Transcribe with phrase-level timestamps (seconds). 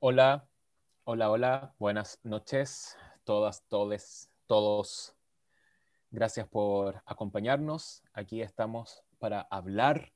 [0.00, 0.48] Hola,
[1.02, 5.16] hola, hola, buenas noches, todas, todes, todos.
[6.12, 8.04] Gracias por acompañarnos.
[8.12, 10.12] Aquí estamos para hablar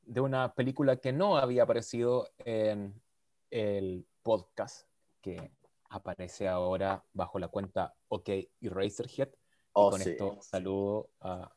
[0.00, 3.02] de una película que no había aparecido en
[3.50, 4.88] el podcast
[5.20, 5.52] que
[5.90, 8.30] aparece ahora bajo la cuenta OK
[8.62, 9.28] Eraserhead.
[9.74, 10.10] Oh, y con sí.
[10.12, 11.52] esto saludo a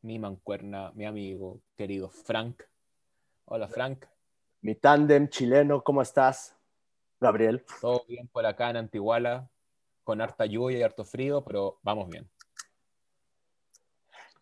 [0.00, 2.62] mi mancuerna, mi amigo querido Frank.
[3.44, 4.06] Hola Frank,
[4.62, 6.56] Mi tándem chileno, ¿cómo estás?
[7.24, 7.64] Gabriel.
[7.80, 9.48] todo bien por acá en Antiguala,
[10.04, 12.28] con harta lluvia y harto frío, pero vamos bien.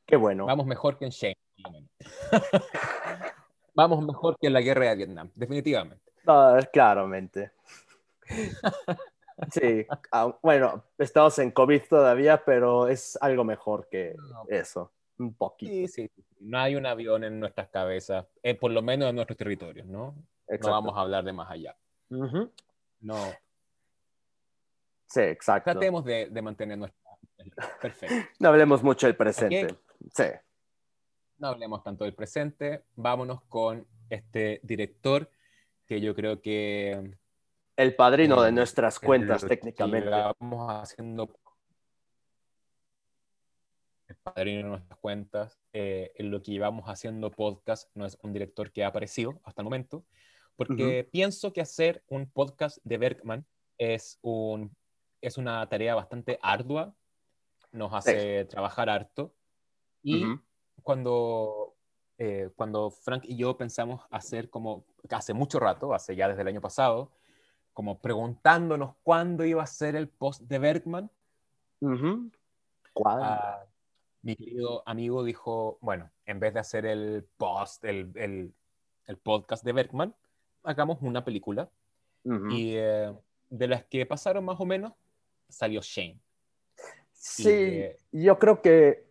[0.05, 0.47] Qué bueno.
[0.47, 1.37] Vamos mejor que en Shane.
[3.75, 6.13] vamos mejor que en la guerra de Vietnam, definitivamente.
[6.25, 7.53] No, claramente.
[9.51, 14.45] Sí, ah, bueno, estamos en COVID todavía, pero es algo mejor que No.
[14.49, 14.93] eso.
[15.19, 15.73] Un poquito.
[15.73, 16.11] Sí, sí.
[16.39, 20.15] No hay un avión en nuestras cabezas, eh, por lo menos en nuestros territorios, ¿no?
[20.47, 20.69] Exacto.
[20.69, 21.77] No vamos a hablar de más allá.
[22.11, 22.51] Ujú.
[23.03, 23.17] No,
[25.06, 25.70] Sí, exacto.
[25.72, 26.98] tratemos de, de mantener nuestra...
[27.83, 28.14] Perfecto.
[28.39, 29.67] No hablemos mucho del presente.
[29.67, 29.78] Ok.
[30.14, 30.25] Sí.
[31.36, 35.31] No hablemos tanto del presente, vámonos con este director
[35.86, 37.19] que yo creo que...
[37.77, 40.09] El padrino de eh, nuestras en cuentas, técnicamente.
[40.09, 41.28] Vamos haciendo
[44.09, 45.59] el padrino de nuestras cuentas.
[45.75, 49.61] eh, en lo que llevamos haciendo podcast no es un director que ha aparecido hasta
[49.61, 50.05] el momento,
[50.56, 53.47] porque pienso que hacer un podcast de Bergman
[53.78, 54.75] es, un,
[55.20, 56.94] es una tarea bastante ardua,
[57.72, 59.34] nos hace trabajar harto.
[60.03, 60.41] Y Ujú.
[60.83, 61.75] cuando,
[62.19, 66.48] eh, cuando Frank y yo pensamos hacer como hace mucho rato, hace ya desde el
[66.48, 67.11] año pasado,
[67.72, 71.11] como preguntándonos cuándo iba a ser el post de Bergman.
[72.92, 73.22] ¿Cuál?
[73.22, 73.64] ah,
[74.22, 78.55] mi querido amigo dijo, bueno, en vez de hacer el post, el, el-
[79.06, 80.14] el podcast de Bergman,
[80.63, 81.69] hagamos una película.
[82.51, 83.13] Y eh,
[83.51, 84.93] de las que pasaron más o menos,
[85.49, 86.21] salió Shane.
[87.12, 89.05] Sí, eh, yo creo que,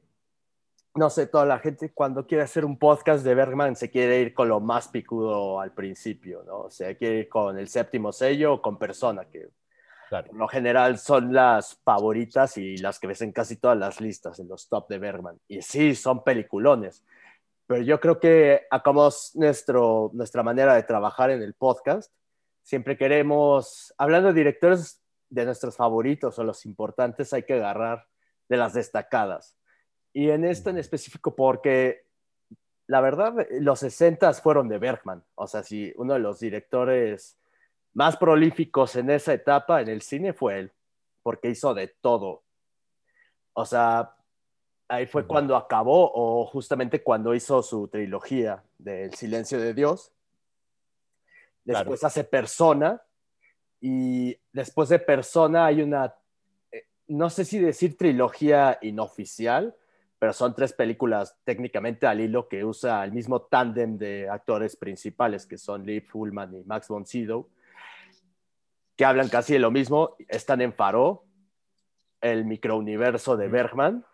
[0.96, 4.34] no sé, toda la gente cuando quiere hacer un podcast de Bergman se quiere ir
[4.34, 6.62] con lo más picudo al principio, ¿no?
[6.62, 9.50] O sea, quiere ir con el séptimo sello o con Persona, que
[10.10, 10.28] Claro.
[10.28, 14.40] por lo general son las favoritas y las que ves en casi todas las listas,
[14.40, 15.40] en los top de Bergman.
[15.48, 17.02] Y sí, son peliculones.
[17.72, 22.12] Pero yo creo que acabamos nuestro, nuestra manera de trabajar en el podcast.
[22.64, 28.06] Siempre queremos, hablando de directores de nuestros favoritos o los importantes, hay que agarrar
[28.50, 29.56] de las destacadas.
[30.12, 32.04] Y en esto en específico porque
[32.88, 35.24] la verdad, los 60 fueron de Bergman.
[35.36, 37.40] O sea, si uno de los directores
[37.94, 40.74] más prolíficos en esa etapa en el cine fue él,
[41.24, 42.44] porque hizo de todo.
[43.54, 44.14] O sea,
[44.92, 50.12] ahí fue cuando acabó o justamente cuando hizo su trilogía del Silencio de Dios.
[51.64, 53.02] Después hace Persona
[53.80, 56.14] y después de Persona hay una,
[56.72, 59.76] eh, no sé si decir trilogía inoficial,
[60.20, 65.46] pero son tres películas técnicamente al hilo que usa el mismo tándem de actores principales
[65.46, 67.50] que son Lee Fullman y Max von Sydow
[68.96, 71.24] que hablan casi de lo mismo, están en Faro,
[72.22, 73.48] el microuniverso de.
[73.48, 74.06] Bergman.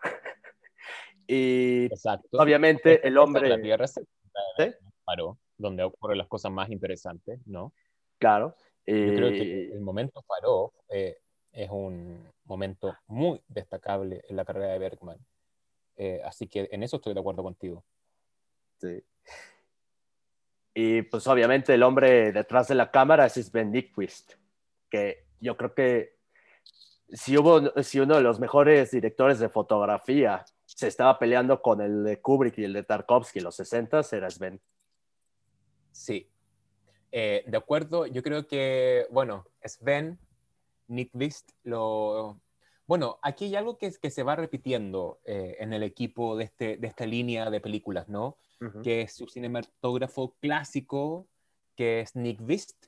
[1.27, 2.37] Y Exacto.
[2.39, 4.01] obviamente el hombre, La Tierra se
[4.57, 4.71] ¿Sí?
[5.03, 7.73] paró, donde ocurren las cosas más interesantes, ¿no?
[8.17, 8.55] claro.
[8.85, 11.17] Yo creo que y- el momento paró eh,
[11.51, 15.17] es un momento muy destacable en la carrera de Bergman.
[15.97, 17.83] Eh, así que en eso estoy de acuerdo contigo.
[18.79, 19.03] sí.
[20.73, 24.33] Y pues obviamente el hombre detrás de la cámara es Sven Nykvist,
[24.89, 26.15] que yo creo que
[27.09, 32.03] si hubo, si uno de los mejores directores de fotografía se estaba peleando con el
[32.03, 34.61] de Kubrick y el de Tarkovsky en los 60 era Sven.
[35.91, 36.29] Sí.
[37.11, 40.19] Eh, de acuerdo, yo creo que, bueno, Sven,
[40.87, 42.39] Nykvist, lo...
[42.85, 46.77] Bueno, aquí hay algo que, que se va repitiendo eh, en el equipo de, este,
[46.77, 48.37] de esta línea de películas, ¿no?
[48.83, 51.27] que es su cinematógrafo clásico,
[51.75, 52.87] que es Nick Vist.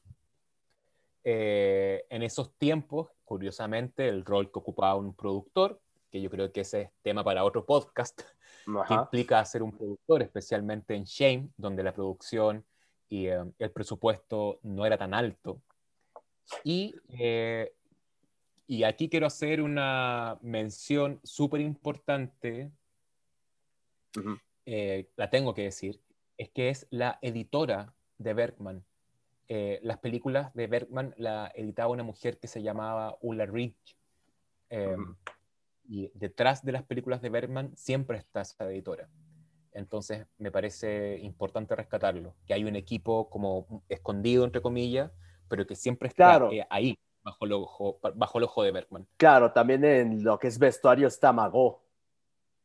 [1.24, 5.80] Eh, en esos tiempos, curiosamente, el rol que ocupaba un productor,
[6.10, 8.22] que yo creo que ese es tema para otro podcast,
[8.66, 9.02] que Ajá.
[9.02, 12.66] implica ser un productor, especialmente en Shame, donde la producción
[13.08, 15.62] y eh, el presupuesto no era tan alto.
[16.64, 17.74] Y, eh,
[18.68, 22.72] y aquí quiero hacer una mención súper importante
[24.18, 24.38] Ujú.
[24.66, 26.02] eh, la tengo que decir,
[26.38, 28.84] es que es la editora de Bergman.
[29.48, 33.98] Eh, las películas de Bergman la editaba una mujer que se llamaba Ulla Rich.
[34.70, 35.16] Eh, Ujú.
[35.90, 39.10] Y detrás de las películas de Bergman siempre está esa editora.
[39.74, 45.12] Entonces me parece importante rescatarlo, que hay un equipo como escondido, entre comillas,
[45.48, 49.08] pero que siempre está eh, ahí, bajo el, ojo, bajo el ojo de Bergman.
[49.18, 51.82] Claro, también en lo que es vestuario está Mago,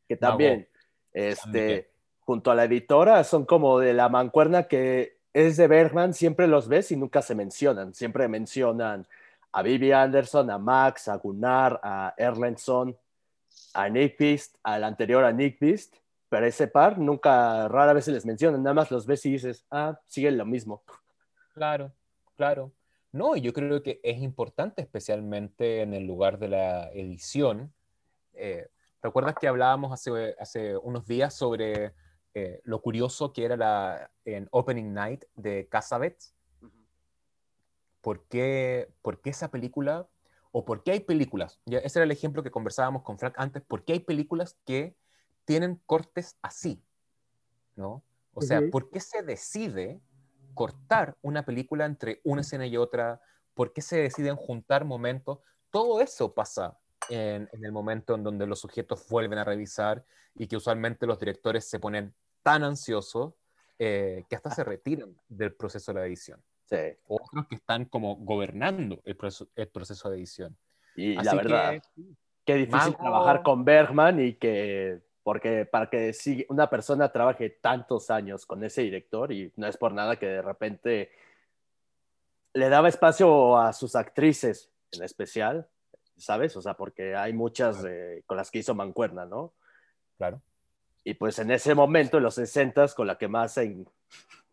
[0.06, 0.68] que también,
[1.12, 6.46] este, junto a la editora, son como de la mancuerna que es de Bergman, siempre
[6.46, 9.06] los ves y nunca se mencionan, siempre mencionan
[9.50, 12.96] a Vivi Anderson, a Max, a Gunnar, a Erlandson,
[13.74, 15.96] a Nick Beast, al anterior a Nick Beast,
[16.28, 19.66] pero ese par nunca, rara vez se les menciona, nada más los ves y dices,
[19.70, 20.82] ah, siguen lo mismo.
[21.54, 21.92] Claro,
[22.36, 22.72] claro.
[23.12, 27.72] No, yo creo que es importante, especialmente en el lugar de la edición.
[28.32, 28.66] Eh,
[29.00, 31.94] ¿Recuerdas que hablábamos hace, hace unos días sobre
[32.34, 36.34] eh, lo curioso que era la en Opening Night de Casabets?
[38.00, 40.08] ¿Por qué, ¿Por qué esa película
[40.56, 43.60] o por qué hay películas, ya ese era el ejemplo que conversábamos con Frank antes,
[43.64, 44.96] por qué hay películas que
[45.44, 46.80] tienen cortes así,
[47.74, 48.04] ¿no?
[48.34, 50.00] O sea, ¿por qué se decide
[50.54, 53.20] cortar una película entre una escena y otra?
[53.52, 55.40] ¿Por qué se deciden juntar momentos?
[55.70, 56.78] Todo eso pasa
[57.08, 60.04] en, el momento en donde los sujetos vuelven a revisar
[60.36, 62.14] y que usualmente los directores se ponen
[62.44, 63.34] tan ansiosos
[63.80, 66.40] eh, que hasta se retiran del proceso de la edición.
[66.64, 66.76] Sí.
[67.06, 70.56] Otros que están como gobernando el, proceso, el proceso de edición.
[70.96, 71.82] Y la verdad,
[72.44, 76.14] qué difícil trabajar con Bergman y que, porque para que
[76.48, 80.42] una persona trabaje tantos años con ese director y no es por nada que de
[80.42, 81.10] repente
[82.52, 85.68] le daba espacio a sus actrices en especial,
[86.16, 86.56] ¿sabes?
[86.56, 87.84] O sea, porque hay muchas
[88.26, 89.52] con las que hizo Mancuerna, ¿no?
[90.16, 90.40] Claro.
[91.02, 93.84] Y pues en ese momento, en los 60 con la que más se,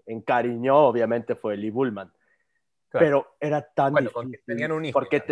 [0.05, 2.11] encariñó, obviamente, fue Lee Bullman.
[2.91, 4.41] Pero era tan difícil.
[4.45, 4.93] Tenían un hijo.
[4.93, 5.23] Porque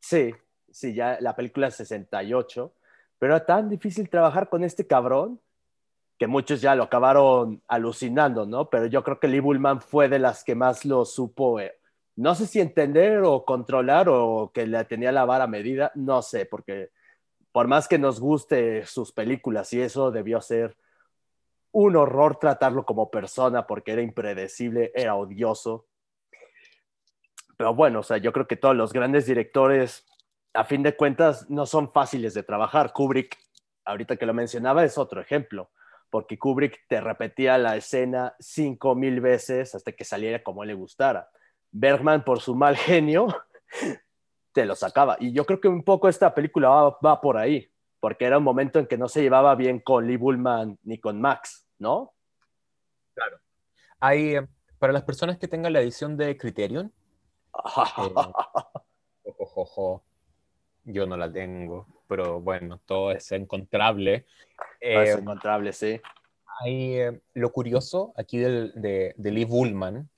[0.00, 0.34] sí,
[0.70, 2.72] sí, ya la película es 68,
[3.18, 5.40] pero era tan difícil trabajar con este cabrón
[6.18, 8.68] que muchos ya lo acabaron alucinando, ¿no?
[8.70, 11.78] Pero yo creo que Lee Bullman fue de las que más lo supo, eh,
[12.16, 16.46] no sé si entender o controlar o que le tenía la vara medida, no sé,
[16.46, 16.90] porque
[17.52, 20.76] por más que nos guste sus películas y eso debió ser
[21.80, 25.86] un horror tratarlo como persona porque era impredecible, era odioso.
[27.56, 30.04] Pero bueno, o sea, yo creo que todos los grandes directores,
[30.54, 32.92] a fin de cuentas, no son fáciles de trabajar.
[32.92, 33.38] Kubrick,
[33.84, 35.70] ahorita que lo mencionaba, es otro ejemplo,
[36.10, 41.30] porque Kubrick te repetía la escena cinco mil veces hasta que saliera como le gustara.
[41.70, 43.28] Bergman, por su mal genio,
[44.52, 45.16] te lo sacaba.
[45.20, 47.70] Y yo creo que un poco esta película va, va por ahí
[48.00, 51.20] porque era un momento en que no se llevaba bien con Lee Bullman ni con
[51.20, 52.12] Max, ¿no?
[53.14, 53.38] Claro.
[54.00, 54.46] Hay, eh,
[54.78, 56.92] para las personas que tengan la edición de Criterion,
[59.24, 59.32] eh,
[60.84, 64.26] yo no la tengo, pero bueno, todo es encontrable.
[64.80, 66.00] es eh, encontrable, sí.
[66.60, 66.98] Hay,
[67.34, 70.08] lo curioso aquí de, de Lee Bullman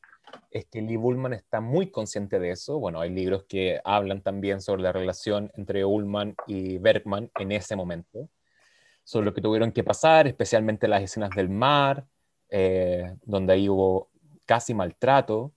[0.50, 2.78] es que Lee Bullman está muy consciente de eso.
[2.78, 7.76] Bueno, hay libros que hablan también sobre la relación entre Ullman y Bergman en ese
[7.76, 8.28] momento,
[9.10, 12.06] sobre lo que tuvieron que pasar, especialmente las escenas del mar,
[12.48, 14.08] eh, donde ahí hubo
[14.46, 15.50] casi maltrato.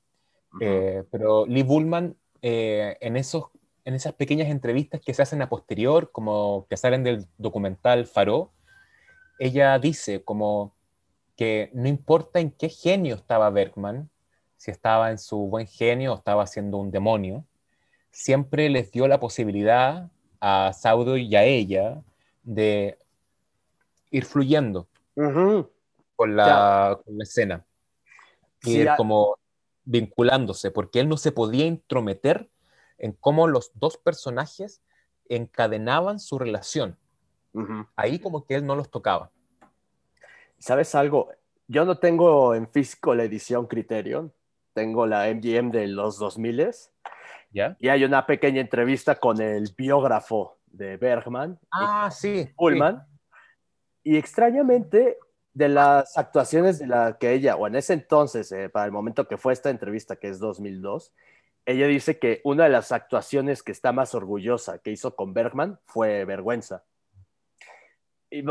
[0.60, 3.52] Eh, pero Lee Bullman, eh, en, esos,
[3.86, 8.52] en esas pequeñas entrevistas que se hacen a posterior, como que salen del documental Faro,
[9.38, 10.74] ella dice como
[11.36, 14.10] que no importa en qué genio estaba Bergman,
[14.58, 17.46] si estaba en su buen genio o estaba siendo un demonio,
[18.10, 22.02] siempre les dio la posibilidad a Saudo y a ella
[22.42, 22.98] de
[24.14, 24.88] ir fluyendo
[26.16, 27.66] con, la, escena.
[28.64, 29.38] ir como
[29.84, 32.50] vinculándose, porque él no se podía intrometer
[33.00, 34.82] en cómo los dos personajes
[35.28, 36.98] encadenaban su relación.
[37.96, 39.32] Ahí como que él no los tocaba.
[40.60, 41.30] ¿Sabes algo?
[41.68, 44.32] Yo no tengo en físico la edición Criterion,
[44.74, 46.72] tengo la MGM de los 2000
[47.52, 47.78] ¿Ya?
[47.80, 53.06] y hay una pequeña entrevista con el biógrafo de Bergman, ah, sí, Pullman,
[54.04, 55.18] y extrañamente
[55.54, 59.28] de las actuaciones de la que ella, o en ese entonces, eh, para el momento
[59.28, 61.14] que fue esta entrevista, que es 2002,
[61.66, 65.80] ella dice que una de las actuaciones que está más orgullosa que hizo con Bergman
[65.86, 66.84] fue Vergüenza.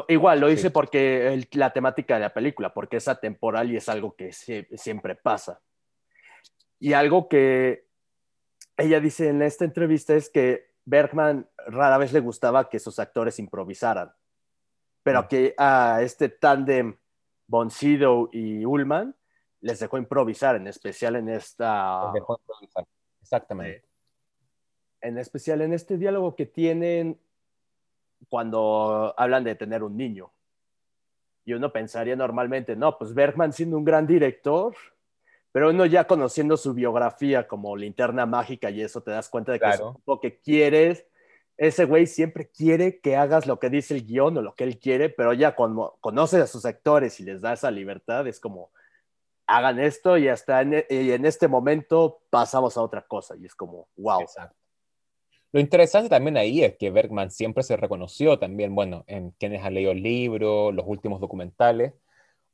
[0.09, 4.15] Igual lo hice porque la temática de la película, porque es atemporal y es algo
[4.15, 5.61] que siempre pasa.
[6.79, 7.87] Y algo que
[8.77, 13.39] ella dice en esta entrevista es que Bergman rara vez le gustaba que sus actores
[13.41, 14.13] improvisaran,
[15.03, 16.97] pero que a este tándem
[17.47, 19.15] Boncido y Ullman
[19.61, 22.05] les dejó improvisar, en especial en esta...
[22.07, 22.85] Les dejó improvisar,
[23.21, 23.85] exactamente.
[25.01, 27.21] En especial en este diálogo que tienen
[28.29, 30.33] cuando hablan de tener un niño.
[31.45, 34.75] Y uno pensaría normalmente, no, pues Bergman siendo un gran director,
[35.51, 39.59] pero uno ya conociendo su biografía como linterna mágica y eso te das cuenta de
[39.59, 39.97] que Claro.
[39.99, 41.07] es lo que quieres.
[41.57, 44.79] Ese güey siempre quiere que hagas lo que dice el guion o lo que él
[44.79, 48.71] quiere, pero ya cuando conoces a sus actores y les da esa libertad, es como,
[49.47, 53.37] hagan esto y hasta en, y en este momento pasamos a otra cosa.
[53.37, 54.23] Y es como, wow.
[54.23, 54.57] Exacto.
[55.53, 59.75] Lo interesante también ahí es que Bergman siempre se reconoció también, bueno, en quienes han
[59.75, 61.93] leído el libro, los últimos documentales,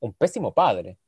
[0.01, 0.99] un pésimo padre.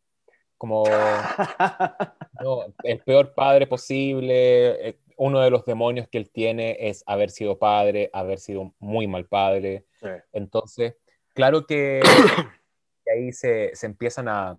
[0.56, 0.85] Como
[2.40, 4.99] no, el peor padre posible.
[5.23, 9.27] Uno de los demonios que él tiene es haber sido padre, haber sido muy mal
[9.27, 9.85] padre.
[10.00, 10.09] Sí.
[10.33, 10.95] Entonces,
[11.35, 12.00] claro que,
[13.05, 14.57] que ahí se, se empiezan a,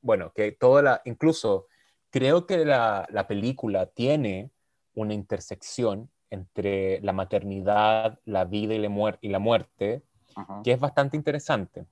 [0.00, 1.66] bueno, que toda la, incluso
[2.08, 4.48] creo que la, la película tiene
[4.94, 10.02] una intersección entre la maternidad, la vida y la, muer- y la muerte,
[10.34, 10.62] Ajá.
[10.64, 11.84] que es bastante interesante.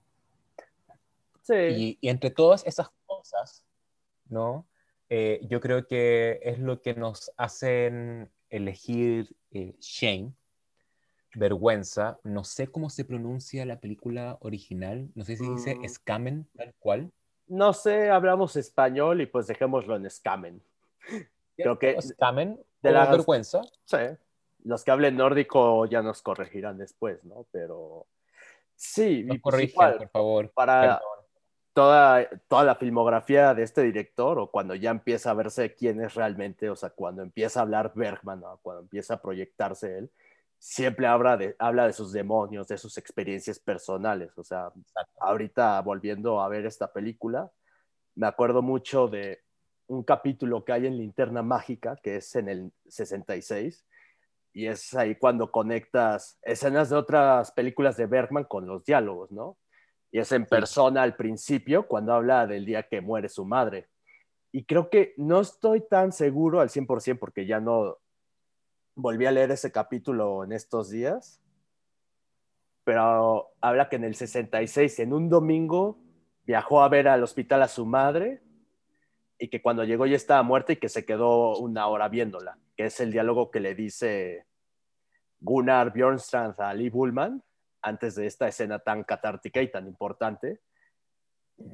[1.43, 1.55] Sí.
[1.55, 3.62] Y, y entre todas esas cosas,
[4.31, 4.65] ¿no?
[5.11, 10.33] Eh, yo creo que es lo que nos hacen elegir eh, shame,
[11.35, 12.19] vergüenza.
[12.25, 15.09] No sé cómo se pronuncia la película original.
[15.15, 15.88] No sé si dice Mm.
[15.88, 17.11] Scamen, tal cual.
[17.47, 20.62] No sé, hablamos español y pues dejémoslo en Scamen.
[21.57, 23.62] Creo que- Scamen de o las- vergüenza.
[23.85, 23.97] Sí.
[24.65, 27.47] Los que hablen nórdico ya nos corregirán después, ¿no?
[27.53, 28.07] Pero
[28.75, 30.50] sí, Nos pues corrigen, igual, por favor.
[30.53, 30.99] para Perdón.
[31.78, 36.14] Toda, toda la filmografía de este director, o cuando ya empieza a verse quién es
[36.14, 38.58] realmente, o sea, cuando empieza a hablar Bergman, ¿no?
[38.62, 40.11] cuando empieza a proyectarse él,
[40.58, 44.37] siempre habla de, habla de sus demonios, de sus experiencias personales.
[44.37, 44.73] O sea,
[45.20, 47.49] ahorita volviendo a ver esta película,
[48.16, 49.38] me acuerdo mucho de
[49.87, 53.87] un capítulo que hay en Linterna Mágica, que es en el 66,
[54.52, 59.58] y es ahí cuando conectas escenas de otras películas de Bergman con los diálogos, ¿no?
[60.11, 63.88] Y es en persona al principio, cuando habla del día que muere su madre.
[64.53, 67.99] Y creo que no estoy tan seguro al 100% porque ya no
[68.95, 71.41] volví a leer ese capítulo en estos días,
[72.85, 75.99] pero habla que en el 66, en un domingo,
[76.45, 78.43] viajó a ver al hospital a su madre
[79.38, 82.87] y que cuando llegó ya estaba muerta y que se quedó una hora viéndola, que
[82.87, 84.47] es el diálogo que le dice
[85.41, 87.43] Gunnar Bjornstrand a Lee Bullman
[87.82, 90.61] antes de esta escena tan catártica y tan importante.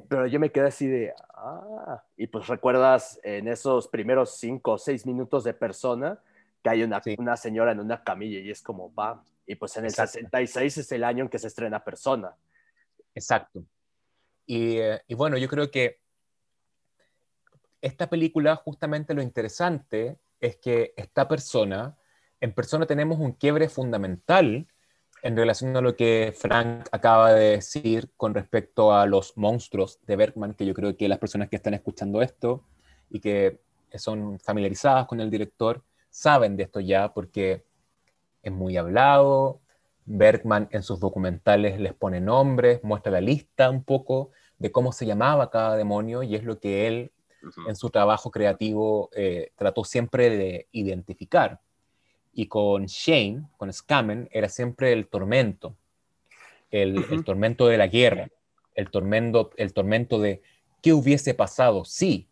[0.09, 4.79] Pero yo me quedé así de, ah, y pues recuerdas en esos primeros cinco o
[4.79, 6.19] seis minutos de persona
[6.63, 7.15] que hay una, Sí.
[7.19, 10.13] una señora en una camilla y es como, va, y pues en el Exacto.
[10.13, 12.35] 66 es el año en que se estrena persona.
[13.15, 13.63] Exacto.
[14.47, 16.01] Y, eh, y bueno, yo creo que
[17.83, 21.97] esta película, justamente lo interesante es que esta persona,
[22.41, 24.67] en persona tenemos un quiebre fundamental
[25.25, 30.17] en relación a lo que Frank acaba de decir con respecto a los monstruos de
[30.17, 32.63] Bergman, que yo creo que las personas que están escuchando esto
[33.09, 33.59] y que
[33.95, 37.65] son familiarizadas con el director saben de esto ya porque
[38.43, 39.63] es muy hablado.
[40.05, 45.07] Bergman en sus documentales les pone nombres, muestra la lista un poco de cómo se
[45.07, 47.13] llamaba cada demonio y es lo que él
[47.67, 51.63] en su trabajo creativo eh, trató siempre de identificar.
[52.35, 55.77] Y con Shane, con Scamen, era siempre el tormento,
[56.71, 57.15] el, Ujú.
[57.15, 58.29] el tormento de la guerra,
[58.75, 60.43] el tormento, el tormento de
[60.83, 62.29] qué hubiese pasado si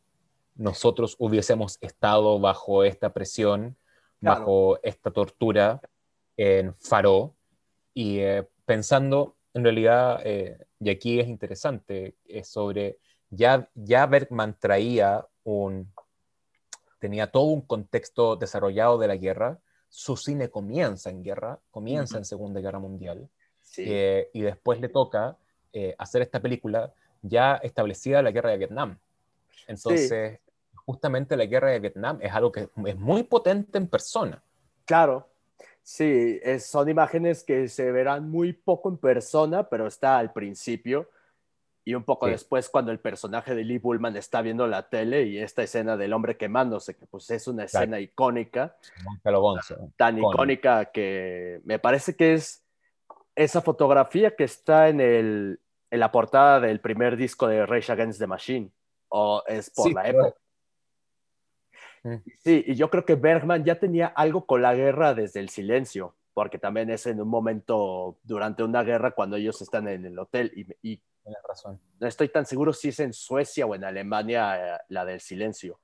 [0.57, 3.77] nosotros hubiésemos estado bajo esta presión,
[4.21, 4.41] Claro.
[4.41, 5.81] bajo esta tortura
[6.37, 7.35] en Faro,
[7.93, 12.99] y eh, pensando en realidad, eh, y aquí es interesante, es sobre,
[13.31, 15.93] ya, ya Bergman traía un,
[17.01, 19.59] tenía todo un contexto desarrollado de la guerra,
[19.95, 23.29] su cine comienza en guerra, comienza en Segunda Guerra Mundial,
[23.61, 23.85] Sí.
[23.87, 25.37] eh, y después le toca
[25.75, 28.99] eh, hacer esta película ya establecida la guerra de Vietnam.
[29.67, 30.39] Entonces,
[30.87, 34.43] justamente la guerra de Vietnam es algo que es muy potente en persona.
[34.87, 35.29] Claro,
[35.83, 41.09] sí, es- son imágenes que se verán muy poco en persona, pero está al principio
[41.85, 42.33] y un poco Sí.
[42.33, 46.13] después cuando el personaje de Lee Bullman está viendo la tele y esta escena del
[46.13, 47.83] hombre quemándose, que pues es una Claro.
[47.85, 48.77] escena icónica,
[49.97, 50.35] tan Icónica.
[50.35, 52.65] icónica que me parece que es
[53.35, 55.61] esa fotografía que está en, el,
[55.91, 58.71] en la portada del primer disco de Rage Against the Machine,
[59.09, 60.39] o es por Sí, la pero- época.
[62.05, 62.17] Mm.
[62.39, 66.15] Sí, y yo creo que Bergman ya tenía algo con la guerra desde el silencio,
[66.35, 70.53] porque también es en un momento durante una guerra cuando ellos están en el hotel
[70.83, 71.81] y, y Tienes razón.
[72.01, 75.79] no estoy tan seguro si es en Suecia o en Alemania eh, la del silencio.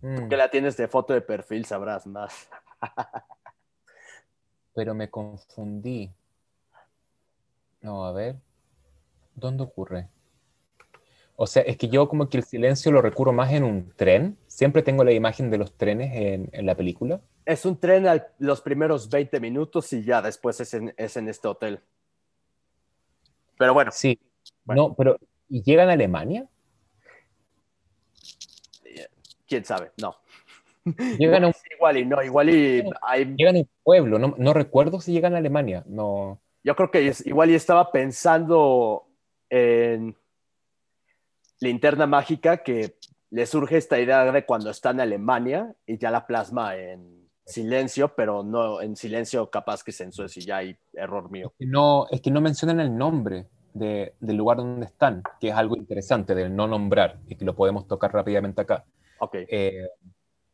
[0.00, 2.48] Mm, Que la tienes de foto de perfil, sabrás más.
[4.74, 6.12] pero me confundí.
[7.80, 8.36] No, a ver.
[9.34, 10.08] ¿Dónde ocurre?
[11.36, 14.36] O sea, es que yo como que el silencio lo recurro más en un tren.
[14.46, 17.20] Siempre tengo la imagen de los trenes en, en la película.
[17.44, 21.28] Es un tren a los primeros 20 minutos y ya después es en, es en
[21.28, 21.80] este hotel.
[23.58, 23.90] Pero bueno.
[23.92, 24.18] Sí.
[24.64, 26.46] No, pero ¿y llegan a Alemania?
[29.46, 29.90] ¿Quién sabe?
[30.00, 30.16] No.
[31.18, 33.24] Llegan a un, igual y no, igual y hay...
[33.36, 36.40] llegan a un pueblo, no, no recuerdo si llegan a Alemania, no.
[36.62, 39.06] Yo creo que igual y estaba pensando
[39.48, 40.16] en
[41.60, 42.96] Linterna Mágica que
[43.30, 47.17] le surge esta idea de cuando está en Alemania y ya la plasma en
[47.48, 51.52] silencio, pero no en silencio capaz que censo y ya hay error mío.
[51.58, 55.54] que no, es que no mencionan el nombre de- del lugar donde están, que es
[55.54, 58.84] algo interesante del no nombrar y que lo podemos tocar rápidamente acá.
[59.20, 59.88] Ok, Eh,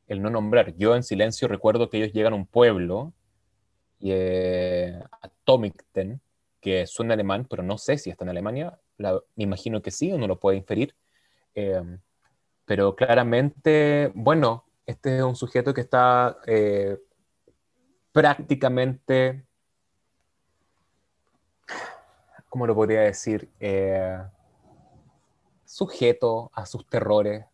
[0.08, 0.76] el no nombrar.
[0.76, 3.12] Yo en silencio recuerdo que ellos llegan a un pueblo,
[4.00, 5.00] y, eh,
[6.60, 8.78] que suena alemán, pero no sé si está en Alemania.
[8.96, 10.94] La- me imagino que sí, uno lo puede inferir.
[11.54, 11.82] Eh,
[12.66, 16.98] pero claramente, bueno, este es un sujeto que está eh,
[18.12, 19.44] prácticamente,
[22.48, 23.50] ¿cómo lo podría decir?
[23.58, 24.18] Eh,
[25.64, 27.44] sujeto a sus terrores.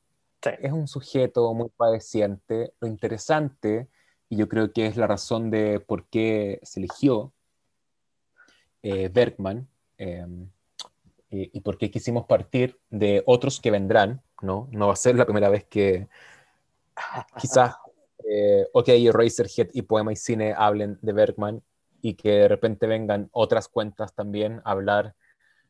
[0.42, 0.50] Sí.
[0.60, 2.74] Es un sujeto muy padeciente.
[2.80, 3.88] Lo interesante,
[4.28, 7.32] y yo creo que es la razón de por qué se eligió
[8.82, 9.68] eh, Bergman,
[9.98, 10.26] eh,
[11.30, 14.68] y, y por qué quisimos partir de otros que vendrán, ¿no?
[14.72, 16.08] No va a ser la primera vez que
[17.40, 17.74] quizás
[18.24, 21.62] eh, OK, Eraserhead y Poema y Cine hablen de Bergman
[22.02, 25.14] y que de repente vengan otras cuentas también a hablar,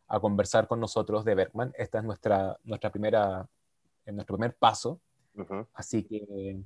[0.07, 1.73] a conversar con nosotros de Bergman.
[1.77, 3.49] Esta es nuestra, nuestra primera,
[4.05, 5.01] eh, nuestro primer paso,
[5.73, 6.61] así que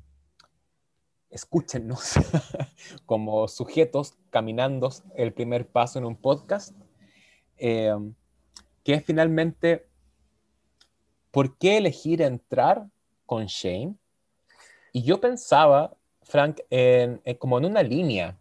[1.31, 2.15] escúchenos
[3.07, 6.75] como sujetos caminando el primer paso en un podcast,
[7.57, 7.95] eh,
[8.83, 9.87] que es finalmente,
[11.31, 12.89] ¿por qué elegir entrar
[13.27, 13.97] con Shane?
[14.95, 18.39] Y yo pensaba, Frank, en, en como en una línea.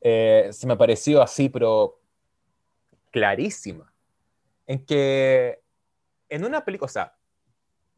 [0.00, 1.98] Eh, se me pareció así, pero
[3.10, 3.92] clarísima.
[4.68, 5.64] En que
[6.28, 7.16] en una película, o sea,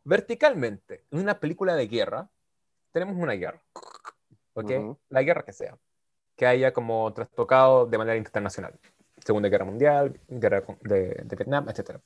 [0.05, 2.31] verticalmente, en una película de guerra,
[2.93, 3.61] tenemos una guerra.
[4.55, 4.71] ¿Ok?
[4.71, 4.99] Ujú.
[5.11, 5.77] La guerra que sea.
[6.35, 8.73] Que haya como trastocado de manera internacional.
[9.19, 12.01] Segunda Guerra Mundial, Guerra de, de Vietnam, etc.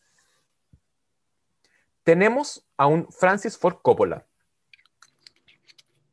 [2.02, 4.26] Tenemos a un Francis Ford Coppola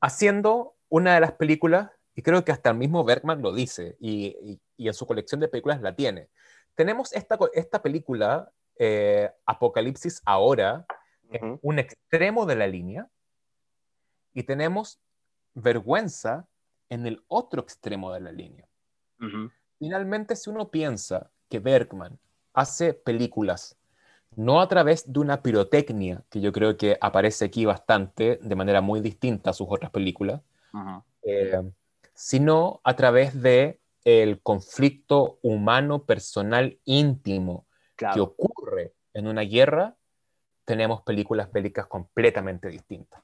[0.02, 4.36] haciendo una de las películas, y creo que hasta el mismo Bergman lo dice, y,
[4.42, 6.30] y- y en su colección de películas la tiene.
[6.76, 10.86] Tenemos esta, esta película, eh, Apocalipsis Ahora,
[11.32, 13.08] en un extremo de la línea,
[14.34, 15.00] y tenemos
[15.54, 16.48] Vergüenza
[16.90, 18.68] en el otro extremo de la línea.
[19.80, 22.20] Finalmente, si uno piensa que Bergman
[22.54, 23.78] hace películas
[24.36, 28.82] no a través de una pirotecnia, que yo creo que aparece aquí bastante, de manera
[28.82, 30.42] muy distinta a sus otras películas,
[31.24, 31.62] eh,
[32.14, 37.66] sino a través de el conflicto humano, personal, íntimo
[37.96, 39.96] que ocurre en una guerra,
[40.64, 43.22] tenemos películas bélicas completamente distintas.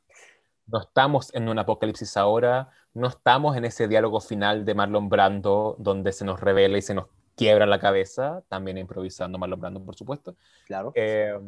[0.68, 5.76] No estamos en un apocalipsis ahora, no estamos en ese diálogo final de Marlon Brando
[5.78, 9.96] donde se nos revela y se nos quiebra la cabeza, también improvisando Marlon Brando, por
[9.96, 10.36] supuesto.
[10.66, 10.92] Claro.
[10.96, 11.40] Eh,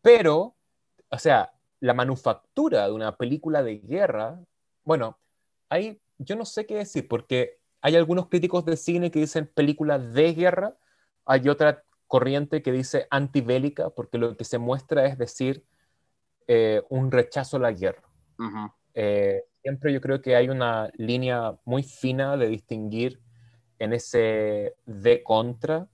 [0.00, 0.54] pero,
[1.10, 4.40] o sea, la manufactura de una película de guerra,
[4.84, 5.18] bueno,
[5.68, 9.98] ahí yo no sé qué decir, porque hay algunos críticos de cine que dicen película
[9.98, 10.76] de guerra,
[11.24, 15.64] hay otra corriente que dice antibélica, porque lo que se muestra es decir
[16.46, 18.02] eh, un rechazo a la guerra.
[18.94, 23.20] Eh, siempre yo creo que hay una línea muy fina de distinguir
[23.82, 25.88] en ese de contra,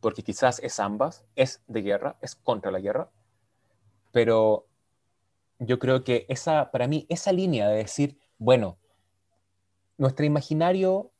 [0.00, 3.10] porque quizás es ambas, es de guerra, es contra la guerra,
[4.10, 4.66] pero
[5.58, 8.76] yo creo que esa, para mí, esa línea de decir, bueno,
[9.96, 11.10] nuestro imaginario,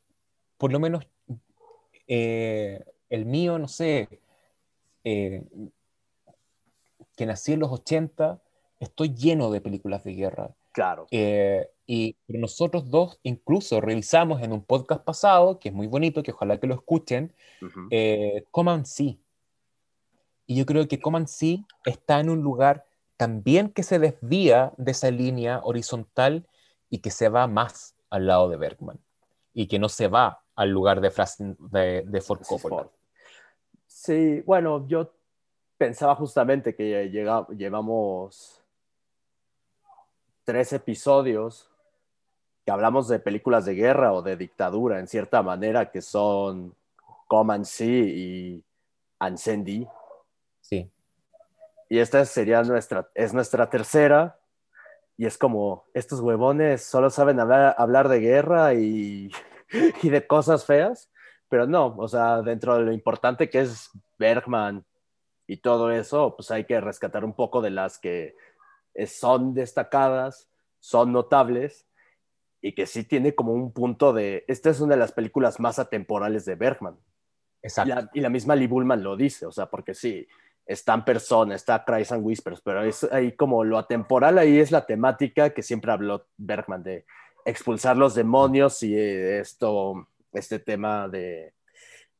[0.59, 1.09] por lo menos
[2.09, 4.21] eh, el mío, no sé,
[5.03, 5.47] eh,
[7.17, 8.43] que nací en los 80,
[8.81, 10.55] estoy lleno de películas de guerra.
[10.73, 11.07] Claro.
[11.11, 16.31] Eh, y nosotros dos incluso revisamos en un podcast pasado, que es muy bonito, que
[16.33, 17.89] ojalá que lo escuchen, Ujú.
[17.91, 19.15] eh, Command Sea.
[20.47, 22.87] Y yo creo que Command Sea está en un lugar
[23.19, 26.47] también que se desvía de esa línea horizontal
[26.89, 28.99] y que se va más al lado de Bergman.
[29.53, 32.89] Y que no se va al lugar de, Francis- de, de Ford Coppola.
[33.87, 35.13] Sí, bueno, yo
[35.77, 38.63] pensaba justamente que llega- llevamos
[40.45, 41.69] tres episodios
[42.65, 46.75] que hablamos de películas de guerra o de dictadura, en cierta manera, que son
[47.27, 48.65] Command Sea y
[49.19, 49.87] Ancendi.
[50.61, 50.91] Sí.
[51.89, 54.39] Y esta sería nuestra, es nuestra tercera.
[55.17, 59.31] Y es como, estos huevones solo saben hablar, hablar de guerra y,
[60.03, 61.11] y de cosas feas.
[61.49, 64.85] Pero no, o sea, dentro de lo importante que es Bergman
[65.47, 68.37] y todo eso, pues hay que rescatar un poco de las que
[69.07, 70.49] son destacadas,
[70.81, 71.87] son notables
[72.63, 75.79] y que sí tiene como un punto de, esta es una de las películas más
[75.79, 76.97] atemporales de Bergman.
[77.61, 77.93] Exacto.
[77.93, 80.27] Y la, y la misma Lee Bullman lo dice, o sea, porque sí,
[80.65, 84.71] está en persona, está Cries and Whispers, pero es ahí como lo atemporal, ahí es
[84.71, 87.05] la temática que siempre habló Bergman de
[87.45, 91.55] expulsar los demonios y esto, este tema de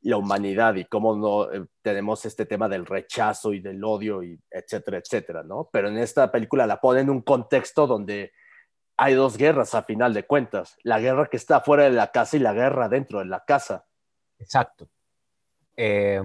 [0.03, 4.39] la humanidad y cómo no eh, tenemos este tema del rechazo y del odio y
[4.51, 5.69] etcétera, etcétera, ¿no?
[5.73, 8.33] Pero en esta película la pone en un contexto donde
[9.03, 12.37] hay dos guerras a final de cuentas, la guerra que está fuera de la casa
[12.37, 13.85] y la guerra dentro de la casa.
[14.39, 14.89] Exacto.
[15.77, 16.23] Eh,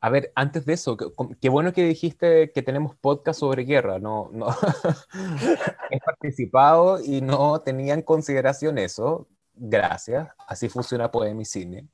[0.00, 4.30] a ver, antes de eso, qué, bueno que dijiste que tenemos podcast sobre guerra, no,
[4.32, 4.46] no.
[5.90, 11.88] he participado y no tenía en consideración eso, gracias, así funciona Poemi Cine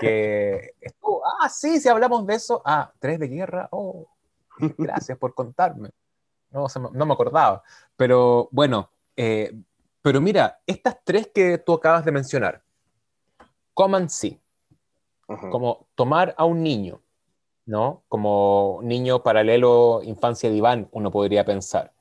[0.00, 4.06] que estuvo, ah, sí, si hablamos de eso, ah, tres de guerra, oh,
[4.78, 5.90] gracias por contarme.
[6.50, 7.62] No, no me acordaba.
[7.96, 8.90] Pero bueno,
[9.22, 9.52] eh,
[10.00, 12.62] pero mira, estas tres que tú acabas de mencionar,
[13.74, 14.40] coman sí,
[15.26, 17.02] como tomar a un niño,
[17.66, 18.02] ¿no?
[18.08, 21.92] Como niño paralelo infancia de Iván, uno podría pensar,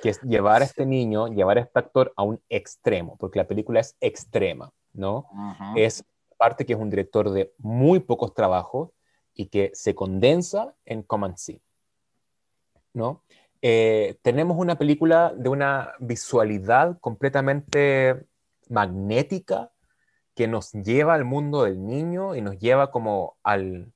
[0.00, 3.48] que es llevar a este niño, llevar a este actor a un extremo, porque la
[3.48, 5.26] película es extrema, ¿no?
[5.74, 6.04] Es
[6.36, 8.90] parte que es un director de muy pocos trabajos
[9.34, 11.60] y que se condensa en Command C.
[12.94, 13.22] ¿no?
[13.60, 18.26] Eh, tenemos una película de una visualidad completamente
[18.68, 19.72] magnética
[20.34, 23.92] que nos lleva al mundo del niño y nos lleva como al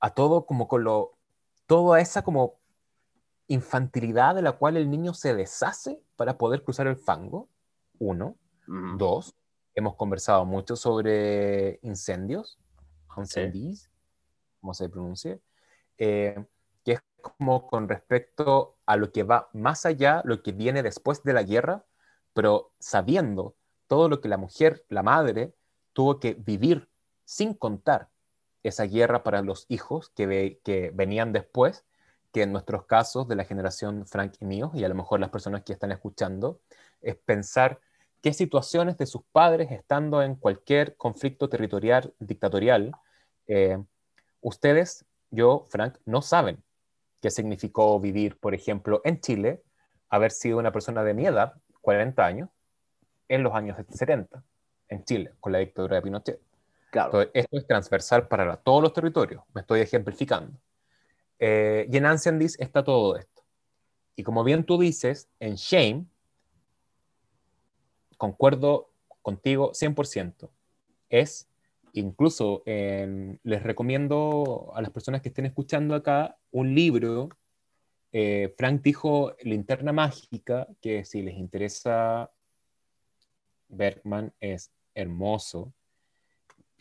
[0.00, 1.16] a todo como con lo
[1.66, 2.58] toda esa como
[3.46, 7.48] infantilidad de la cual el niño se deshace para poder cruzar el fango.
[7.98, 8.36] Uno.
[8.98, 9.36] Dos.
[9.74, 12.58] Hemos conversado mucho sobre incendios,
[13.16, 13.90] incendies,
[14.60, 15.38] como se pronuncia,
[15.98, 16.44] eh,
[17.36, 21.42] como con respecto a lo que va más allá, lo que viene después de la
[21.42, 21.84] guerra,
[22.34, 23.54] pero sabiendo
[23.86, 25.54] todo lo que la mujer, la madre,
[25.92, 26.88] tuvo que vivir
[27.24, 28.08] sin contar
[28.62, 31.84] esa guerra para los hijos que, venían después,
[32.32, 35.30] que en nuestros casos de la generación Frank y mío, y a lo mejor las
[35.30, 36.60] personas que están escuchando,
[37.00, 37.80] es pensar
[38.20, 42.92] qué situaciones de sus padres, estando en cualquier conflicto territorial, dictatorial,
[43.46, 43.78] eh,
[44.40, 46.62] ustedes, yo, Frank, no saben
[47.20, 49.62] qué significó vivir, por ejemplo, en Chile,
[50.08, 52.48] haber sido una persona de mi edad, 40 años,
[53.28, 54.42] en los años 70,
[54.88, 56.40] en Chile, con la dictadura de Pinochet.
[56.90, 57.22] Claro.
[57.34, 60.56] esto es transversal para todos los territorios, me estoy ejemplificando.
[61.38, 63.42] Eh, y en Ancient está todo esto.
[64.14, 66.06] Y como bien tú dices, en Shame,
[68.16, 70.48] concuerdo contigo 100%.
[71.10, 71.48] Es,
[72.00, 77.28] incluso les recomiendo a las personas que estén escuchando acá un libro.
[78.12, 82.30] Eh, Frank dijo Linterna Mágica, que si les interesa,
[83.68, 85.72] Bergman es hermoso.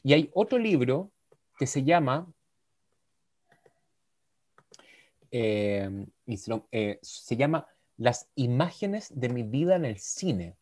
[0.04, 1.12] Y hay otro libro
[1.58, 2.32] que se llama
[5.32, 6.06] eh,
[6.72, 10.56] eh, se llama Las imágenes de mi vida en el cine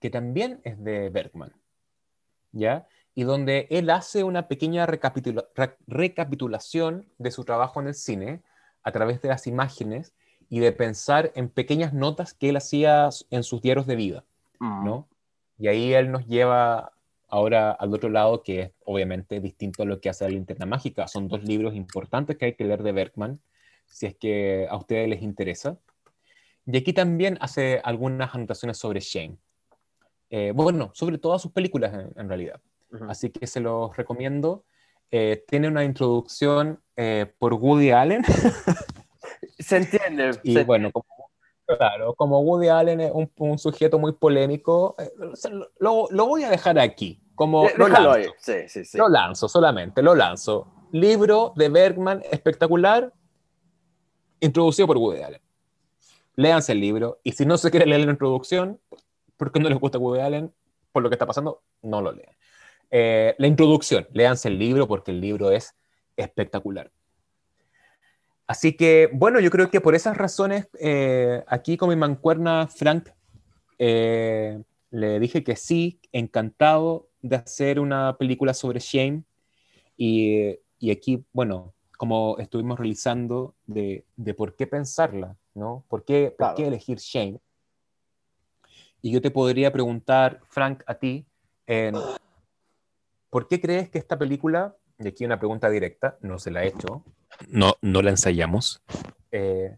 [0.00, 1.52] que también es de Bergman,
[2.52, 2.86] ¿ya?
[3.18, 8.42] Y donde él hace una pequeña recapitulación de su trabajo en el cine
[8.84, 10.14] a través de las imágenes
[10.48, 14.24] y de pensar en pequeñas notas que él hacía en sus diarios de vida,
[14.60, 14.84] mm.
[14.84, 15.08] ¿no?
[15.58, 16.92] Y ahí él nos lleva
[17.26, 21.08] ahora al otro lado, que es obviamente distinto a lo que hace la linterna mágica.
[21.08, 23.40] Son dos libros importantes que hay que leer de Bergman,
[23.88, 25.76] si es que a ustedes les interesa.
[26.66, 29.38] Y aquí también hace algunas anotaciones sobre Shane.
[30.30, 32.60] Eh, bueno, sobre todas sus películas en, realidad.
[33.08, 34.64] Así que se los recomiendo.
[35.10, 38.24] Eh, tiene una introducción eh, por Woody Allen.
[39.58, 40.38] se entiende.
[40.42, 41.30] Y bueno, como,
[41.66, 44.96] claro, como Woody Allen es un, sujeto muy polémico,
[45.78, 47.22] lo, lo, voy a dejar aquí.
[47.34, 48.34] Como lo lanzo.
[48.38, 48.98] Sí, sí, sí.
[48.98, 50.72] lo lanzo solamente, lo lanzo.
[50.90, 53.12] Libro de Bergman espectacular,
[54.40, 55.40] introducido por Woody Allen.
[56.34, 58.80] Léanse el libro y si no se quiere leer la introducción,
[59.36, 60.52] porque no les gusta Woody Allen,
[60.92, 62.37] por lo que está pasando, no lo leen.
[62.90, 65.74] Eh, la introducción, léanse el libro porque el libro es
[66.16, 66.90] espectacular.
[68.46, 73.10] Así que, bueno, yo creo que por esas razones, eh, aquí con mi mancuerna Frank,
[73.78, 79.24] eh, le dije que sí, encantado de hacer una película sobre Shane.
[79.98, 85.84] Y, y aquí, bueno, como estuvimos realizando, de, de, por qué pensarla, ¿no?
[85.88, 87.40] ¿Por qué, por qué elegir Shane?
[89.02, 91.26] Y yo te podría preguntar, Frank, a ti,
[93.30, 96.68] ¿por qué crees que esta película, y aquí una pregunta directa, no se la he
[96.68, 97.04] hecho,
[97.48, 98.82] no, no la ensayamos,
[99.30, 99.76] eh,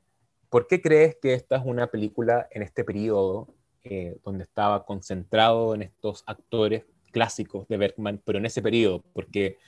[0.49, 3.49] ¿por qué crees que esta es una película en este periodo
[3.85, 9.03] eh, donde estaba concentrado en estos actores clásicos de Bergman, pero en ese periodo?
[9.13, 9.59] Porque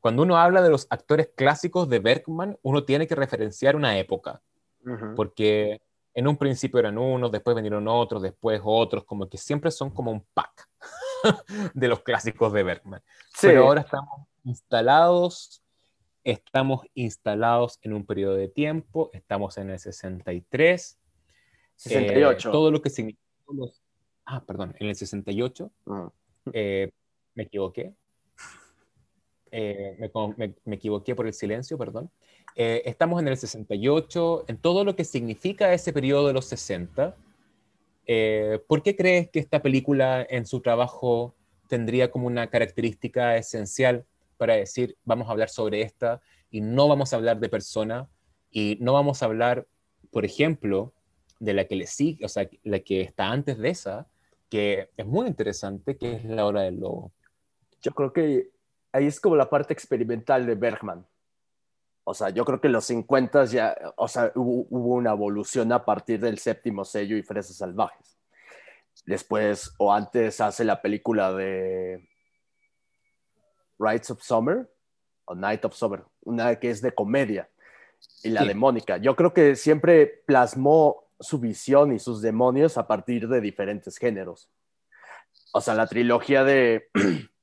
[0.00, 4.40] cuando uno habla de los actores clásicos de Bergman, uno tiene que referenciar una época,
[5.16, 5.82] porque
[6.14, 10.10] en un principio eran unos, después vinieron otros, después otros, como que siempre son como
[10.10, 10.68] un pack
[11.74, 13.02] de los clásicos de Bergman.
[13.40, 15.62] Pero ahora estamos instalados,
[16.24, 20.98] estamos instalados en un periodo de tiempo, estamos en el 63.
[21.76, 22.48] 68.
[22.48, 23.22] Eh, todo lo que significa...
[24.24, 25.70] Ah, perdón, en el 68.
[26.52, 26.90] Eh,
[27.34, 27.94] me equivoqué.
[29.50, 32.10] Eh, me, me, equivoqué por el silencio, perdón.
[32.54, 37.16] Eh, estamos en el 68, en todo lo que significa ese periodo de los 60.
[38.10, 41.36] Eh, ¿Por qué crees que esta película en su trabajo
[41.68, 44.06] tendría como una característica esencial
[44.38, 48.08] para decir, vamos a hablar sobre esta y no vamos a hablar de persona
[48.50, 49.66] y no vamos a hablar,
[50.10, 50.94] por ejemplo,
[51.38, 54.06] de la que le sigue, o sea, la que está antes de esa,
[54.48, 57.12] que es muy interesante, que es la hora del lobo?
[57.82, 58.50] Yo creo que
[58.90, 61.06] ahí es como la parte experimental de Bergman.
[62.10, 66.18] O sea, yo creo que los 50 ya, o sea, hubo, una evolución a partir
[66.18, 68.16] del séptimo sello y Fresas Salvajes.
[69.04, 72.08] Después, o antes, hace la película de
[73.78, 74.70] Rights of Summer,
[75.26, 77.50] o Night of Summer, una que es de comedia,
[78.22, 78.96] y la de Mónica.
[78.96, 84.48] Yo creo que siempre plasmó su visión y sus demonios a partir de diferentes géneros.
[85.52, 86.88] O sea, la trilogía de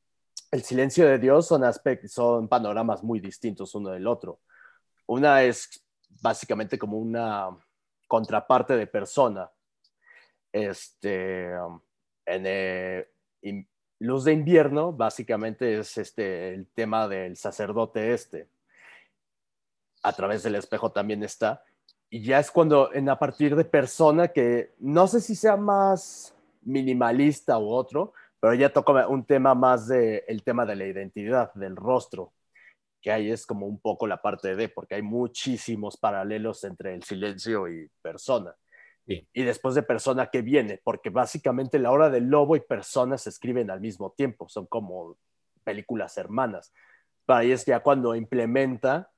[0.55, 1.63] El silencio de Dios son,
[2.07, 4.39] son panoramas muy distintos uno del otro.
[5.07, 5.83] Una es
[6.21, 7.49] básicamente como una
[8.07, 9.49] contraparte de persona.
[10.51, 11.51] Este,
[12.25, 13.07] en eh,
[13.99, 18.47] Luz de Invierno, básicamente es este, el tema del sacerdote este.
[20.03, 21.63] A través del espejo también está.
[22.09, 26.35] Y ya es cuando, en a partir de persona, que no sé si sea más
[26.61, 31.53] minimalista u otro, pero ya toca un tema más de el tema de la identidad,
[31.53, 32.31] del rostro
[33.05, 37.03] que ahí es como un poco la parte de, porque hay muchísimos paralelos entre el
[37.03, 38.55] silencio y persona.
[39.05, 40.81] Y después de persona, ¿qué viene?
[40.83, 45.19] Porque básicamente la hora del lobo y persona se escriben al mismo tiempo, son como
[45.63, 46.73] películas hermanas.
[47.27, 49.11] Pero ahí es ya cuando implementa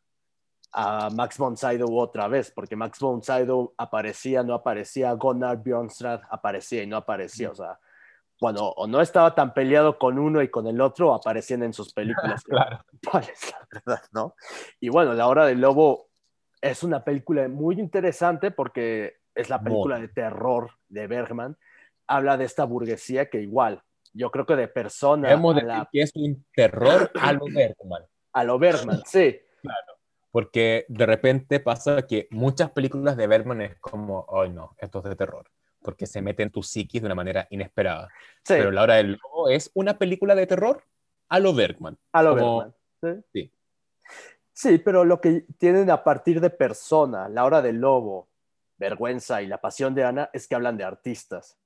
[0.73, 6.23] a Max von Sydow otra vez, porque Max von Sydow aparecía, no aparecía, Gunnar Bjornstrad
[6.30, 7.80] aparecía y no aparecía, o sea,
[8.39, 11.93] cuando o no estaba tan peleado con uno y con el otro, aparecían en sus
[11.93, 12.43] películas.
[12.43, 12.80] claro.
[13.13, 14.36] la verdad, ¿no?
[14.80, 16.10] Y bueno, La Hora del Lobo
[16.62, 21.58] es una película muy interesante porque es la película de terror de Bergman.
[22.08, 25.30] Habla de esta burguesía que igual, yo creo que de persona...
[25.30, 28.04] Debemos decir que es un terror a lo Bergman.
[28.34, 29.39] A lo Bergman, sí.
[29.62, 29.93] Claro.
[30.32, 35.06] Porque de repente pasa que muchas películas de Bergman es como, ay no, esto es
[35.06, 35.50] de terror
[35.88, 38.10] porque se mete en tu psiquis de una manera inesperada.
[38.45, 40.84] Pero La Hora del Lobo es una película de terror
[41.30, 41.97] a lo Bergman.
[42.12, 42.76] A lo Bergman.
[43.32, 43.50] ¿sí?
[44.52, 44.78] ¿sí?
[44.80, 48.28] pero lo que tienen a partir de persona, La Hora del Lobo,
[48.78, 51.58] Vergüenza y La Pasión de Ana, es que hablan de artistas.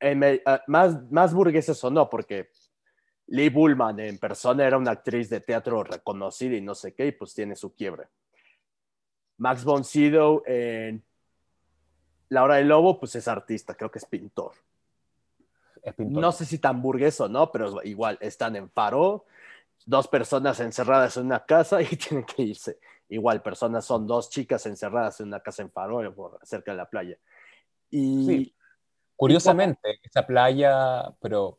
[0.00, 2.50] Eh, ah, más, más burgueses o no, porque
[3.28, 7.12] Lee Bullman en persona era una actriz de teatro reconocida y no sé qué, y
[7.12, 8.08] pues tiene su quiebre.
[9.36, 11.04] Max von Sydow en
[12.28, 14.52] la hora del lobo, pues es artista, creo que es pintor.
[15.98, 19.24] No sé si tan o no, pero igual están en Faro,
[19.84, 22.78] dos personas encerradas en una casa y tienen que irse.
[23.08, 26.00] Igual, personas son dos chicas encerradas en una casa en Faro,
[26.42, 27.16] cerca de la playa.
[27.90, 28.52] Y,
[29.16, 31.58] Curiosamente, esa playa, pero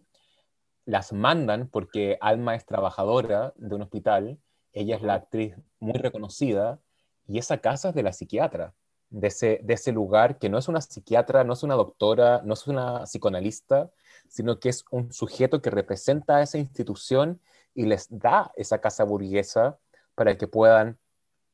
[0.86, 4.40] las mandan porque Alma es trabajadora de un hospital,
[4.74, 6.80] ella es la actriz muy reconocida
[7.28, 8.76] y esa casa es de la psiquiatra
[9.10, 13.04] de ese, lugar que no es una psiquiatra, no es una doctora, no es una
[13.06, 13.90] psicoanalista,
[14.28, 17.42] sino que es un sujeto que representa a esa institución
[17.74, 19.80] y les da esa casa burguesa
[20.16, 21.00] para que puedan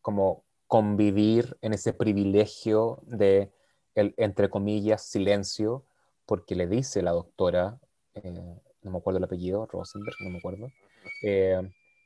[0.02, 3.52] como convivir en ese privilegio de
[3.94, 5.86] el, entre comillas, silencio,
[6.26, 7.80] porque le dice la doctora,
[8.16, 10.68] eh, no me acuerdo el apellido, Rosenberg, no me acuerdo,
[11.22, 11.62] eh,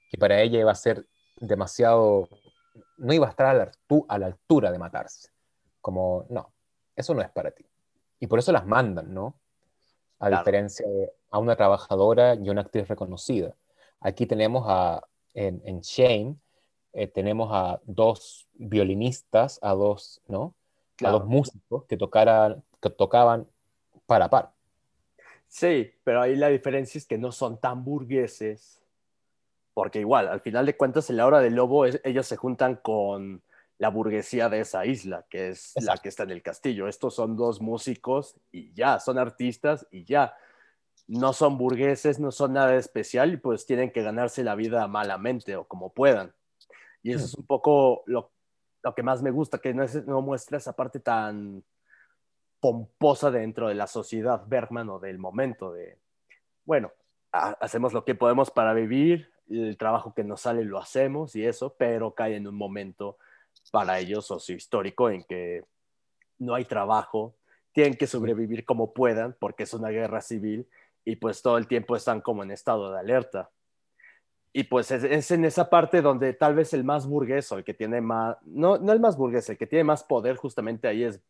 [0.10, 1.08] que para ella iba a ser
[1.38, 2.28] demasiado,
[2.98, 3.72] no iba a estar a
[4.10, 5.37] a la altura de matarse
[5.82, 6.52] como, no,
[6.96, 7.66] eso no es para ti.
[8.20, 9.36] Y por eso las mandan, ¿no?
[10.20, 13.54] A diferencia de a una trabajadora y una actriz reconocida.
[14.00, 16.38] Aquí tenemos a, en, en Shane
[16.94, 20.56] eh, tenemos a dos violinistas, a dos, ¿no?
[21.04, 23.48] A dos músicos que, tocaran, que tocaban
[24.08, 24.52] para par.
[25.48, 28.82] Sí, pero ahí la diferencia es que no son tan burgueses,
[29.76, 33.44] porque igual, al final de cuentas, en la hora del lobo, ellos se juntan con
[33.80, 36.88] la burguesía de esa isla, que es la que está en el castillo.
[36.88, 40.36] Estos son dos músicos y ya, son artistas y ya.
[41.08, 45.56] No son burgueses, no son nada especial y pues tienen que ganarse la vida malamente
[45.56, 46.34] o como puedan.
[47.04, 48.32] Y eso es un poco lo,
[48.96, 51.64] que más me gusta, que no, no muestra esa parte tan
[52.60, 56.00] pomposa dentro de la sociedad Bergman o del momento de,
[56.66, 56.92] bueno,
[57.32, 61.76] hacemos lo que podemos para vivir, el trabajo que nos sale lo hacemos y eso,
[61.78, 63.18] pero cae en un momento
[63.72, 65.64] para ellos sociohistórico en que
[66.40, 67.36] no hay trabajo,
[67.72, 70.68] tienen que sobrevivir como puedan porque es una guerra civil
[71.06, 73.50] y pues todo el tiempo están como en estado de alerta.
[74.54, 77.74] Y pues es, en esa parte donde tal vez el más burgués o el que
[77.74, 81.22] tiene más, no, no el más burgués, el que tiene más poder justamente ahí es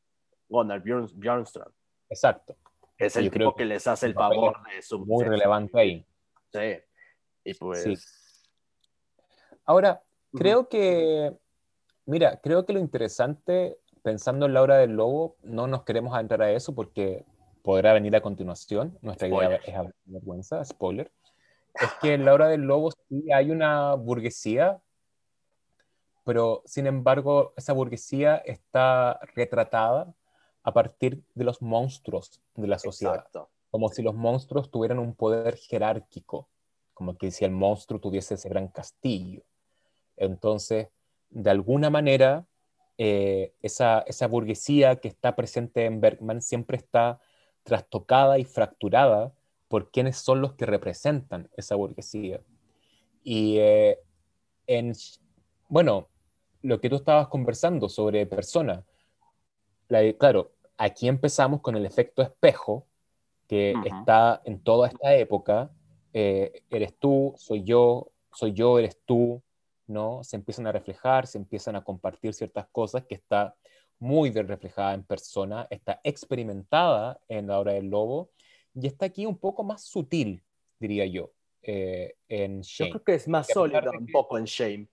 [0.47, 1.73] Gunnar Bjornstrand.
[2.09, 2.55] Exacto.
[2.97, 4.99] Es el tipo que, les hace el favor de su...
[4.99, 6.05] Muy relevante ahí.
[6.51, 6.81] Sí.
[7.43, 8.49] Y pues...
[9.65, 10.01] Ahora,
[10.33, 11.37] creo que
[12.07, 16.41] Mira, creo que lo interesante, pensando en la hora del lobo, no nos queremos entrar
[16.41, 17.25] a eso porque
[17.63, 18.97] podrá venir a continuación.
[19.01, 21.11] Nuestra idea es hablar de vergüenza, spoiler.
[21.75, 24.79] Es que en la hora del lobo sí hay una burguesía,
[26.23, 30.13] pero sin embargo esa burguesía está retratada
[30.63, 33.27] a partir de los monstruos de la sociedad.
[33.69, 36.47] Como si los monstruos tuvieran un poder jerárquico,
[36.93, 39.43] como que si el monstruo tuviese ese gran castillo.
[40.15, 40.87] Entonces,
[41.29, 42.45] de alguna manera,
[42.97, 47.19] eh, esa, burguesía que está presente en Bergman siempre está
[47.63, 49.33] trastocada y fracturada
[49.67, 52.41] por quienes son los que representan esa burguesía.
[53.23, 53.99] Y eh,
[54.65, 54.93] en,
[55.67, 56.07] bueno,
[56.61, 58.83] lo que tú estabas conversando sobre persona,
[60.17, 62.87] claro, aquí empezamos con el efecto espejo
[63.47, 65.71] que está en toda esta época.
[66.13, 69.41] Eh, eres tú, soy yo, soy yo, eres tú,
[69.87, 70.23] ¿no?
[70.23, 73.55] Se empiezan a reflejar, se empiezan a compartir ciertas cosas que está
[73.99, 78.31] muy bien reflejada en persona, está experimentada en la obra del lobo
[78.73, 80.43] y está aquí un poco más sutil,
[80.79, 81.31] diría yo,
[81.63, 82.89] eh, en Shame.
[82.89, 84.87] Yo creo que es más sólida un poco en Shame.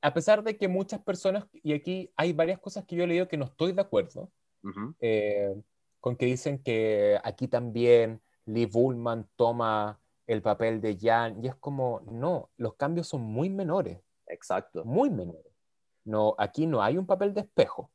[0.00, 3.28] A pesar de que muchas personas, y aquí hay varias cosas que yo he leído
[3.28, 4.30] que no estoy de acuerdo,
[5.00, 5.54] eh,
[6.00, 11.54] con que dicen que aquí también Lee Bullman toma el papel de Jan, y es
[11.54, 14.00] como, no, los cambios son muy menores.
[14.26, 14.84] Exacto.
[14.84, 15.52] Muy menores.
[16.04, 17.90] No, aquí no hay un papel de espejo.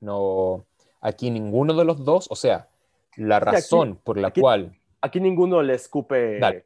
[0.00, 0.64] No,
[1.00, 2.68] aquí ninguno de los dos, o sea,
[3.16, 4.78] la razón por la cual...
[5.00, 6.64] Aquí ninguno le escupe...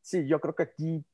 [0.00, 1.04] Sí, yo creo que aquí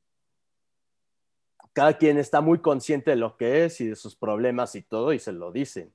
[1.73, 5.11] cada quien está muy consciente de lo que es y de sus problemas y todo
[5.13, 5.91] y se lo dicen.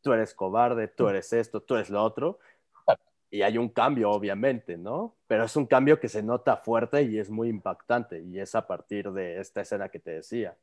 [0.00, 1.08] Tú eres cobarde, tú mm.
[1.08, 2.38] eres esto, tú eres lo otro
[3.34, 5.16] y hay un cambio, obviamente, ¿no?
[5.26, 8.64] Pero es un cambio que se nota fuerte y es muy impactante, y es a
[8.64, 10.56] partir de esta escena que te decía.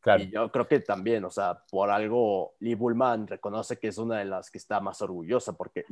[0.00, 0.22] Claro.
[0.22, 4.18] Y yo creo que también, o sea, por algo Lee Bullman reconoce que es una
[4.18, 5.86] de las que está más orgullosa, porque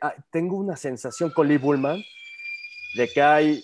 [0.00, 2.02] ah, tengo una sensación con Lee Bullman
[2.96, 3.62] de que hay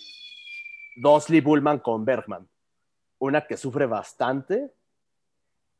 [0.95, 2.47] dos Lee Bullman con Bergman.
[3.19, 4.71] Una que sufre bastante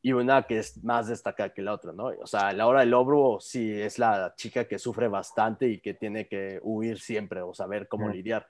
[0.05, 2.07] y una que es más destacada que la otra, ¿no?
[2.07, 5.93] O sea, la hora del lobo sí es la chica que sufre bastante y que
[5.93, 8.45] tiene que huir siempre o saber cómo lidiar.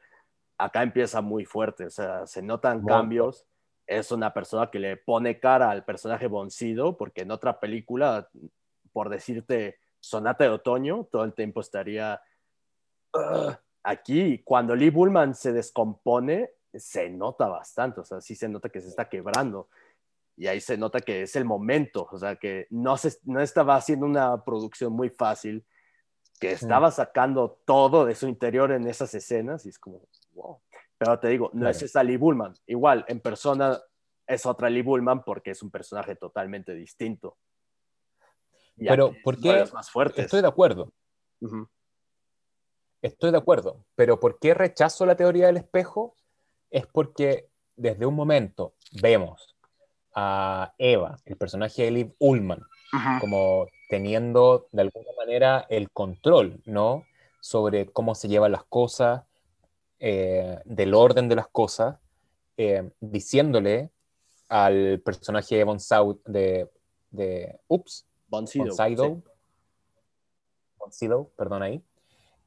[0.57, 3.45] Acá empieza muy fuerte, o sea, se notan cambios.
[3.85, 8.27] Es una persona que le pone cara al personaje Boncido, porque en otra película,
[8.91, 12.19] por decirte Sonata de Otoño, todo el tiempo estaría
[13.83, 14.39] aquí.
[14.39, 18.87] Cuando Lee Bullman se descompone, se nota bastante, o sea, sí se nota que se
[18.87, 19.69] está quebrando
[20.35, 23.75] y ahí se nota que es el momento, o sea, que no, se, no estaba
[23.75, 25.65] haciendo una producción muy fácil,
[26.39, 30.59] que estaba sacando todo de su interior en esas escenas y es como, wow.
[30.97, 32.53] Pero te digo, no es esa Lee Bullman.
[32.65, 33.79] Igual, en persona
[34.27, 37.37] es otra Lee Bullman porque es un personaje totalmente distinto.
[38.75, 39.65] pero, ¿por qué?
[39.73, 40.25] Más fuertes.
[40.25, 40.91] Estoy de acuerdo.
[43.01, 43.85] Estoy de acuerdo.
[43.95, 46.15] Pero ¿por qué rechazo la teoría del espejo?
[46.69, 49.52] Es porque desde un momento vemos
[50.15, 52.61] a Eva, el personaje de Liv Ullman,
[53.19, 57.05] como teniendo de alguna manera el control, ¿no?
[57.41, 59.23] Sobre cómo se llevan las cosas,
[60.05, 61.97] eh, del orden de las cosas,
[62.57, 63.89] eh, diciéndole
[64.49, 65.77] al personaje de Von
[66.25, 66.69] de,
[67.09, 68.45] de Ups, Von
[71.37, 71.81] perdón ahí,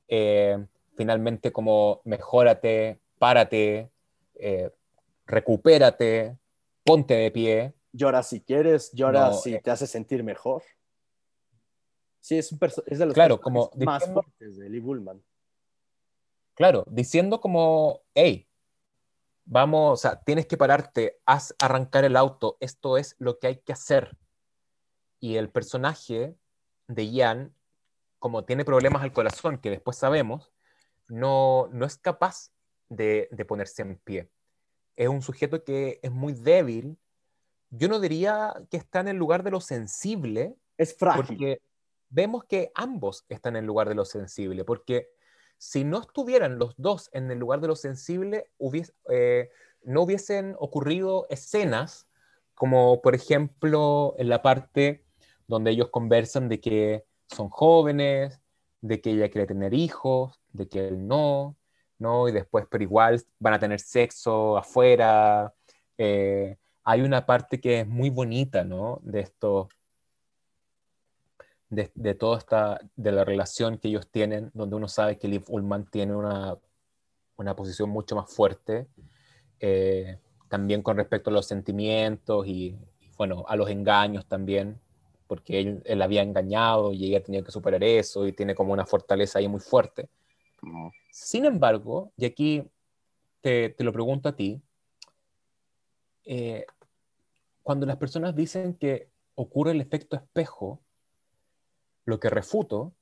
[0.07, 3.91] eh, finalmente como mejórate, párate,
[5.25, 6.37] recupérate,
[6.87, 7.75] ponte de pie.
[7.93, 9.61] Llora si quieres, llora si eh.
[9.63, 10.63] te hace sentir mejor.
[12.21, 15.23] Sí, es, un es de los claro, como más fuertes de Lee Bullman.
[16.55, 18.49] Claro, diciendo como, hey,
[19.45, 23.57] vamos, o sea, tienes que pararte, haz arrancar el auto, esto es lo que hay
[23.59, 24.17] que hacer.
[25.21, 26.37] Y el personaje
[26.89, 27.55] de Ian,
[28.19, 30.53] como tiene problemas al corazón, que después sabemos,
[31.09, 32.51] no, no es capaz
[32.89, 34.31] de, de ponerse en pie.
[34.97, 36.99] Es un sujeto que es muy débil.
[37.71, 40.57] Yo no diría que está en el lugar de lo sensible.
[40.79, 41.27] Es frágil.
[41.27, 41.61] Porque
[42.09, 45.09] vemos que ambos están en el lugar de lo sensible, porque
[45.59, 48.51] si no estuvieran los dos en el lugar de lo sensible,
[49.11, 49.51] eh,
[49.83, 52.07] no hubiesen ocurrido escenas
[52.55, 55.05] como, por ejemplo, en la parte
[55.47, 58.41] donde ellos conversan de que son jóvenes,
[58.81, 61.57] de que ella quiere tener hijos, de que él no,
[61.99, 62.29] ¿no?
[62.29, 65.53] Y después, pero igual van a tener sexo afuera.
[65.99, 69.01] Eh, hay una parte que es muy bonita, ¿no?
[69.03, 69.69] De esto,
[71.69, 75.45] de, de toda esta, de la relación que ellos tienen, donde uno sabe que Liv
[75.49, 76.57] Ullman tiene una,
[77.37, 78.87] una posición mucho más fuerte,
[79.61, 80.19] eh,
[80.49, 82.77] también con respecto a los sentimientos y,
[83.17, 84.81] bueno, a los engaños también,
[85.27, 88.87] porque él, él, había engañado y ella tenía que superar eso y tiene como una
[88.87, 90.09] fortaleza ahí muy fuerte.
[91.11, 92.69] Sin embargo, y aquí
[93.41, 94.61] te, te lo pregunto a ti,
[96.25, 96.67] eh,
[97.63, 100.81] cuando las personas dicen que ocurre el efecto espejo,
[102.05, 102.95] lo que refuto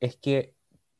[0.00, 0.54] es que,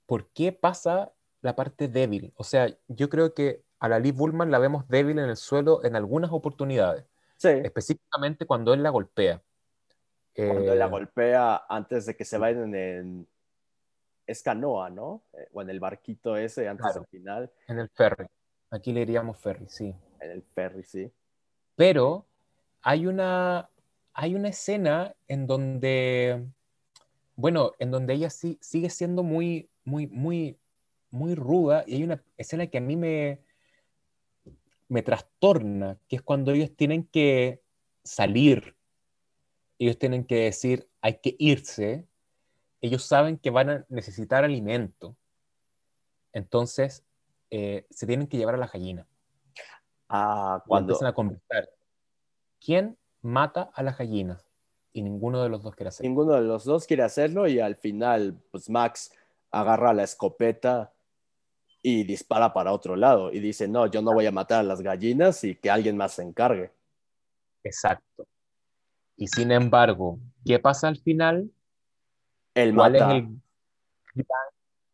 [0.07, 2.33] ¿por qué pasa la parte débil?
[2.37, 5.85] O sea, yo creo que a la Liv Bullman la vemos débil en el suelo
[5.85, 7.05] en algunas oportunidades.
[7.37, 7.49] Sí.
[7.49, 9.43] Específicamente cuando él la golpea.
[10.35, 13.29] Cuando él la eh, golpea antes de que se vayan en...
[14.29, 15.25] Es canoa, ¿no?
[15.33, 17.51] Eh, o en el barquito ese antes del final.
[17.67, 18.27] En el ferry.
[18.71, 19.93] Aquí le diríamos ferry, sí.
[20.21, 21.11] En el ferry, sí.
[21.75, 22.27] Pero
[22.83, 23.69] hay una,
[24.13, 26.47] hay una escena en donde
[27.39, 30.59] bueno, en donde ella sí, sigue siendo muy, muy, muy,
[31.13, 33.41] muy ruda y hay una escena que a mí me,
[34.89, 37.63] me trastorna, que es cuando ellos tienen que
[38.03, 38.75] salir,
[39.79, 42.08] ellos tienen que decir, hay que irse,
[42.81, 45.17] ellos saben que van a necesitar alimento,
[46.33, 47.05] entonces
[47.51, 49.07] eh, se tienen que llevar a la gallina.
[50.09, 51.69] Ah, cuando empiezan a conversar.
[52.61, 54.49] ¿Quién mata a las gallinas?
[54.99, 56.09] y ninguno de los dos quiere hacerlo.
[56.09, 59.13] Ninguno de los dos quiere hacerlo y al final, pues Max
[59.51, 60.93] agarra la escopeta
[61.83, 64.81] y dispara para otro lado y dice, no, yo no voy a matar a las
[64.81, 66.73] gallinas y que alguien más se encargue.
[67.63, 68.27] Exacto.
[69.17, 71.51] Y sin embargo, ¿qué pasa al final?
[72.59, 73.03] El ¿Cuál es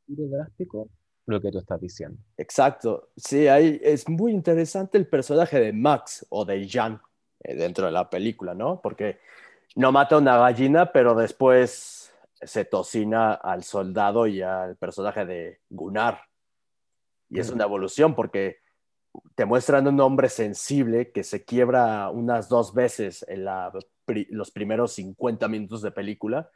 [0.08, 0.88] el drástico?
[1.26, 2.18] Lo que tú estás diciendo.
[2.36, 3.08] Exacto.
[3.16, 7.00] Sí, ahí es muy interesante el personaje de Max o de Jan
[7.40, 8.82] eh, dentro de la película, ¿no?
[8.82, 9.20] Porque
[9.76, 12.12] no mata a una gallina, pero después
[12.42, 16.20] se tocina al soldado y al personaje de Gunnar.
[17.30, 18.58] Y es una evolución porque
[19.34, 25.48] te muestran un hombre sensible que se quiebra unas dos veces en los primeros 50
[25.48, 26.50] minutos de película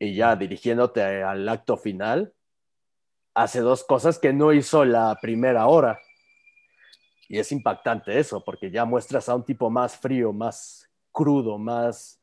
[0.00, 2.34] y ya dirigiéndote al acto final,
[3.34, 6.00] hace dos cosas que no hizo la primera hora.
[7.28, 12.20] Y es impactante eso, porque ya muestras a un tipo más frío, más crudo, más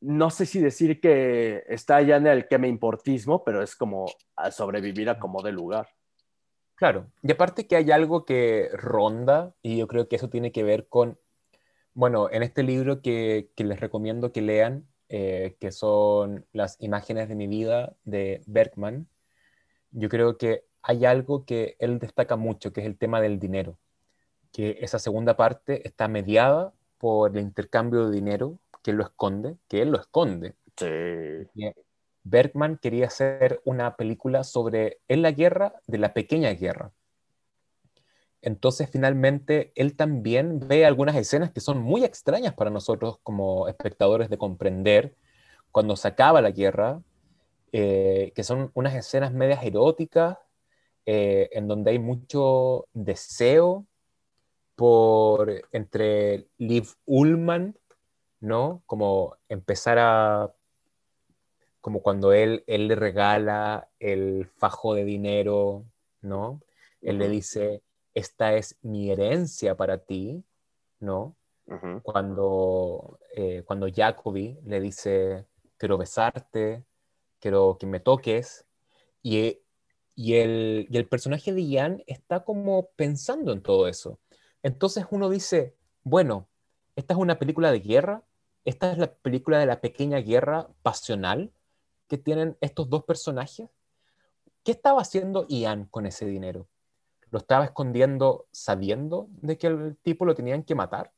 [0.00, 4.06] no sé si decir que está ya en el que me importismo, pero es como
[4.36, 5.88] a sobrevivir a como de lugar.
[6.74, 10.62] Claro, y aparte que hay algo que ronda, y yo creo que eso tiene que
[10.62, 11.18] ver con,
[11.94, 17.34] bueno, en este libro que, les recomiendo que lean, eh, que son las imágenes de
[17.34, 19.08] mi vida de Bergman,
[19.90, 23.78] yo creo que hay algo que él destaca mucho, que es el tema del dinero,
[24.52, 29.56] que esa segunda parte está mediada por el intercambio de dinero que él lo esconde,
[29.68, 30.54] que él lo esconde.
[30.76, 30.86] Sí.
[32.24, 36.92] Bergman quería hacer una película sobre en la guerra de la pequeña guerra.
[38.42, 44.30] Entonces, finalmente, él también ve algunas escenas que son muy extrañas para nosotros como espectadores
[44.30, 45.14] de comprender
[45.72, 47.02] cuando se acaba la guerra,
[47.72, 50.38] eh, que son unas escenas medias eróticas,
[51.06, 53.86] eh, en donde hay mucho deseo
[54.76, 57.74] por entre Liv Ullman
[58.40, 58.82] ¿no?
[58.86, 60.52] Como empezar a,
[61.80, 65.84] como cuando él, él le regala el fajo de dinero,
[66.20, 66.60] ¿no?
[67.00, 67.82] Él le dice,
[68.18, 70.44] esta es mi herencia para ti,
[70.98, 71.36] ¿no?
[72.02, 75.46] Cuando, eh, cuando Jacobi le dice,
[75.76, 76.84] quiero besarte,
[77.38, 78.64] quiero que me toques,
[79.22, 79.60] y,
[80.14, 84.18] y, el, y el personaje de Ian está como pensando en todo eso.
[84.62, 86.48] Entonces uno dice, bueno,
[86.96, 88.24] esta es una película de guerra,
[88.64, 91.52] esta es la película de la pequeña guerra pasional
[92.08, 93.68] que tienen estos dos personajes.
[94.64, 96.66] ¿Qué estaba haciendo Ian con ese dinero?
[97.30, 101.12] ¿Lo estaba escondiendo sabiendo de que el tipo lo tenían que matar?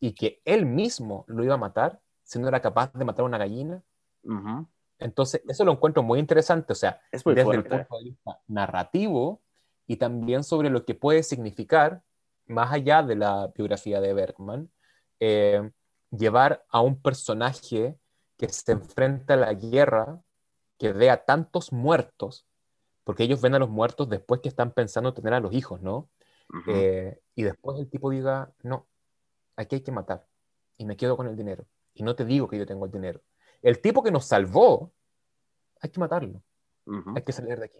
[0.00, 3.26] ¿Y que él mismo lo iba a matar si no era capaz de matar a
[3.26, 3.82] una gallina?
[4.98, 9.42] Entonces, eso lo encuentro muy interesante, o sea, desde el punto de vista narrativo
[9.86, 12.02] y también sobre lo que puede significar,
[12.46, 14.70] más allá de la biografía de Bergman,
[15.20, 15.70] eh,
[16.10, 17.98] llevar a un personaje
[18.36, 20.20] que se enfrenta a la guerra,
[20.78, 22.46] que vea tantos muertos,
[23.06, 26.10] porque ellos ven a los muertos después que están pensando tener a los hijos, ¿no?
[26.66, 28.88] Eh, y después el tipo diga, no,
[29.54, 30.26] aquí hay que matar,
[30.76, 33.22] y me quedo con el dinero, y no te digo que yo tengo el dinero.
[33.62, 34.92] El tipo que nos salvó,
[35.80, 36.42] hay que matarlo,
[37.14, 37.78] hay que salir de aquí.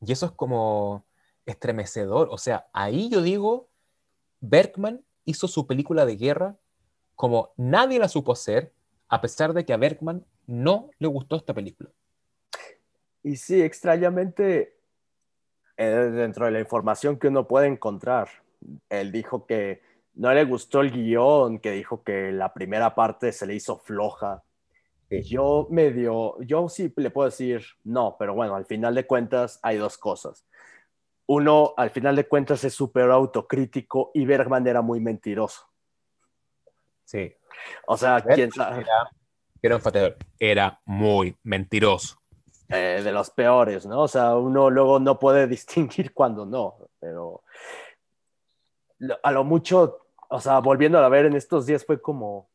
[0.00, 1.04] Y eso es como
[1.44, 3.68] estremecedor, o sea, ahí yo digo,
[4.38, 6.56] Bergman hizo su película de guerra
[7.16, 8.72] como nadie la supo hacer,
[9.08, 11.90] a pesar de que a Bergman no le gustó esta película.
[13.24, 14.76] Y sí, extrañamente,
[15.76, 18.28] eh, dentro de la información que uno puede encontrar,
[18.88, 19.82] él dijo que
[20.14, 24.44] no le gustó el guion, que dijo que la primera parte se le hizo floja.
[25.10, 29.58] y Yo medio, yo sí le puedo decir no, pero bueno, al final de cuentas
[29.62, 30.46] hay dos cosas
[31.26, 35.66] uno al final de cuentas es súper autocrítico y Bergman era muy mentiroso.
[37.04, 37.34] Sí.
[37.86, 38.82] O sea, quién sabe.
[39.62, 39.80] Era,
[40.38, 42.20] era muy mentiroso.
[42.70, 44.02] Eh, de los peores, ¿no?
[44.02, 47.42] O sea, uno luego no puede distinguir cuando no, pero
[49.22, 52.48] a lo mucho, o sea, volviendo a ver en estos días fue como,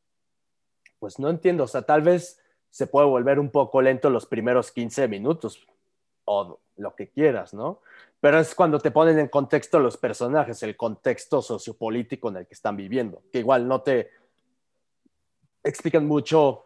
[0.97, 2.41] pues no entiendo, o sea, tal vez
[2.71, 5.67] se puede volver un poco lento los primeros 15 minutos
[6.25, 7.81] o lo que quieras, ¿no?
[8.19, 12.53] pero es cuando te ponen en contexto los personajes, el contexto sociopolítico en el que
[12.53, 14.09] están viviendo, que igual no te
[15.63, 16.65] explican mucho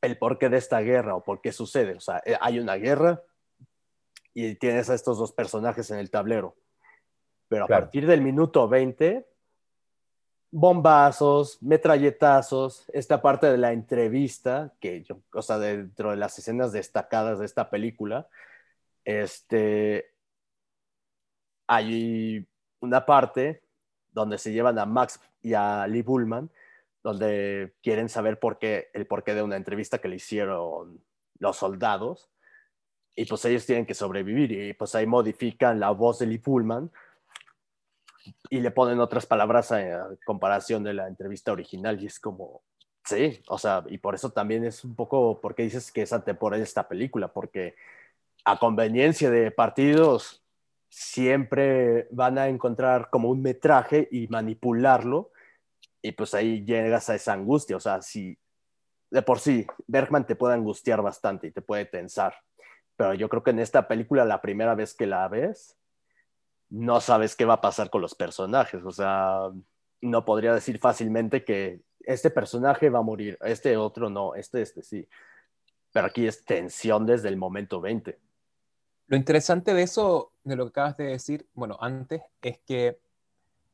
[0.00, 1.94] el porqué de esta guerra o por qué sucede.
[1.94, 3.22] O sea, eh, hay una guerra
[4.34, 6.56] y tienes a estos dos personajes en el tablero.
[7.48, 9.26] Pero a partir del minuto 20,
[10.50, 16.72] bombazos, metralletazos, esta parte de la entrevista, que yo, o sea, dentro de las escenas
[16.72, 18.28] destacadas de esta película,
[19.04, 20.12] este,
[21.66, 22.46] hay
[22.80, 23.62] una parte
[24.12, 26.50] donde se llevan a Max y a Lee Bullman,
[27.02, 31.02] donde quieren saber por qué, el porqué de una entrevista que le hicieron
[31.38, 32.30] los soldados,
[33.14, 36.90] y pues ellos tienen que sobrevivir, y pues ahí modifican la voz de Lee Bullman
[38.50, 42.62] y le ponen otras palabras a, comparación de la entrevista original, y es como,
[43.04, 46.60] sí, o sea, y por eso también es un poco, porque dices que es atemporal
[46.60, 47.74] esta película, porque
[48.44, 50.42] a conveniencia de partidos
[50.88, 55.32] siempre van a encontrar como un metraje y manipularlo
[56.02, 58.38] y pues ahí llegas a esa angustia, o sea, si
[59.10, 62.34] de por sí Bergman te puede angustiar bastante y te puede tensar,
[62.96, 65.76] pero yo creo que en esta película la primera vez que la ves
[66.70, 69.50] no sabes qué va a pasar con los personajes, o sea,
[70.00, 74.82] no podría decir fácilmente que este personaje va a morir, este otro no, este, este
[74.82, 75.08] sí,
[75.92, 78.18] pero aquí es tensión desde el momento 20.
[79.06, 83.00] Lo interesante de eso, de lo que acabas de decir, bueno, antes, es que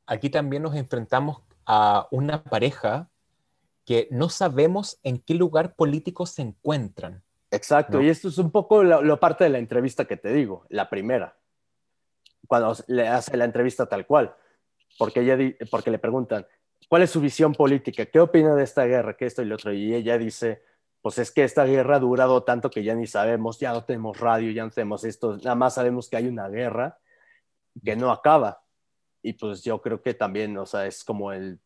[0.06, 3.08] aquí también nos enfrentamos a una pareja
[3.84, 7.22] que no sabemos en qué lugar político se encuentran.
[7.50, 10.90] Exacto, y esto es un poco lo, parte de la entrevista que te digo, la
[10.90, 11.36] primera,
[12.48, 14.34] cuando le hace la entrevista tal cual,
[14.98, 15.38] porque, ella,
[15.70, 16.46] porque le preguntan,
[16.88, 18.06] ¿cuál es su visión política?
[18.06, 19.16] ¿Qué opina de esta guerra?
[19.16, 19.72] ¿Qué esto y lo otro?
[19.72, 20.62] Y ella dice,
[21.00, 24.18] pues es que esta guerra ha durado tanto que ya ni sabemos, ya no tenemos
[24.18, 26.98] radio, ya no tenemos esto, nada más sabemos que hay una guerra
[27.84, 28.63] que no acaba.
[29.26, 31.58] Y pues yo creo que también, o sea, es como el,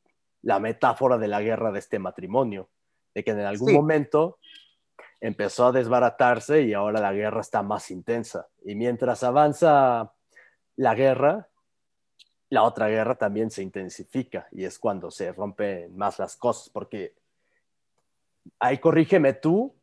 [0.42, 2.70] la metáfora de la guerra de este matrimonio,
[3.12, 4.38] de que en algún momento
[5.20, 8.46] empezó a desbaratarse y ahora la guerra está más intensa.
[8.64, 10.12] Y mientras avanza
[10.76, 11.48] la guerra,
[12.48, 17.16] la otra guerra también se intensifica y es cuando se rompen más las cosas, porque
[18.60, 19.74] ahí corrígeme tú,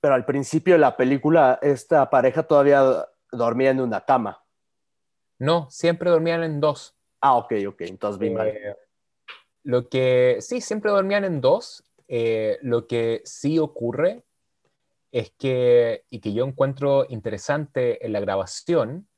[0.00, 4.42] pero al principio de la película esta pareja todavía dormía en una cama.
[5.38, 6.96] No, siempre dormían en dos.
[7.20, 8.48] Ah, ok, ok, entonces vi mal.
[8.48, 8.76] Eh,
[9.62, 11.84] lo que, sí, siempre dormían en dos.
[12.08, 14.24] Eh, lo que sí ocurre
[15.12, 19.08] es que, y que yo encuentro interesante en la grabación,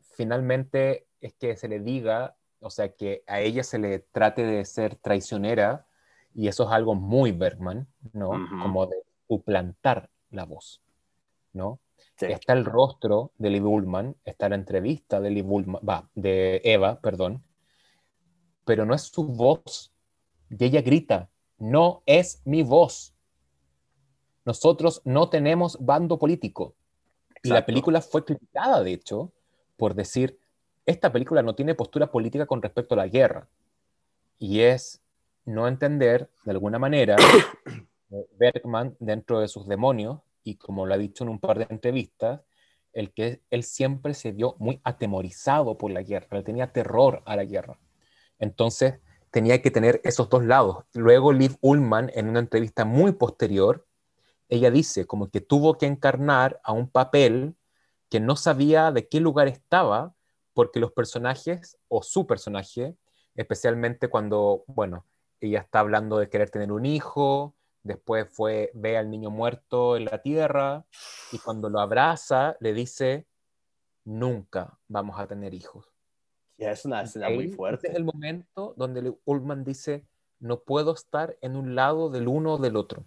[0.00, 4.64] finalmente es que se le diga, o sea, que a ella se le trate de
[4.64, 5.86] ser traicionera
[6.34, 8.30] y eso es algo muy Bergman, ¿no?
[8.62, 8.96] Como de
[9.28, 10.82] suplantar la voz,
[11.52, 11.80] ¿no?
[12.20, 15.80] Está el rostro de Lee Bullman, está la entrevista de Lee Bullman,
[16.14, 17.44] de Eva, perdón,
[18.64, 19.92] pero no es su voz.
[20.50, 23.14] Y ella grita, no es mi voz.
[24.44, 26.74] Nosotros no tenemos bando político.
[27.42, 29.32] Y la película fue criticada, de hecho,
[29.76, 30.38] por decir,
[30.86, 33.48] esta película no tiene postura política con respecto a la guerra.
[34.38, 35.02] Y es
[35.44, 37.16] no entender, de alguna manera,
[38.38, 42.40] Bergman, dentro de sus demonios, y como lo ha dicho en un par de entrevistas,
[42.92, 47.36] el que él siempre se vio muy atemorizado por la guerra, le tenía terror a
[47.36, 47.78] la guerra.
[48.38, 48.94] Entonces
[49.30, 50.84] tenía que tener esos dos lados.
[50.94, 53.86] Luego Liv Ullman, en una entrevista muy posterior,
[54.48, 57.54] ella dice como que tuvo que encarnar a un papel
[58.08, 60.14] que no sabía de qué lugar estaba,
[60.54, 62.96] porque los personajes, o su personaje,
[63.34, 65.06] especialmente cuando, bueno,
[65.40, 70.06] ella está hablando de querer tener un hijo, después fue, ve al niño muerto en
[70.06, 70.84] la tierra,
[71.32, 73.26] y cuando lo abraza, le dice,
[74.04, 75.86] nunca vamos a tener hijos.
[76.56, 77.86] Ya es una escena muy fuerte.
[77.86, 80.06] Este es el momento donde Ullman dice,
[80.40, 83.04] no puedo estar en un lado del uno o del otro,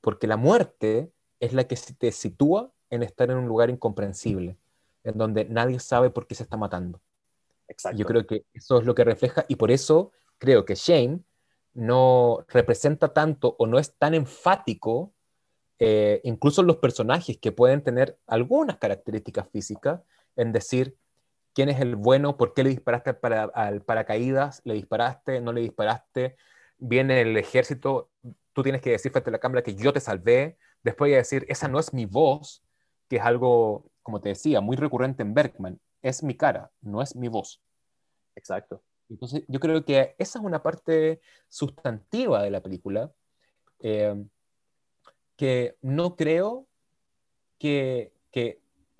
[0.00, 4.58] porque la muerte es la que te sitúa en estar en un lugar incomprensible,
[5.02, 7.00] en donde nadie sabe por qué se está matando.
[7.68, 7.98] Exacto.
[7.98, 11.20] Yo creo que eso es lo que refleja y por eso creo que Shane
[11.74, 15.12] no representa tanto o no es tan enfático,
[15.78, 20.00] eh, incluso los personajes que pueden tener algunas características físicas,
[20.36, 20.96] en decir
[21.52, 25.60] quién es el bueno, por qué le disparaste para, al paracaídas, le disparaste, no le
[25.62, 26.36] disparaste,
[26.78, 28.10] viene el ejército,
[28.52, 31.44] tú tienes que decir frente a la cámara que yo te salvé, después de decir,
[31.48, 32.62] esa no es mi voz,
[33.08, 37.16] que es algo, como te decía, muy recurrente en Bergman, es mi cara, no es
[37.16, 37.60] mi voz.
[38.36, 38.82] Exacto.
[39.08, 43.12] Entonces, yo creo que esa es una parte sustantiva de la película,
[43.80, 44.14] eh,
[45.36, 46.66] que no creo
[47.58, 48.12] que,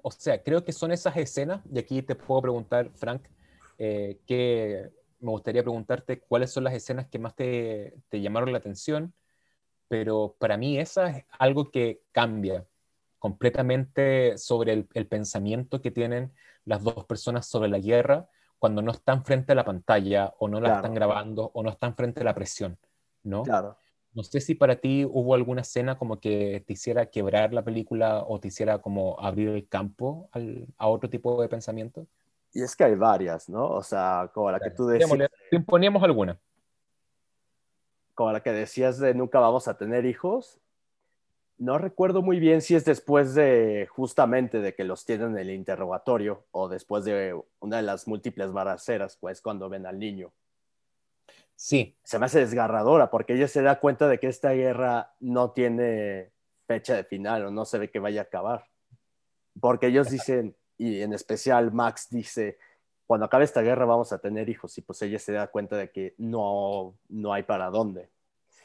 [0.03, 3.23] o sea, creo que son esas escenas, y aquí te puedo preguntar, Frank,
[3.79, 4.91] eh, que
[5.21, 9.15] me gustaría preguntarte cuáles son las escenas que más te, te llamaron la atención,
[9.89, 12.67] pero para mí esa es algo que cambia
[13.25, 16.35] completamente sobre el, pensamiento que tienen
[16.67, 18.29] las dos personas sobre la guerra
[18.65, 21.95] cuando no están frente a la pantalla o no la están grabando o no están
[21.95, 22.79] frente a la presión,
[23.23, 23.43] ¿no?
[23.43, 23.77] Claro.
[24.15, 28.25] No sé si para ti hubo alguna escena como que te hiciera quebrar la película
[28.27, 32.07] o te hiciera como abrir el campo al, a otro tipo de pensamiento.
[32.55, 33.69] Y es que hay varias, ¿no?
[33.69, 35.29] O sea, como la que tú decías.
[35.67, 36.41] Poníamos alguna.
[38.15, 40.59] Como la que decías de nunca vamos a tener hijos.
[41.57, 45.51] No recuerdo muy bien si es después de justamente de que los tienen en el
[45.51, 50.33] interrogatorio o después de una de las múltiples baraceras, pues cuando ven al niño.
[51.57, 51.97] Sí.
[52.03, 56.33] Se me hace desgarradora porque ella se da cuenta de que esta guerra no tiene
[56.67, 58.67] fecha de final o no se ve que vaya a acabar.
[59.61, 62.59] Porque ellos dicen, y en especial Max dice,
[63.07, 65.91] cuando acabe esta guerra vamos a tener hijos y pues ella se da cuenta de
[65.91, 68.11] que no, no hay para dónde.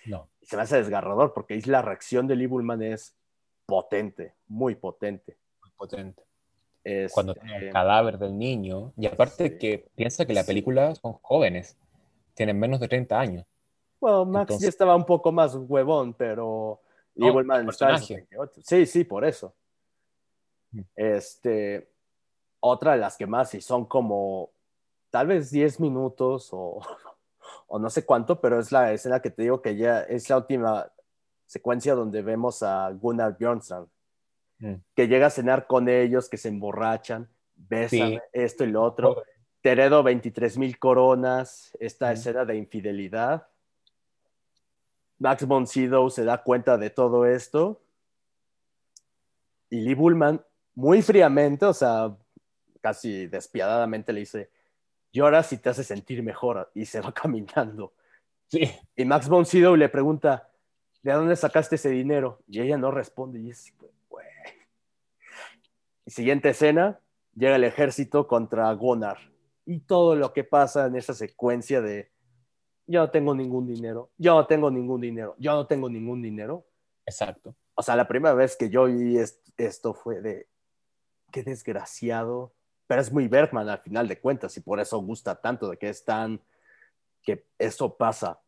[0.06, 0.30] No.
[0.42, 3.16] se me hace desgarrador porque la reacción de Lee Bullman es
[3.66, 5.38] potente, muy potente.
[5.62, 6.24] Muy potente.
[7.12, 11.78] Cuando tiene el cadáver del niño, y aparte que piensa que la película son jóvenes,
[12.34, 13.46] tienen menos de 30 años.
[14.00, 16.82] Bueno, Max ya estaba un poco más huevón, pero
[17.16, 19.54] Lee Bullman está Sí, sí, por eso.
[20.72, 20.82] Mm.
[20.96, 21.92] Este,
[22.60, 24.52] otra de las que más, y son como
[25.10, 26.80] tal vez 10 minutos o,
[27.68, 30.38] o no sé cuánto, pero es la escena que te digo que ya es la
[30.38, 30.92] última
[31.46, 33.88] secuencia donde vemos a Gunnar Bjornstrand,
[34.60, 34.74] mm.
[34.96, 39.24] que llega a cenar con ellos, que se emborrachan, besan esto y lo otro.
[39.62, 42.14] Te heredo 23 mil coronas, esta mm.
[42.14, 43.48] escena de infidelidad.
[45.18, 47.82] Max von Sydow se da cuenta de todo esto.
[49.70, 50.44] Y Lee Bullman,
[50.76, 52.16] muy fríamente, o sea,
[52.82, 54.50] casi despiadadamente le dice,
[55.12, 57.94] llora si te hace sentir mejor y se va caminando.
[58.48, 58.72] Sí.
[58.96, 60.50] Y Max von Sydow le pregunta,
[61.04, 62.42] ¿de dónde sacaste ese dinero?
[62.48, 63.74] Y ella no responde y es,
[64.10, 64.26] güey.
[66.06, 67.00] Y siguiente escena,
[67.36, 69.18] llega el ejército contra Gunnar
[69.66, 72.12] y todo lo que pasa en esa secuencia de
[72.88, 76.66] yo no tengo ningún dinero, yo no tengo ningún dinero, yo no tengo ningún dinero.
[77.06, 77.56] Exacto.
[77.76, 79.20] O sea, la primera vez que yo vi
[79.58, 80.48] esto fue de
[81.32, 82.56] qué desgraciado,
[82.90, 85.90] pero es muy Bergman al final de cuentas y por eso gusta tanto de que
[85.90, 86.42] es tan,
[87.22, 88.40] que eso pasa.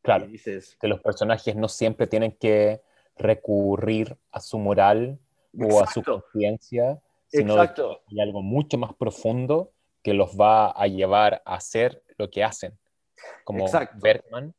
[0.00, 2.80] Claro, dices, que los personajes no siempre tienen que
[3.14, 5.18] recurrir a su moral
[5.60, 10.86] o a su conciencia, sino que hay algo mucho más profundo que los va a
[10.86, 12.78] llevar a hacer lo que hacen.
[13.44, 13.66] Como
[14.00, 14.54] Bergman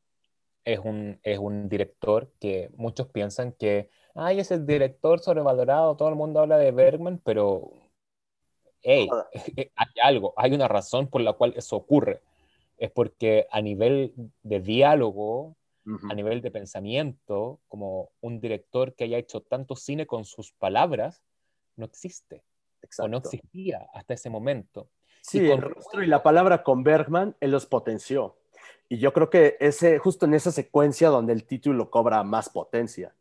[0.66, 6.10] es un, es un director que muchos piensan que, ay, es el director sobrevalorado, todo
[6.10, 7.83] el mundo habla de Bergman, pero
[8.84, 9.10] hey,
[9.76, 12.22] hay algo, hay una razón por la cual eso ocurre.
[12.78, 14.14] es porque a nivel
[14.44, 15.56] de diálogo,
[16.10, 21.22] a nivel de pensamiento, como un director que haya hecho tanto cine con sus palabras,
[21.76, 22.44] no existe
[23.00, 23.30] o no Exacto.
[23.30, 24.90] existía hasta ese momento.
[25.22, 28.36] Sí, Y el con- rostro y la palabra con Bergman, él los potenció.
[28.90, 33.14] Y yo creo que ese, justo en esa secuencia donde el título cobra más potencia.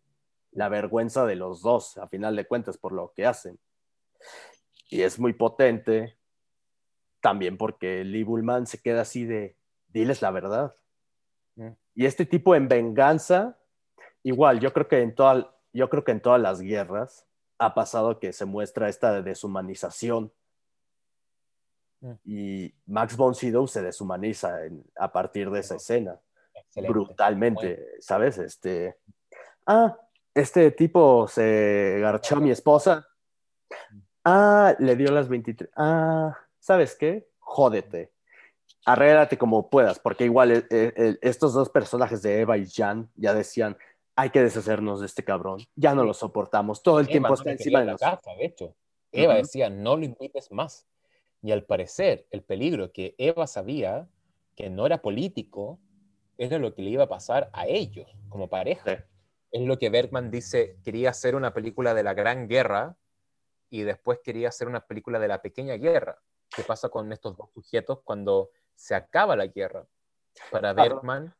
[0.50, 3.58] La vergüenza de los dos, a final de cuentas, por lo que hacen.
[4.92, 6.18] Y es muy potente
[7.20, 9.56] también porque Lee Bullman se queda así de,
[9.88, 10.74] diles la verdad.
[11.56, 11.68] Mm.
[11.94, 13.58] Y este tipo en venganza,
[14.22, 17.26] igual, yo creo que en, toda, yo creo que en todas las guerras
[17.58, 20.32] ha pasado que se muestra esta deshumanización
[22.00, 22.12] Mm.
[22.24, 26.18] y Max von Sydow se deshumaniza en- a partir de esa escena,
[26.52, 26.92] Excelente.
[26.92, 28.38] brutalmente, ¿sabes?
[28.38, 28.98] Este,
[29.66, 29.96] ah,
[30.34, 33.06] este tipo se garchó a mi esposa,
[34.24, 37.28] ah, le dio las 23, ah, ¿sabes qué?
[37.38, 38.12] Jódete,
[38.84, 43.34] arréglate como puedas, porque igual eh, eh, estos dos personajes de Eva y Jan ya
[43.34, 43.76] decían,
[44.16, 47.34] hay que deshacernos de este cabrón, ya no lo soportamos, todo el Eva tiempo no
[47.34, 48.20] está encima de la nosotros.
[48.22, 48.76] casa, de hecho.
[49.12, 50.86] Eva decía, no lo invites más.
[51.42, 54.08] Y al parecer, el peligro que Eva sabía,
[54.56, 55.78] que no era político,
[56.38, 58.96] era lo que le iba a pasar a ellos como pareja.
[58.96, 59.02] Sí.
[59.50, 62.96] Es lo que Bergman dice, quería hacer una película de la Gran Guerra
[63.72, 66.20] y después quería hacer una película de la Pequeña Guerra.
[66.54, 69.86] ¿Qué pasa con estos dos sujetos cuando se acaba la guerra?
[70.50, 70.74] Para.
[70.74, 71.34] Bergman,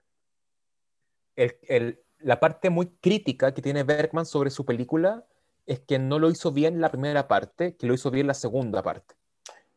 [1.36, 5.26] el- el- la parte muy crítica que tiene Bergman sobre su película
[5.66, 8.82] es que no lo hizo bien la primera parte, que lo hizo bien la segunda
[8.82, 9.14] parte.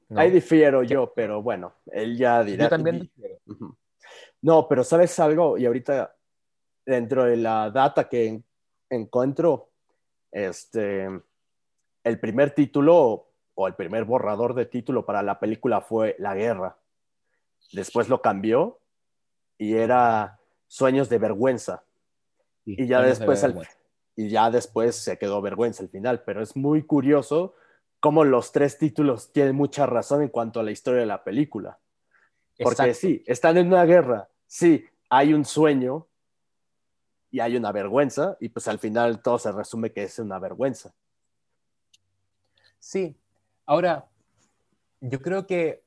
[0.08, 0.22] ¿no?
[0.22, 2.64] Ahí difiero yo, pero bueno, él ya dirá.
[2.66, 3.36] Yo también difiero.
[4.42, 5.58] No, pero ¿sabes algo?
[5.58, 6.16] Y ahorita,
[6.86, 8.46] dentro de la data que en-
[8.90, 9.72] encuentro,
[10.32, 11.10] este,
[12.06, 16.78] el primer título o el primer borrador de título para la película fue La Guerra.
[17.74, 18.80] Después lo cambió
[19.58, 21.84] y era Sueños de Vergüenza.
[22.64, 23.72] Sí, Y ya de después, vergüenza.
[24.16, 27.56] y ya después se quedó Vergüenza al final, pero es muy curioso
[28.00, 31.80] cómo los tres títulos tienen mucha razón en cuanto a la historia de la película.
[32.60, 32.94] Porque Exacto.
[32.94, 36.08] sí, están en una guerra, sí, hay un sueño
[37.32, 40.94] y hay una vergüenza, y pues al final todo se resume que es una vergüenza.
[42.86, 43.18] Sí,
[43.66, 44.08] ahora,
[45.02, 45.84] yo creo que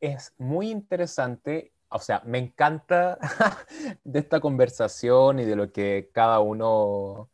[0.00, 3.18] es muy interesante, o sea, me encanta
[4.04, 7.30] de esta conversación y de lo que cada uno,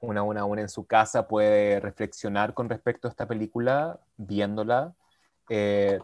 [0.00, 4.94] una, una, una en su casa puede reflexionar con respecto a esta película, viéndola.
[5.50, 6.00] Eh,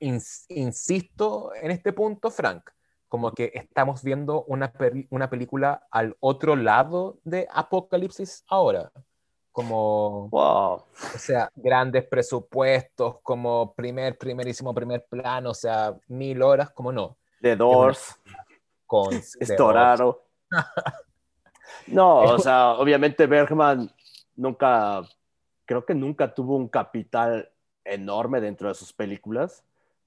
[0.00, 2.70] ins- insisto en este punto, Frank,
[3.08, 4.72] como que estamos viendo una,
[5.10, 8.92] una película al otro lado de Apocalipsis ahora.
[9.54, 10.42] Como, Wow.
[10.82, 10.84] o
[11.16, 17.16] sea, grandes presupuestos, como primer, primerísimo, primer plano, o sea, mil horas, como no.
[17.40, 18.18] The Doors,
[18.84, 19.52] Con The Doors.
[19.54, 20.22] Storaro.
[21.86, 23.90] No, o sea, obviamente Bergman
[24.36, 25.02] nunca,
[25.66, 27.50] creo que nunca tuvo un capital
[27.84, 29.64] enorme dentro de sus películas.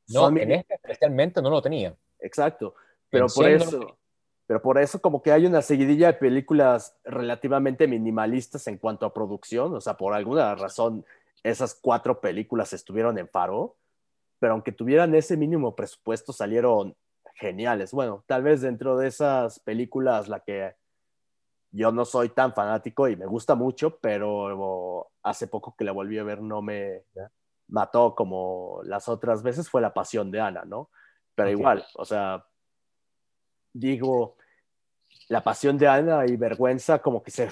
[0.07, 1.95] No, Son- en este especialmente no lo tenía.
[2.19, 2.73] Exacto.
[3.09, 3.97] Pero por eso,
[4.47, 9.13] pero por eso como que hay una seguidilla de películas relativamente minimalistas en cuanto a
[9.13, 11.05] producción, o sea, por alguna razón
[11.43, 13.75] esas cuatro películas estuvieron en Faro,
[14.39, 16.95] pero aunque tuvieran ese mínimo presupuesto salieron
[17.35, 17.91] geniales.
[17.91, 20.75] Bueno, tal vez dentro de esas películas la que
[21.71, 26.17] yo no soy tan fanático y me gusta mucho, pero hace poco que la volví
[26.17, 27.03] a ver no me
[27.67, 30.89] mató como las otras veces fue La Pasión de Ana, ¿no?
[31.35, 32.45] Pero igual, o sea,
[33.79, 34.37] digo,
[35.27, 37.49] La Pasión de Ana y Vergüenza como que se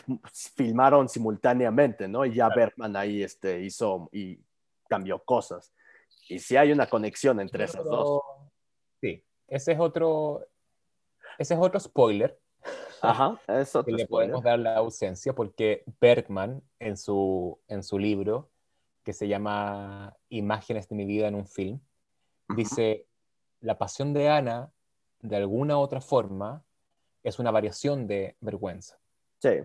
[0.56, 2.26] filmaron simultáneamente, ¿no?
[2.26, 4.40] Y ya Bergman ahí este, hizo y
[4.88, 5.74] cambió cosas.
[6.28, 8.22] Y sí hay una conexión entre esas dos.
[9.02, 10.46] Sí, ese es otro,
[11.38, 12.40] ese es otro spoiler
[13.02, 18.50] Ajá, es que le podemos dar la ausencia porque Bergman en su, en su libro
[19.04, 21.80] que se llama Imágenes de mi vida en un film,
[22.56, 23.08] dice,
[23.60, 24.72] la pasión de Ana,
[25.28, 26.64] de alguna otra forma,
[27.24, 29.00] es una variación de vergüenza,
[29.40, 29.62] Sí,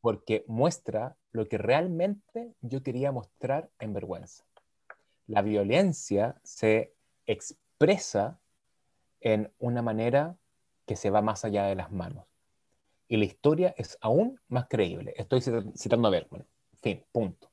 [0.00, 4.44] porque muestra lo que realmente yo quería mostrar en vergüenza.
[5.26, 6.94] La violencia se
[7.26, 8.38] expresa
[9.20, 10.36] en una manera
[10.86, 12.26] que se va más allá de las manos.
[13.08, 15.14] Y la historia es aún más creíble.
[15.16, 16.46] Estoy cit- citando a Bergman.
[16.80, 17.50] Fin, punto.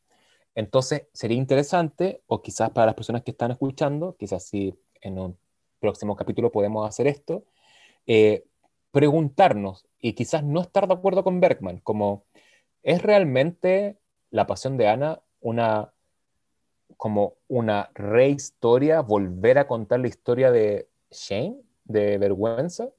[0.56, 5.38] Entonces, sería interesante, o quizás para las personas que están escuchando, quizás si en un
[5.80, 7.44] próximo capítulo podemos hacer esto,
[8.06, 8.46] eh,
[8.92, 12.26] preguntarnos y quizás no estar de acuerdo con Bergman, como,
[12.84, 13.98] ¿es realmente
[14.32, 15.92] la pasión de Ana una
[17.00, 21.56] como una rehistoria, volver a contar la historia de shame,
[21.86, 22.90] de vergüenza.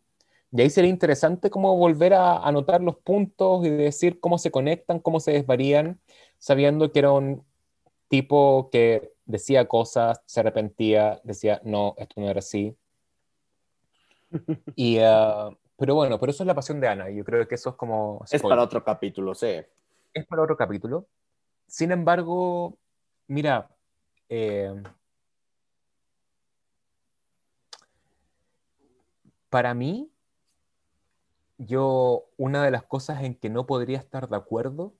[0.53, 5.01] Y ahí sería interesante como volver a anotar los puntos y decir cómo se conectan,
[5.01, 6.01] cómo se desvarían,
[6.39, 7.45] sabiendo que era un
[8.09, 12.77] tipo que decía cosas, se arrepentía, decía, no, esto no era así.
[14.77, 17.11] Y, uh, pero bueno, pero eso es la pasión de Ana.
[17.11, 18.25] Yo creo que eso es como...
[18.31, 19.63] Es para otro capítulo, sí.
[20.13, 21.07] Es para otro capítulo.
[21.67, 22.77] Sin embargo,
[23.27, 23.71] mira,
[24.29, 24.75] eh,
[29.49, 30.11] para mí,
[31.59, 34.95] yo, una de las cosas en que no podría estar de acuerdo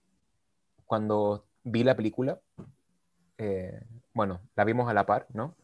[0.87, 2.41] cuando vi la película,
[3.39, 5.55] eh, bueno, la vimos a la par, ¿no?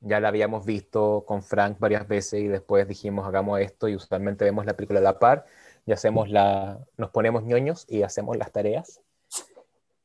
[0.00, 4.44] Ya la habíamos visto con Frank varias veces y después dijimos hagamos esto y usualmente
[4.44, 5.46] vemos la película a la par
[5.86, 9.00] y hacemos la, nos ponemos ñoños y hacemos las tareas.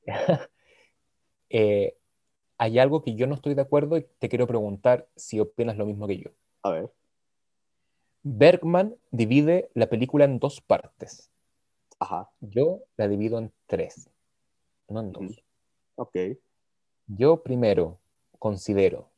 [1.56, 1.96] Eh,
[2.58, 5.86] hay algo que yo no estoy de acuerdo y te quiero preguntar si opinas lo
[5.86, 6.32] mismo que yo.
[6.64, 6.90] A ver.
[8.24, 11.30] Bergman divide la película en dos partes.
[12.00, 12.32] Ajá.
[12.40, 14.10] Yo la divido en tres,
[14.88, 15.44] no en dos.
[15.96, 16.16] Ok.
[17.08, 18.00] Yo primero
[18.40, 19.10] considero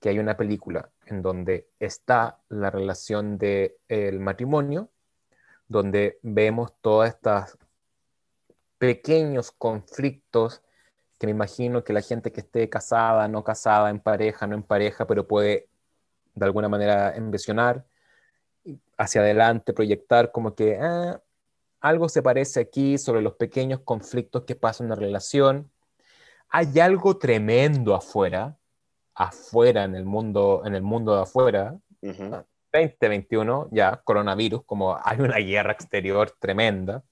[0.00, 4.90] que hay una película en donde está la relación del el matrimonio,
[5.68, 7.58] donde vemos todas estas
[8.78, 10.62] pequeños conflictos
[11.18, 14.62] que me imagino que la gente que esté casada, no casada, en pareja, no en
[14.62, 15.68] pareja, pero puede
[16.34, 17.86] de alguna manera envisionar
[18.98, 21.22] hacia adelante, proyectar como que ah,
[21.80, 25.70] algo se parece aquí sobre los pequeños conflictos que pasan en la relación.
[26.48, 28.56] Hay algo tremendo afuera,
[29.14, 31.76] afuera en el mundo, en el mundo de afuera,
[32.72, 37.02] 2021, ya coronavirus, como hay una guerra exterior tremenda,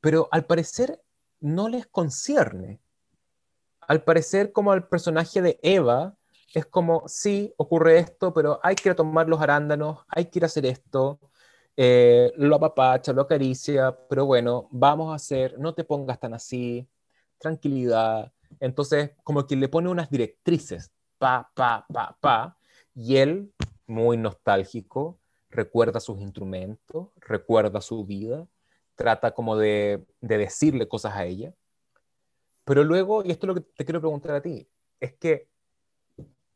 [0.00, 1.00] pero al parecer
[1.40, 2.80] no les concierne.
[3.80, 6.14] Al parecer como al personaje de Eva,
[6.54, 10.38] es como, sí, ocurre esto, pero hay que ir a tomar los arándanos, hay que
[10.38, 11.18] ir a hacer esto,
[11.76, 16.86] eh, lo apapacha, lo acaricia, pero bueno, vamos a hacer, no te pongas tan así,
[17.40, 18.32] tranquilidad.
[18.60, 22.58] Entonces, como que le pone unas directrices, pa, pa, pa, pa,
[22.94, 23.52] y él,
[23.86, 25.18] muy nostálgico,
[25.48, 28.46] recuerda sus instrumentos, recuerda su vida,
[28.94, 31.52] trata como de, de decirle cosas a ella.
[32.64, 34.68] Pero luego, y esto es lo que te quiero preguntar a ti,
[35.00, 35.48] es que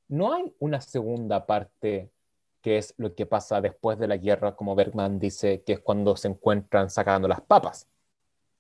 [0.09, 2.12] no hay una segunda parte
[2.61, 6.16] que es lo que pasa después de la guerra, como Bergman dice, que es cuando
[6.16, 7.89] se encuentran sacando las papas,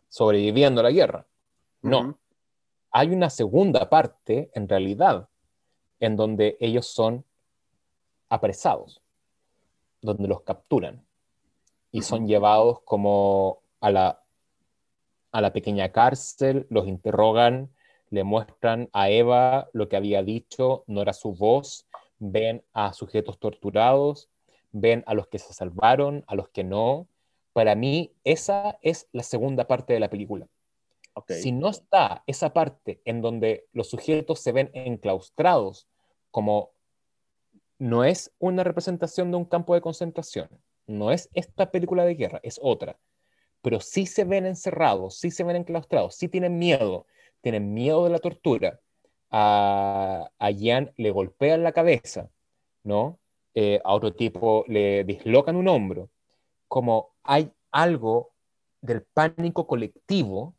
[0.08, 1.26] sobreviviendo a la guerra.
[1.84, 2.18] No,
[2.90, 5.28] hay una segunda parte, en realidad,
[6.00, 7.24] en donde ellos son
[8.28, 9.02] apresados,
[10.00, 11.04] donde los capturan
[11.92, 14.22] y son llevados como a la,
[15.30, 17.70] a la pequeña cárcel, los interrogan,
[18.10, 21.86] le muestran a Eva lo que había dicho, no era su voz,
[22.18, 24.28] ven a sujetos torturados,
[24.72, 27.06] ven a los que se salvaron, a los que no.
[27.52, 30.48] Para mí, esa es la segunda parte de la película.
[31.28, 35.88] Si no está esa parte en donde los sujetos se ven enclaustrados,
[36.30, 36.70] como
[37.78, 40.48] no es una representación de un campo de concentración,
[40.86, 42.98] no es esta película de guerra, es otra,
[43.62, 47.06] pero sí se ven encerrados, sí se ven enclaustrados, sí tienen miedo,
[47.40, 48.80] tienen miedo de la tortura.
[49.30, 52.30] A, a Jan le golpean la cabeza,
[52.84, 53.18] ¿no?
[53.54, 56.10] Eh, a otro tipo le dislocan un hombro.
[56.68, 58.32] Como hay algo
[58.80, 60.54] del pánico colectivo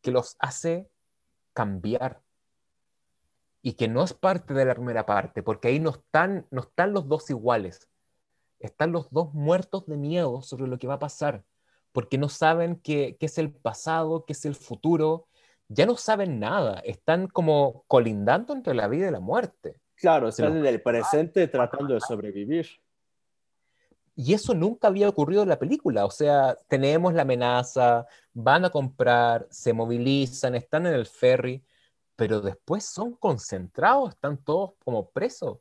[0.00, 0.88] que los hace
[1.52, 2.22] cambiar
[3.62, 6.92] y que no es parte de la primera parte, porque ahí no están, no están
[6.92, 7.88] los dos iguales,
[8.60, 11.44] están los dos muertos de miedo sobre lo que va a pasar,
[11.92, 15.26] porque no saben qué, qué es el pasado, qué es el futuro,
[15.68, 19.80] ya no saben nada, están como colindando entre la vida y la muerte.
[19.96, 22.68] Claro, están en el presente tratando de sobrevivir.
[24.20, 28.70] Y eso nunca había ocurrido en la película, o sea, tenemos la amenaza, van a
[28.70, 31.62] comprar, se movilizan, están en el ferry,
[32.16, 35.58] pero después son concentrados, están todos como presos.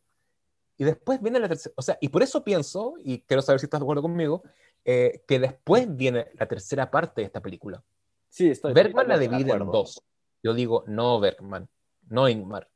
[0.76, 3.68] Y después viene la tercera, o sea, y por eso pienso, y quiero saber si
[3.68, 4.42] estás de acuerdo conmigo,
[4.84, 7.84] eh, que después viene la tercera parte de esta película.
[8.28, 8.74] Sí, estoy.
[8.74, 10.02] Bergman la divide en dos.
[10.42, 11.70] Yo digo, no Bergman,
[12.10, 12.68] no Ingmar.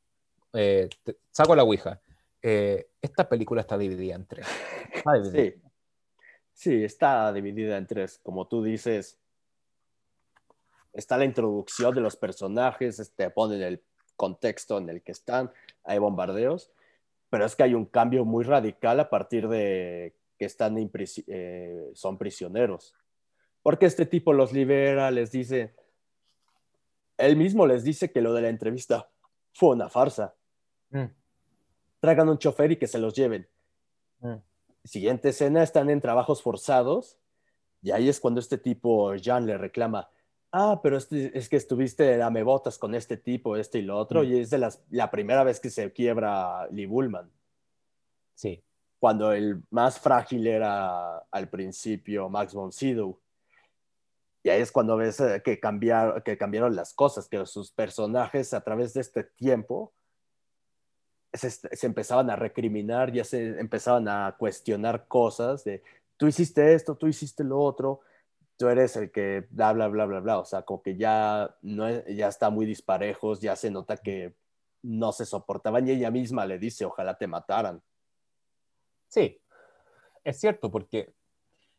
[0.52, 0.88] Eh,
[1.32, 2.00] saco la Ouija.
[2.40, 4.46] Eh, esta película está dividida en tres.
[5.32, 5.54] Sí.
[6.62, 8.20] Sí, está dividida en tres.
[8.22, 9.18] Como tú dices,
[10.92, 13.82] está la introducción de los personajes, te este, ponen el
[14.16, 15.50] contexto en el que están,
[15.84, 16.70] hay bombardeos,
[17.30, 22.18] pero es que hay un cambio muy radical a partir de que están eh, son
[22.18, 22.94] prisioneros
[23.62, 25.74] porque este tipo los libera, les dice,
[27.16, 29.08] él mismo les dice que lo de la entrevista
[29.52, 30.34] fue una farsa.
[30.90, 31.06] Mm.
[32.00, 33.48] traigan un chofer y que se los lleven.
[34.20, 34.34] Mm.
[34.84, 37.18] Siguiente escena, están en trabajos forzados
[37.82, 40.08] y ahí es cuando este tipo, Jan, le reclama,
[40.52, 44.22] ah, pero este, es que estuviste dame botas con este tipo, este y lo otro,
[44.22, 44.24] mm.
[44.26, 47.30] y es de las, la primera vez que se quiebra Lee Bullman.
[48.34, 48.62] Sí.
[49.00, 53.18] Cuando el más frágil era al principio Max von Sydow.
[54.44, 58.54] Y ahí es cuando ves eh, que, cambiar, que cambiaron las cosas, que sus personajes
[58.54, 59.92] a través de este tiempo
[61.32, 65.82] se, se, empezaban a recriminar, ya se empezaban a cuestionar cosas de
[66.16, 68.00] tú hiciste esto, tú hiciste lo otro,
[68.56, 70.38] tú eres el que bla, bla, bla, bla, bla.
[70.38, 74.34] O sea, como que ya, no, ya está muy disparejos, ya se nota que
[74.82, 77.82] no se soportaban y ella misma le dice, ojalá te mataran.
[79.08, 79.40] Sí,
[80.24, 81.12] es cierto, porque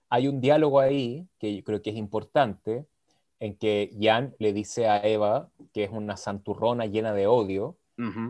[0.10, 2.86] hay un diálogo ahí que yo creo que es importante,
[3.40, 7.78] en que Jan le dice a Eva que es una santurrona llena de odio,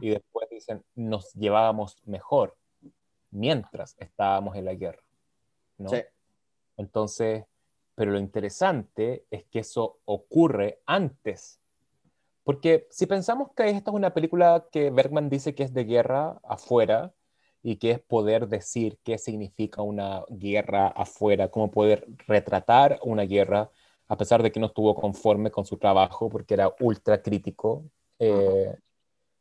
[0.01, 2.55] y después dicen, nos llevábamos mejor
[3.31, 5.03] mientras estábamos en la guerra.
[5.77, 5.89] ¿no?
[5.89, 6.01] Sí.
[6.77, 7.45] Entonces,
[7.95, 11.59] pero lo interesante es que eso ocurre antes.
[12.43, 16.39] Porque si pensamos que esta es una película que Bergman dice que es de guerra
[16.43, 17.13] afuera,
[17.63, 23.71] y que es poder decir qué significa una guerra afuera, cómo poder retratar una guerra,
[24.09, 27.85] a pesar de que no estuvo conforme con su trabajo, porque era ultra crítico
[28.19, 28.75] eh,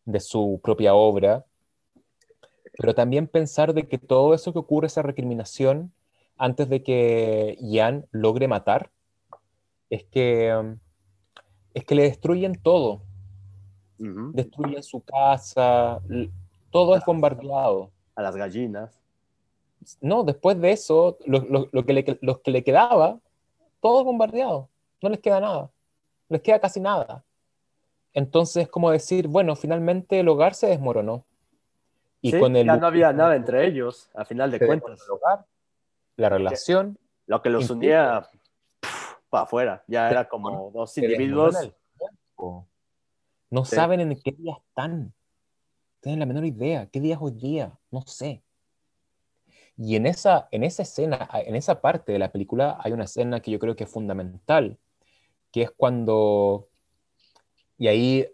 [0.05, 1.45] de su propia obra.
[2.79, 5.93] Pero también pensar de que todo eso que ocurre, esa recriminación,
[6.37, 8.91] antes de que Ian logre matar,
[9.91, 10.77] es que,
[11.75, 13.03] es que le destruyen todo.
[13.99, 16.01] Destruyen su casa,
[16.71, 19.01] todo es bombardeado a las gallinas.
[20.01, 23.21] No, después de eso, lo, que le, los que le quedaba,
[23.81, 24.69] todo bombardeado.
[25.03, 25.71] No les queda nada.
[26.29, 27.25] les queda casi nada.
[28.15, 31.25] Entonces, como decir, bueno, finalmente el hogar se desmoronó.
[32.21, 35.03] Y con el, ya no había nada entre ellos, a final de cuentas.
[35.05, 35.47] El hogar,
[36.17, 36.99] la relación.
[37.27, 38.29] Lo que los unía
[39.29, 39.85] para afuera.
[39.89, 41.57] Ya era como dos individuos.
[43.51, 45.13] No saben en qué día están
[46.03, 46.87] tienen la menor idea.
[46.87, 47.79] ¿Qué día es hoy día?
[47.91, 48.43] No sé.
[49.77, 53.41] Y en esa, en esa escena, en esa parte de la película, hay una escena
[53.41, 54.79] que yo creo que es fundamental,
[55.53, 56.69] que es cuando,
[57.83, 58.29] y ahí,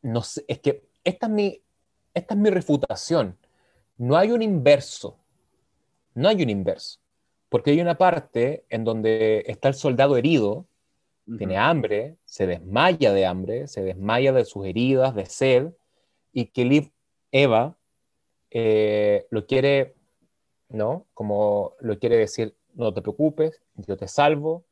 [0.00, 1.60] no sé, es que esta es mi,
[2.14, 3.36] esta es mi refutación.
[3.98, 5.18] No hay un inverso.
[6.14, 7.00] No hay un inverso.
[7.50, 10.64] Porque hay una parte en donde está el soldado herido,
[11.36, 15.74] tiene hambre, se desmaya de hambre, se desmaya de sus heridas, de sed,
[16.32, 16.90] y que Liv
[17.30, 17.76] Eva
[18.50, 19.96] eh, lo quiere,
[20.70, 21.04] ¿no?
[21.12, 24.64] Como lo quiere decir, no te preocupes, yo te salvo.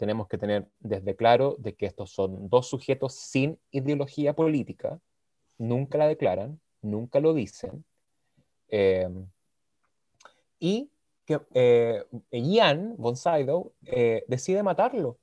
[0.00, 4.98] Tenemos que tener desde claro de que estos son dos sujetos sin ideología política,
[5.58, 7.84] nunca la declaran, nunca lo dicen.
[8.68, 9.10] Eh,
[10.58, 10.90] y
[11.26, 13.74] que eh, Ian von Sydow
[14.26, 15.18] decide matarlo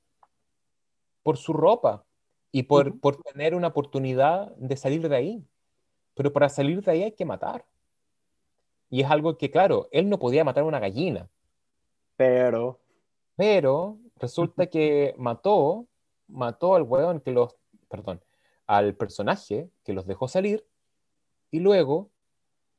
[1.24, 2.04] por su ropa
[2.52, 5.44] y por, por tener una oportunidad de salir de ahí.
[6.14, 7.64] Pero para salir de ahí hay que matar.
[8.90, 11.28] Y es algo que, claro, él no podía matar a una gallina.
[12.16, 12.78] Pero.
[13.34, 15.86] Pero resulta que mató,
[16.26, 17.56] mató al weón que los,
[17.88, 18.22] perdón,
[18.66, 20.66] al personaje que los dejó salir
[21.50, 22.10] y luego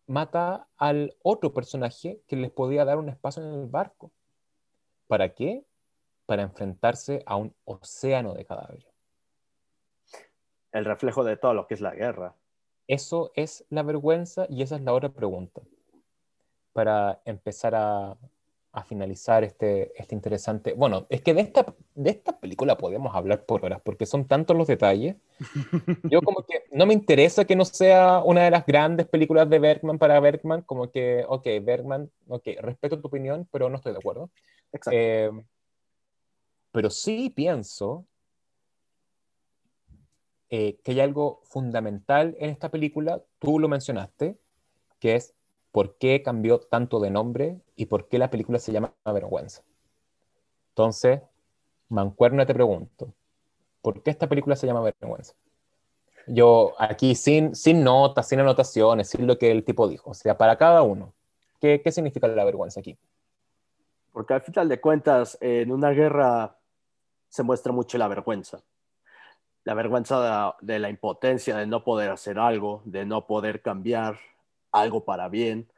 [0.08, 4.12] mata al otro personaje que les podía dar un espacio en el barco.
[5.08, 5.66] ¿Para qué?
[6.26, 8.88] Para enfrentarse a un océano de cadáveres.
[10.72, 12.36] El reflejo de todo lo que es la guerra.
[12.88, 15.62] Eso es la vergüenza y esa es la otra pregunta
[16.74, 18.18] para empezar a,
[18.84, 20.74] finalizar este, este interesante...
[20.74, 24.56] Bueno, es que de esta, de esta película podemos hablar por horas porque son tantos
[24.56, 25.16] los detalles.
[26.10, 29.60] Yo como que no me interesa que no sea una de las grandes películas de
[29.60, 34.00] Bergman para Bergman, como que, ok, Bergman, ok, respeto tu opinión, pero no estoy de
[34.00, 34.30] acuerdo.
[34.72, 34.92] Exacto.
[34.94, 35.32] Eh,
[36.72, 38.06] pero sí pienso
[40.50, 44.38] eh, que hay algo fundamental en esta película, tú lo mencionaste,
[45.00, 45.36] que es
[45.72, 49.64] por qué cambió tanto de nombre y por qué la película se llama Vergüenza.
[50.70, 51.22] Entonces,
[51.90, 53.14] Mancuerna te pregunto,
[53.82, 55.34] ¿por qué esta película se llama Vergüenza?
[56.28, 60.38] Yo aquí sin, sin notas, sin anotaciones, sin lo que el tipo dijo, o sea,
[60.38, 61.14] para cada uno,
[61.60, 62.98] ¿qué, qué significa la vergüenza aquí?
[64.12, 66.58] Porque al final de cuentas, en una guerra
[67.30, 68.64] se muestra mucho la vergüenza
[69.70, 74.18] la vergüenza de, la impotencia de no poder hacer algo, de no poder cambiar
[74.72, 75.72] algo para bien,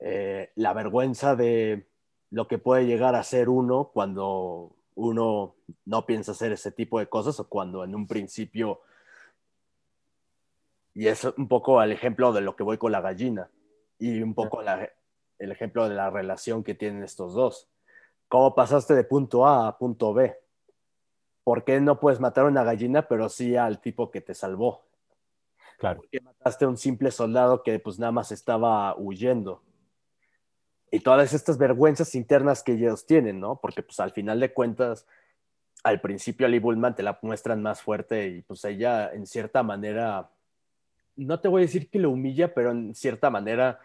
[0.00, 1.86] eh, la vergüenza de
[2.30, 7.08] lo que puede llegar a ser uno cuando uno no piensa hacer ese tipo de
[7.08, 8.80] cosas o cuando en un principio,
[10.94, 13.50] y es un poco el ejemplo de lo que voy con la gallina,
[13.98, 17.68] Y un poco el ejemplo de la relación que tienen estos dos.
[18.28, 20.36] ¿Cómo pasaste de punto A a punto B?
[21.44, 24.84] ¿Por qué no puedes matar a una gallina, pero sí al tipo que te salvó?
[25.78, 25.98] Claro.
[25.98, 29.62] ¿Por qué mataste a un simple soldado que pues nada más estaba huyendo?
[30.90, 33.60] Y todas estas vergüenzas internas que ellos tienen, ¿no?
[33.60, 35.06] Porque pues al final de cuentas,
[35.82, 40.30] al principio Ali Bullman te la muestran más fuerte y pues ella en cierta manera,
[41.16, 43.80] no te voy a decir que lo humilla, pero en cierta manera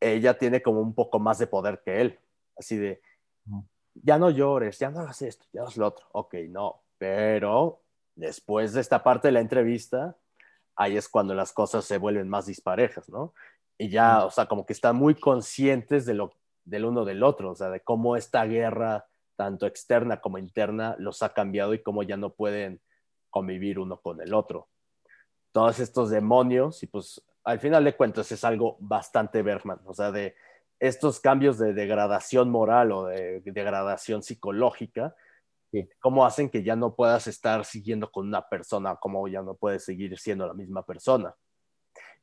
[0.00, 2.18] ella tiene como un poco más de poder que él.
[2.56, 3.00] Así de,
[3.94, 6.06] ya no llores, ya no hagas esto, ya hagas lo otro.
[6.12, 7.82] Ok, no, pero
[8.14, 10.16] después de esta parte de la entrevista,
[10.78, 13.34] ahí es cuando las cosas se vuelven más disparejas, ¿no?
[13.76, 16.32] Y ya, o sea, como que están muy conscientes de lo,
[16.64, 19.06] del uno del otro, o sea, de cómo esta guerra,
[19.36, 22.80] tanto externa como interna, los ha cambiado y cómo ya no pueden
[23.28, 24.68] convivir uno con el otro.
[25.52, 30.12] Todos estos demonios, y pues al final de cuentas es algo bastante Bergman, o sea,
[30.12, 30.36] de
[30.78, 35.16] estos cambios de degradación moral o de degradación psicológica,
[36.00, 39.84] cómo hacen que ya no puedas estar siguiendo con una persona, cómo ya no puedes
[39.84, 41.34] seguir siendo la misma persona.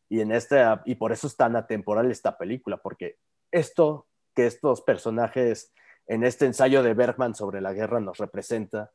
[0.10, 3.18] Y, en este, y por eso es tan atemporal esta película, porque
[3.52, 5.74] esto que estos personajes
[6.08, 8.91] en este ensayo de Bergman sobre la guerra nos representa,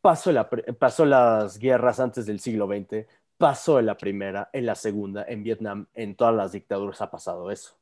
[0.00, 4.74] pasó, la, pasó las guerras antes del siglo XX, pasó en la primera, en la
[4.74, 7.76] segunda, en Vietnam, en todas las dictaduras ha pasado eso.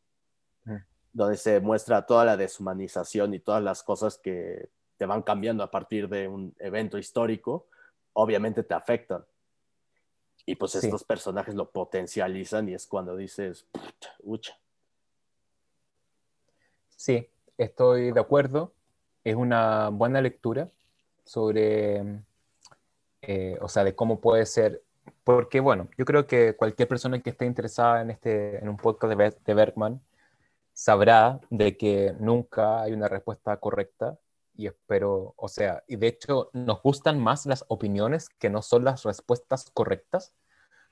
[1.13, 5.70] Donde se muestra toda la deshumanización y todas las cosas que te van cambiando a
[5.70, 7.66] partir de un evento histórico,
[8.12, 9.24] obviamente te afectan.
[10.45, 13.66] Y pues estos personajes lo potencializan y es cuando dices,
[14.22, 14.59] ucha.
[16.88, 18.72] Sí, estoy de acuerdo.
[19.24, 20.68] Es una buena lectura
[21.24, 22.22] sobre,
[23.22, 24.82] eh, o sea, de cómo puede ser,
[25.22, 29.14] porque bueno, yo creo que cualquier persona que esté interesada en, este, en un podcast
[29.14, 30.01] de, de Bergman,
[30.72, 34.18] sabrá de que nunca hay una respuesta correcta
[34.55, 38.85] y espero, o sea, y de hecho nos gustan más las opiniones que no son
[38.85, 40.35] las respuestas correctas,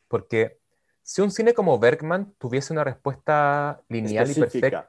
[0.08, 0.60] porque
[1.02, 4.86] si un cine como Bergman tuviese una respuesta lineal y perfecta,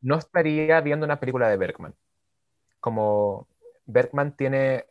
[0.00, 1.94] no estaría viendo una película de Bergman.
[2.80, 3.46] Como
[3.84, 4.86] Bergman tiene,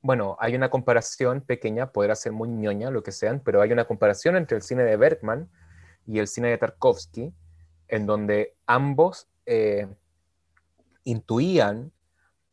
[0.00, 3.86] bueno, hay una comparación pequeña, podrá ser muy ñoña, lo que sean, pero hay una
[3.86, 5.50] comparación entre el cine de Bergman
[6.06, 7.34] y el cine de Tarkovsky,
[7.88, 9.88] en donde ambos eh,
[11.04, 11.92] intuían,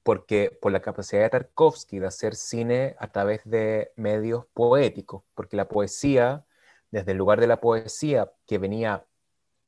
[0.04, 5.56] porque por la capacidad de Tarkovsky de hacer cine a través de medios poéticos, porque
[5.56, 6.46] la poesía,
[6.90, 9.06] desde el lugar de la poesía que venía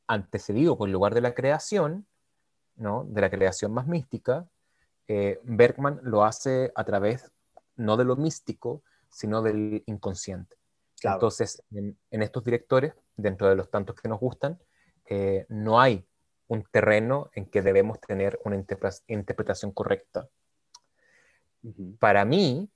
[0.08, 2.08] antecedido por el lugar de la creación,
[2.76, 3.06] ¿no?
[3.08, 4.48] de la creación más mística,
[5.08, 7.32] eh, Bergman lo hace a través
[7.76, 10.56] no de lo místico, sino del inconsciente.
[11.04, 14.58] Entonces, en, estos directores, dentro de los tantos que nos gustan,
[15.06, 16.08] eh, no hay
[16.48, 18.64] un terreno en que debemos tener una
[19.08, 20.30] interpretación correcta.
[22.00, 22.70] Para mí,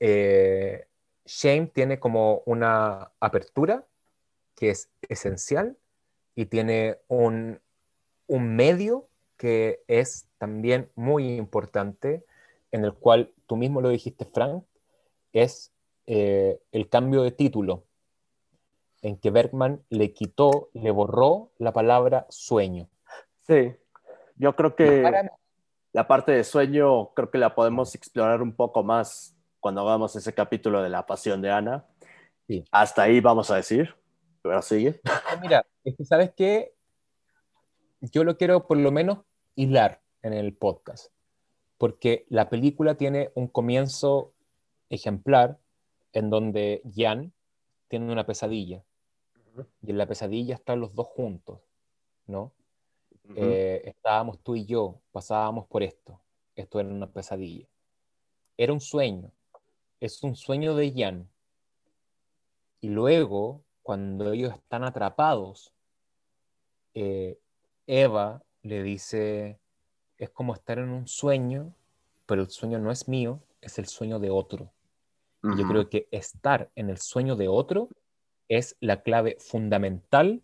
[0.00, 0.86] eh,
[1.24, 3.86] Shame tiene como una apertura
[4.54, 5.76] que es esencial
[6.34, 7.60] y tiene un,
[8.28, 12.24] medio que es también muy importante,
[12.70, 14.64] en el cual tú mismo lo dijiste, Frank,
[15.32, 15.72] es
[16.06, 17.84] eh, el cambio de título
[19.04, 22.88] en que Bergman le quitó, le borró la palabra sueño.
[23.42, 23.76] Sí,
[24.36, 25.28] yo creo que
[25.92, 30.32] la parte de sueño creo que la podemos explorar un poco más cuando hagamos ese
[30.32, 31.84] capítulo de la pasión de Ana.
[32.48, 32.64] Sí.
[32.70, 33.94] Hasta ahí vamos a decir,
[34.40, 34.98] pero sigue.
[35.42, 36.74] Mira, es que sabes que
[38.00, 39.18] yo lo quiero por lo menos
[39.54, 41.12] hilar en el podcast,
[41.76, 44.32] porque la película tiene un comienzo
[44.88, 45.58] ejemplar
[46.14, 47.34] en donde Jan
[47.88, 48.82] tiene una pesadilla
[49.82, 51.60] y en la pesadilla están los dos juntos,
[52.26, 52.52] ¿no?
[53.36, 56.20] Eh, estábamos tú y yo, pasábamos por esto,
[56.56, 57.66] esto era una pesadilla.
[58.56, 59.30] Era un sueño,
[60.00, 61.28] es un sueño de Jan.
[62.80, 65.72] Y luego, cuando ellos están atrapados,
[66.92, 67.38] eh,
[67.86, 69.58] Eva le dice,
[70.18, 71.74] es como estar en un sueño,
[72.26, 74.70] pero el sueño no es mío, es el sueño de otro.
[75.42, 77.90] y yo creo que estar en el sueño de otro
[78.48, 80.42] es la clave fundamental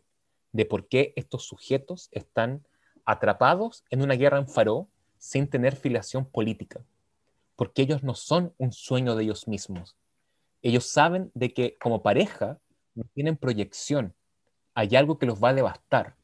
[0.52, 2.66] de por qué estos sujetos están
[3.04, 6.80] atrapados en una guerra en Faro sin tener filiación política,
[7.56, 9.96] porque ellos no son un sueño de ellos mismos.
[10.62, 12.58] Ellos saben de que como pareja
[12.94, 14.14] no tienen proyección,
[14.74, 16.16] hay algo que los va a devastar.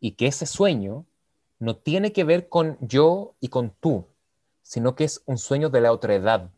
[0.00, 1.06] Y que ese sueño
[1.58, 4.06] no tiene que ver con yo y con tú,
[4.62, 6.50] sino que es un sueño de la otra edad,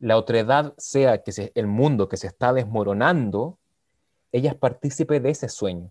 [0.00, 3.58] la otredad sea que el mundo que se está desmoronando,
[4.32, 5.90] ella es partícipe de ese sueño.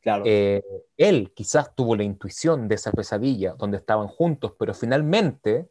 [0.00, 0.24] Claro.
[0.26, 0.62] Eh,
[0.96, 5.68] él quizás tuvo la intuición de esa pesadilla donde estaban juntos, pero finalmente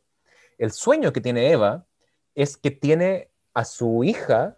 [0.57, 1.85] el sueño que tiene Eva
[2.35, 4.57] es que tiene a su hija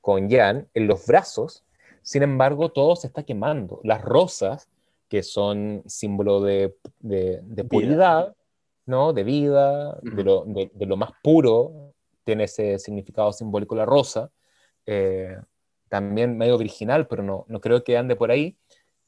[0.00, 1.64] con Jan en los brazos,
[2.02, 3.80] sin embargo todo se está quemando.
[3.84, 4.68] Las rosas,
[5.08, 8.34] que son símbolo de, de, de puridad,
[8.84, 9.12] ¿no?
[9.12, 11.87] de vida, de, lo, de, de, lo, más puro,
[12.28, 14.30] tiene ese significado simbólico la rosa,
[14.84, 15.40] eh,
[15.88, 18.58] también medio original, pero no, no creo que ande por ahí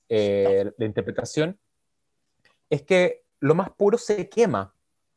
[0.09, 1.61] eh, la interpretación,
[2.71, 4.75] es que lo más puro se quema,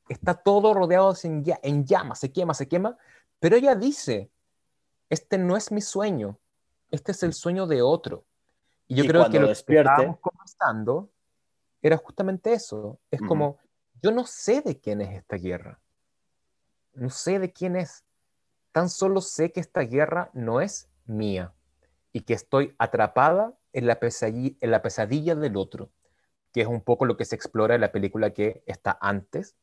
[0.09, 2.97] está todo rodeado en, en llamas, se quema, se quema,
[3.39, 4.29] pero ella dice,
[5.09, 6.37] este no es mi sueño,
[6.91, 8.25] este es el sueño de otro.
[8.89, 11.09] Y yo Y creo que lo despierte- que estábamos conversando
[11.81, 12.99] era justamente eso.
[13.09, 13.29] Es Ujú.
[13.29, 13.57] como,
[14.01, 15.79] yo no sé de quién es esta guerra.
[16.93, 18.03] No sé de quién es.
[18.71, 21.53] Tan solo sé que esta guerra no es mía
[22.11, 25.89] y que estoy atrapada en la, pesadilla, en la pesadilla del otro,
[26.51, 29.55] que es un poco lo que se explora en la película que está antes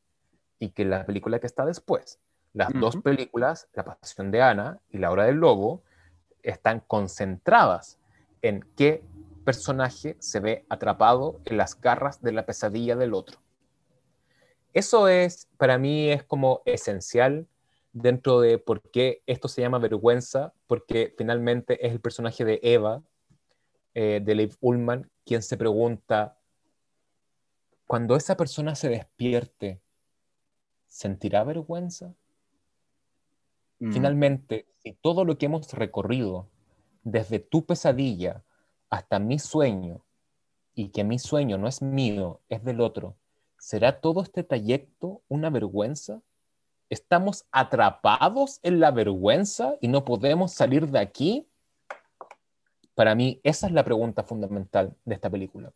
[0.58, 2.18] y que en la película que está después.
[2.52, 5.82] Las dos películas, La Pasión de Ana y La Hora del Lobo,
[6.42, 7.98] están concentradas
[8.42, 9.04] en qué
[9.44, 13.38] personaje se ve atrapado en las garras de la pesadilla del otro.
[14.72, 17.46] Eso es, para mí, es como esencial
[17.92, 23.02] dentro de por qué esto se llama vergüenza, porque finalmente es el personaje de Eva,
[23.94, 26.38] eh, de Leif Ullman, quien se pregunta,
[27.86, 29.80] cuando esa persona se despierte,
[30.86, 32.14] ¿sentirá vergüenza?
[33.80, 33.92] Mm.
[33.92, 36.48] Finalmente, si todo lo que hemos recorrido,
[37.02, 38.44] desde tu pesadilla
[38.90, 40.04] hasta mi sueño,
[40.74, 43.16] y que mi sueño no es mío, es del otro,
[43.60, 46.22] ¿será todo este trayecto una vergüenza?
[46.88, 51.46] ¿Estamos atrapados en la vergüenza y no podemos salir de aquí?
[52.94, 55.72] Para mí, esa es la pregunta fundamental de esta película.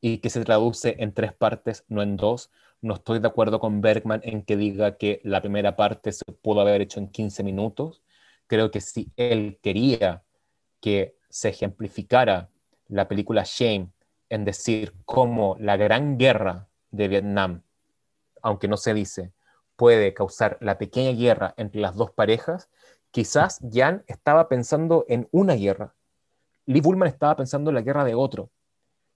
[0.00, 2.50] Y que se traduce en tres partes, no en dos.
[2.82, 6.60] No estoy de acuerdo con Bergman en que diga que la primera parte se pudo
[6.60, 8.02] haber hecho en 15 minutos.
[8.46, 10.22] Creo que si él quería
[10.80, 12.50] que se ejemplificara
[12.88, 13.88] la película Shame
[14.28, 17.62] en decir cómo la gran guerra de Vietnam,
[18.42, 19.32] aunque no se dice,
[19.76, 22.68] puede causar la pequeña guerra entre las dos parejas,
[23.10, 25.94] quizás Jan estaba pensando en una guerra.
[26.66, 28.50] Lee Bullman estaba pensando en la guerra de otro.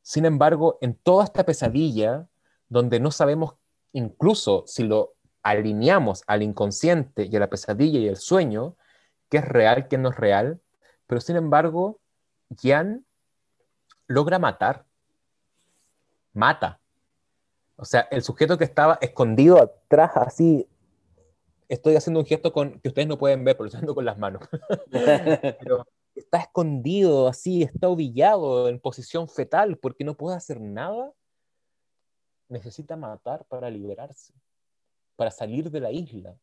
[0.02, 2.28] Sin embargo, en toda esta pesadilla,
[2.68, 3.54] donde no sabemos
[3.92, 8.76] incluso si lo alineamos al inconsciente y a la pesadilla y el sueño,
[9.28, 10.60] qué es real, qué no es real,
[11.06, 12.00] pero sin embargo,
[12.60, 13.04] Jan
[14.06, 14.84] logra matar.
[16.32, 16.80] Mata.
[17.80, 20.68] O sea, el sujeto que estaba escondido atrás, así.
[21.68, 24.04] Estoy haciendo un gesto con, que ustedes no pueden ver, pero lo estoy haciendo con
[24.04, 24.42] las manos.
[24.90, 25.86] pero
[26.16, 31.12] está escondido, así, está ovillado en posición fetal porque no puede hacer nada.
[32.48, 34.34] Necesita matar para liberarse,
[35.14, 36.34] para salir de la isla.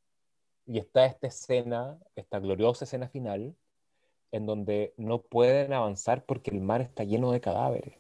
[0.66, 3.54] Y está esta escena, esta gloriosa escena final,
[4.32, 7.98] en donde no pueden avanzar porque el mar está lleno de cadáveres.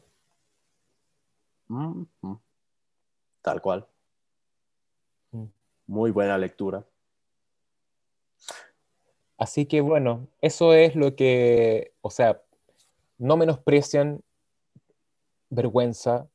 [1.68, 2.36] Mm, mm.
[3.46, 3.86] Tal cual.
[5.30, 5.46] Mm.
[5.86, 6.84] Muy buena lectura.
[9.38, 12.42] Así que bueno, eso es lo que, o sea,
[13.20, 14.24] no menosprecian
[15.52, 16.28] vergüenza.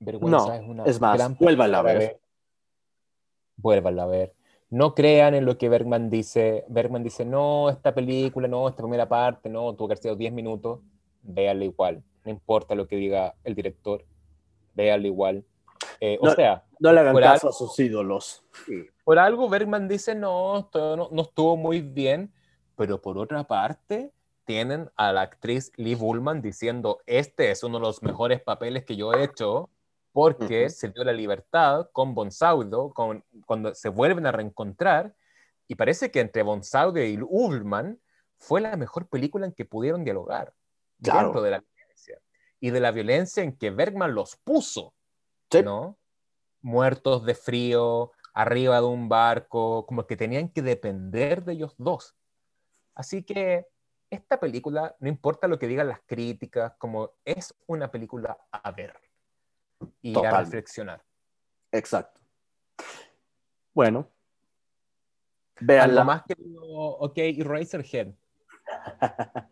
[0.00, 2.20] Vergüenza No, es una es más, gran vuélvanla a ver.
[3.58, 4.34] Vuélvanla a ver.
[4.68, 6.64] No crean en lo que Bergman dice.
[6.66, 10.32] Bergman dice, no, esta película, no, esta primera parte, no, tuvo que haber sido 10
[10.32, 10.80] minutos.
[11.22, 12.02] Véanla igual.
[12.24, 14.04] No importa lo que diga el director.
[14.74, 15.44] Véanla igual.
[16.00, 18.44] Eh, o No, sea, No le hagan caso a sus ídolos.
[19.04, 22.32] por algo Bergman dice, no, esto no, no estuvo muy bien,
[22.76, 24.12] pero por otra parte
[24.44, 28.96] tienen a la actriz Lee Bullman diciendo, este es uno de los mejores papeles que
[28.96, 29.70] yo he hecho,
[30.12, 30.74] porque Ujú.
[30.74, 35.14] se dio la libertad con Bonsaudo, con, cuando se vuelven a reencontrar,
[35.68, 38.00] y parece que entre Bonsaudo y Bullman
[38.38, 40.52] fue la mejor película en que pudieron dialogar
[41.02, 41.24] Claro.
[41.24, 42.20] dentro de la violencia,
[42.60, 44.94] y de la violencia en que Bergman los puso.
[45.50, 45.62] Sí.
[45.62, 45.96] ¿no?
[46.62, 52.14] Muertos de frío, arriba de un barco, como que tenían que depender de ellos dos.
[52.94, 53.66] Así que
[54.10, 58.94] esta película, no importa lo que digan las críticas, como es una película a ver
[60.02, 60.44] y a Total.
[60.44, 61.02] reflexionar.
[61.72, 62.20] Exacto.
[63.74, 64.08] Bueno.
[65.58, 66.04] Algo Véanla.
[66.04, 68.12] más que ok, Eraserhead.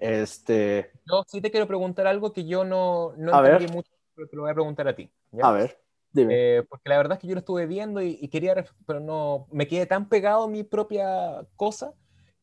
[0.00, 3.74] este, Yo sí te quiero preguntar algo que yo no, no A entendí ver.
[3.74, 5.10] mucho, pero te lo voy a preguntar a ti.
[5.32, 5.46] ¿Ya?
[5.46, 5.80] a ver,
[6.12, 6.34] dime.
[6.58, 8.54] Eh, porque la verdad es que yo lo estuve viendo y, y quería,
[8.86, 11.94] pero no, me quedé tan pegado a mi propia cosa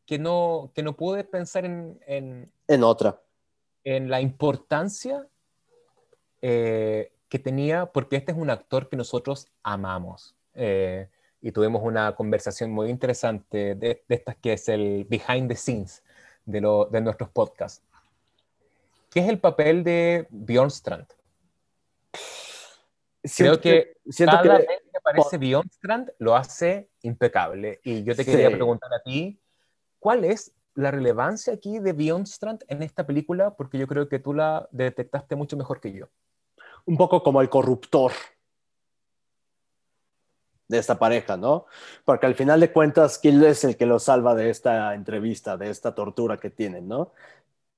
[0.06, 3.22] que no, que no pude pensar en, en, en otra.
[3.84, 5.28] en la importancia
[6.42, 10.36] eh, que tenía, porque este es un actor que nosotros amamos.
[10.54, 11.10] Eh,
[11.42, 16.04] y tuvimos una conversación muy interesante de, estas que es el behind the scenes
[16.46, 17.84] de, lo, de nuestros podcasts.
[19.12, 21.08] ¿Qué es el papel de Bjorn Strand?
[23.36, 24.50] Creo que, cada que...
[24.50, 27.80] vez que aparece Bjorn Strand lo hace impecable.
[27.84, 29.40] Y yo te quería preguntar a ti,
[30.00, 33.56] ¿cuál es la relevancia aquí de Bjorn Strand en esta película?
[33.56, 36.08] Porque yo creo que tú la detectaste mucho mejor que yo.
[36.86, 38.12] Un poco como el corruptor
[40.68, 41.66] de esta pareja, ¿no?
[42.04, 45.70] Porque al final de cuentas, ¿quién es el que lo salva de esta entrevista, de
[45.70, 47.14] esta tortura que tienen, ¿no?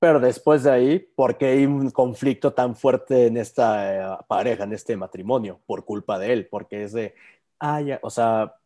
[0.00, 4.64] Pero después de ahí, ¿por qué hay un conflicto tan fuerte en esta eh, pareja,
[4.64, 5.60] en este matrimonio?
[5.66, 7.14] Por culpa de él, porque es de,
[7.60, 8.56] ah, o sea,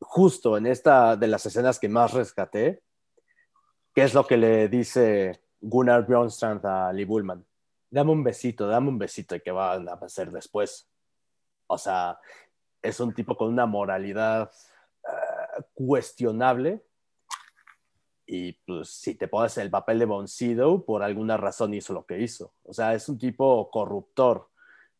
[0.00, 2.80] justo en esta de las escenas que más rescaté,
[3.92, 7.44] ¿qué es lo que le dice Gunnar Bjornstrand a Lee Bullman?
[7.90, 10.88] Dame un besito, dame un besito, ¿y qué van a hacer después?
[11.66, 12.20] O sea,
[12.80, 14.48] es un tipo con una moralidad
[15.08, 16.84] eh, cuestionable.
[18.26, 22.20] Y pues si te pones el papel de Boncido, por alguna razón hizo lo que
[22.20, 22.54] hizo.
[22.62, 24.50] O sea, es un tipo corruptor,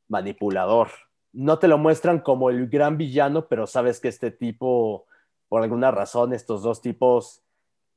[0.09, 0.89] manipulador.
[1.33, 5.07] No te lo muestran como el gran villano, pero sabes que este tipo,
[5.49, 7.43] por alguna razón, estos dos tipos,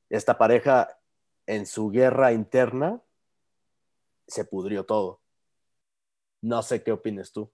[0.08, 0.98] esta pareja,
[1.46, 3.00] en su guerra interna,
[4.26, 5.20] se pudrió todo.
[6.40, 7.50] No sé qué opines tú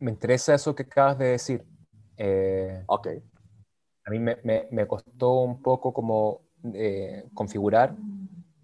[0.00, 1.64] me interesa eso que acabas de decir.
[2.16, 3.08] Eh, ok.
[4.04, 6.42] A mí me, me, costó un poco como
[6.74, 7.94] eh, configurar,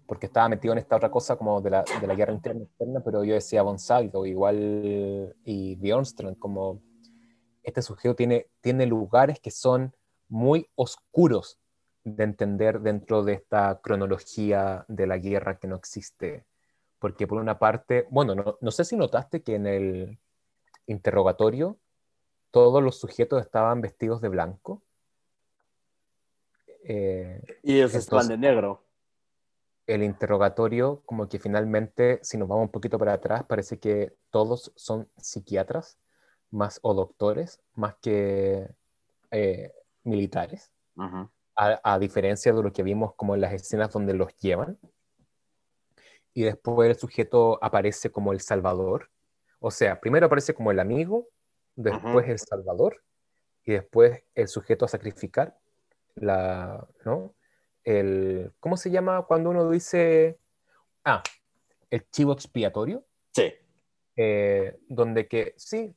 [0.05, 3.01] porque estaba metido en esta otra cosa como de la, de la guerra interna, externa,
[3.01, 6.81] pero yo decía Gonzalo, igual y Bjornstrand, como
[7.63, 9.93] este sujeto tiene, tiene lugares que son
[10.29, 11.59] muy oscuros
[12.03, 16.45] de entender dentro de esta cronología de la guerra que no existe.
[16.99, 20.19] Porque por una parte, bueno, no, no sé si notaste que en el,
[20.87, 21.77] interrogatorio,
[22.49, 24.81] todos los sujetos estaban vestidos de blanco.
[26.89, 28.83] Eh, y ellos estaban de negro.
[29.85, 34.71] El interrogatorio, como que finalmente, si nos vamos un poquito para atrás, parece que todos
[34.75, 35.97] son psiquiatras
[36.49, 38.69] más o doctores, más que
[39.31, 39.73] eh,
[40.03, 40.71] militares,
[41.55, 44.77] a, a, diferencia de lo que vimos como en las escenas donde los llevan.
[46.33, 49.09] Y después el sujeto aparece como el salvador,
[49.59, 51.27] o sea, primero aparece como el amigo,
[51.75, 53.03] después el salvador
[53.63, 55.57] y después el sujeto a sacrificar.
[56.19, 57.35] La, ¿no?
[57.83, 60.39] El, ¿Cómo se llama cuando uno dice,
[61.05, 61.23] ah,
[61.89, 63.05] el chivo expiatorio?
[63.33, 63.53] Sí.
[64.15, 65.95] Eh, donde que, sí,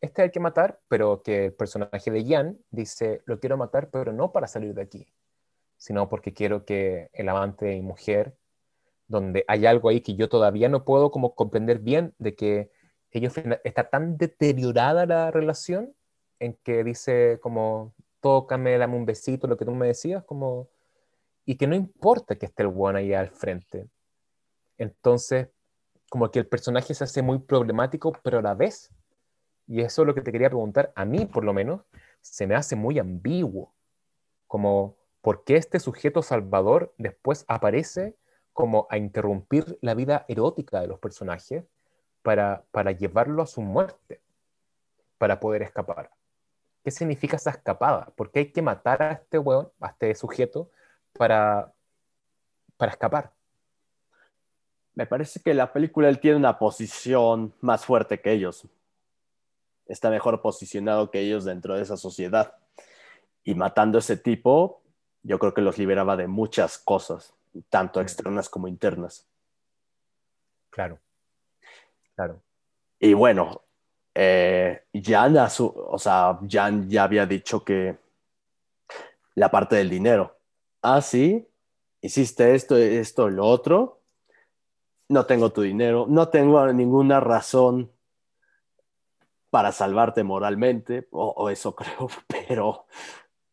[0.00, 4.12] este hay que matar, pero que el personaje de Jan dice, lo quiero matar, pero
[4.12, 5.06] no para salir de aquí,
[5.76, 8.36] sino porque quiero que el amante y mujer
[9.10, 12.70] donde hay algo ahí que yo todavía no puedo como comprender bien de que
[13.10, 13.34] ellos
[13.64, 15.94] está tan deteriorada la relación
[16.38, 20.68] en que dice como tócame, dame un besito, lo que tú me decías, como
[21.44, 23.88] y que no importa que esté el one ahí al frente.
[24.78, 25.48] Entonces,
[26.08, 28.90] como que el personaje se hace muy problemático, pero a la vez,
[29.66, 31.82] y eso es lo que te quería preguntar, a mí por lo menos,
[32.20, 33.74] se me hace muy ambiguo,
[34.46, 38.16] como, ¿por qué este sujeto salvador después aparece
[38.52, 41.64] como a interrumpir la vida erótica de los personajes
[42.22, 44.20] para, para llevarlo a su muerte,
[45.18, 46.10] para poder escapar.
[46.82, 48.12] ¿Qué significa esa escapada?
[48.16, 50.70] ¿Por qué hay que matar a este weón, a este sujeto,
[51.12, 51.72] para,
[52.76, 53.32] para escapar?
[54.94, 58.66] Me parece que la película él tiene una posición más fuerte que ellos.
[59.86, 62.56] Está mejor posicionado que ellos dentro de esa sociedad.
[63.44, 64.82] Y matando a ese tipo,
[65.22, 67.34] yo creo que los liberaba de muchas cosas
[67.68, 69.26] tanto externas como internas.
[70.70, 70.98] Claro,
[72.14, 72.42] claro.
[72.98, 73.62] Y bueno,
[74.14, 77.96] eh, Jan, o sea, Jan ya había dicho que
[79.34, 80.36] la parte del dinero.
[80.82, 81.46] Ah, sí,
[82.00, 84.02] hiciste esto, esto, lo otro.
[85.08, 87.90] No tengo tu dinero, no tengo ninguna razón
[89.50, 92.86] para salvarte moralmente, o eso creo, pero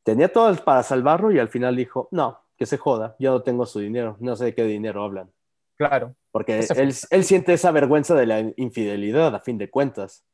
[0.03, 3.65] tenía todo para salvarlo y al final dijo, no, que se joda, yo no tengo
[3.65, 5.31] su dinero, no sé de qué dinero hablan.
[5.77, 6.15] Claro.
[6.31, 10.25] Porque él, él, siente esa vergüenza de la infidelidad, a fin de cuentas.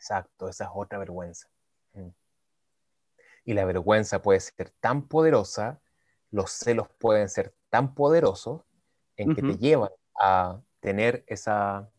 [0.00, 1.46] Exacto, esa es otra vergüenza.
[1.92, 2.08] Mm.
[3.44, 5.82] Y la vergüenza puede ser tan poderosa,
[6.30, 8.62] los celos pueden ser tan poderosos
[9.16, 11.90] en que te llevan a tener esa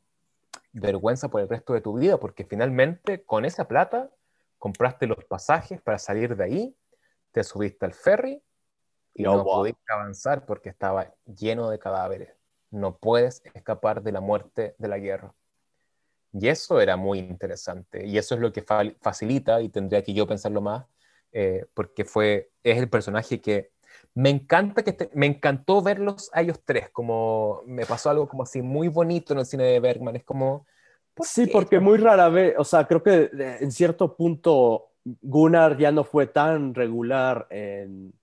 [0.72, 4.10] vergüenza por el resto de tu vida, porque finalmente con esa plata
[4.58, 6.78] compraste los pasajes para salir de ahí,
[7.32, 8.42] te subiste al ferry
[9.14, 12.36] y no, pudiste avanzar porque estaba lleno de cadáveres.
[12.72, 15.36] no puedes escapar de la muerte de la guerra.
[16.34, 18.64] Y eso era muy interesante, y eso es lo que
[19.02, 20.86] facilita, y tendría que yo pensarlo más,
[21.34, 23.72] eh, porque fue, es el personaje que
[24.14, 28.62] me encanta que me encantó verlos a ellos tres, como me pasó algo como así
[28.62, 30.66] muy bonito en el cine de Bergman, es como...
[31.22, 36.04] sí, porque muy rara vez, o sea, creo que en cierto punto Gunnar ya no
[36.04, 38.14] fue tan regular en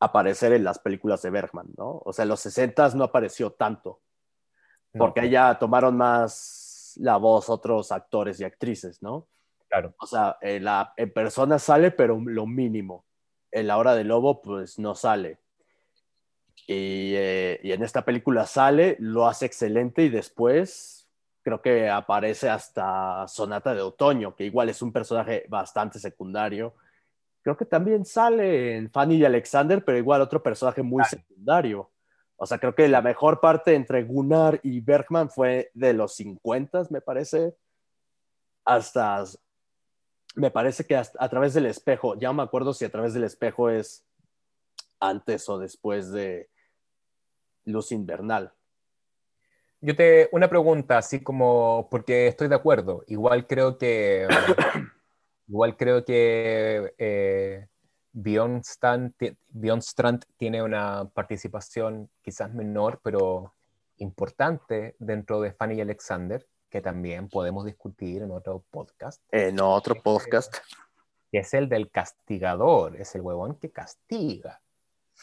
[0.00, 2.02] aparecer en las películas de Bergman, ¿no?
[2.04, 4.00] O sea, en los 60 no apareció tanto,
[4.92, 5.26] porque no.
[5.26, 6.61] allá tomaron más
[6.98, 9.28] la voz otros actores y actrices, ¿no?
[9.68, 9.94] Claro.
[9.98, 13.04] O sea, en, la, en persona sale, pero lo mínimo.
[13.50, 15.38] En la hora del lobo, pues no sale.
[16.66, 21.08] Y, eh, y, en esta película sale, lo hace excelente y después
[21.42, 26.74] creo que aparece hasta Sonata de Otoño, que igual es un personaje bastante secundario
[27.42, 31.90] creo que también sale en Fanny y Alexander, pero igual otro personaje muy secundario.
[32.42, 36.88] O sea, creo que la mejor parte entre Gunnar y Bergman fue de los 50,
[36.90, 37.54] me parece,
[38.64, 39.22] hasta,
[40.34, 43.22] me parece que hasta, a través del espejo, ya me acuerdo si a través del
[43.22, 44.04] espejo es
[44.98, 46.50] antes o después de
[47.64, 48.52] Luz Invernal.
[49.80, 54.26] Yo te, una pregunta, así como, porque estoy de acuerdo, igual creo que...
[55.48, 57.68] Igual creo que eh,
[58.12, 63.54] Beyond, Strand tiene una participación quizás menor, pero
[63.96, 69.22] importante dentro de Fanny y Alexander, que también podemos discutir en otro podcast.
[69.30, 70.56] En otro podcast.
[71.30, 74.60] Que es el del castigador, es el huevón que castiga,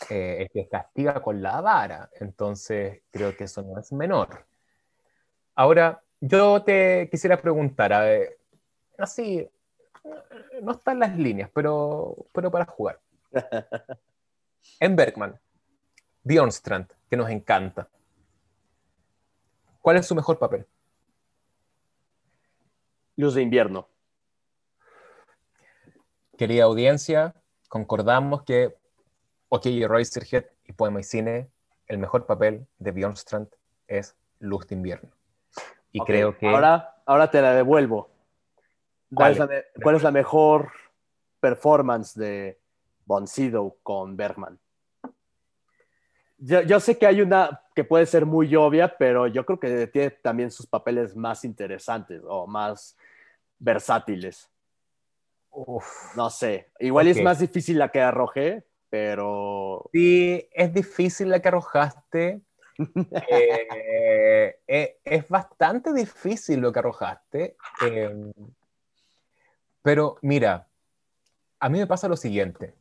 [0.09, 2.09] eh, el que castiga con la vara.
[2.19, 4.45] Entonces, creo que eso no es menor.
[5.53, 7.93] Ahora, yo te quisiera preguntar,
[8.97, 9.47] así,
[10.61, 12.99] no están las líneas, pero, pero para jugar.
[14.79, 15.39] en Bergman,
[16.23, 17.89] Bjornstrand, que nos encanta.
[19.81, 20.65] ¿Cuál es su mejor papel?
[23.15, 23.87] Luz de invierno.
[26.37, 27.35] Querida audiencia,
[27.67, 28.77] concordamos que
[29.49, 31.49] OK Roysterhead y Poema y Cine,
[31.87, 33.49] el mejor papel de Bjornstrand
[33.87, 35.09] es Luz de invierno.
[35.91, 36.47] Y creo que...
[36.47, 38.09] Ahora, ahora te la devuelvo.
[39.13, 39.31] ¿Cuál,
[39.95, 40.71] es la, mejor
[41.39, 42.59] performance de
[43.05, 43.25] Von
[43.81, 44.59] con Bergman?
[46.37, 50.11] Yo, sé que hay una que puede ser muy obvia, pero yo creo que tiene
[50.11, 52.95] también sus papeles más interesantes o más
[53.57, 54.49] versátiles.
[56.15, 59.89] no sé, igual es más difícil la que arrojé, pero...
[59.91, 62.41] Sí, es difícil la que arrojaste.
[63.29, 67.57] Eh, eh, es bastante difícil lo que arrojaste.
[67.81, 68.31] Em,
[69.81, 70.67] pero mira,
[71.59, 72.73] a mí me pasa lo siguiente.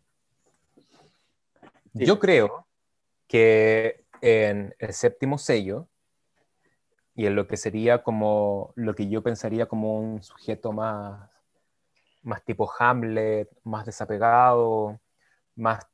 [1.95, 2.67] Yo creo
[3.27, 5.89] que en el séptimo sello
[7.15, 11.29] y en lo que sería como lo que yo pensaría como un sujeto más,
[12.23, 15.01] más tipo Hamlet, más desapegado,
[15.57, 15.87] más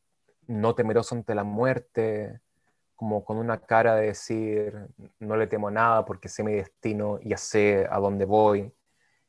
[0.47, 2.41] no temeroso ante la muerte,
[2.95, 7.31] como con una cara de decir, no le temo nada porque sé mi destino, y
[7.31, 8.73] ya sé a dónde voy,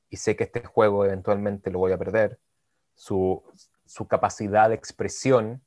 [0.09, 2.39] y sé que este juego eventualmente lo voy a perder,
[2.95, 3.43] su,
[4.07, 5.61] capacidad de expresión,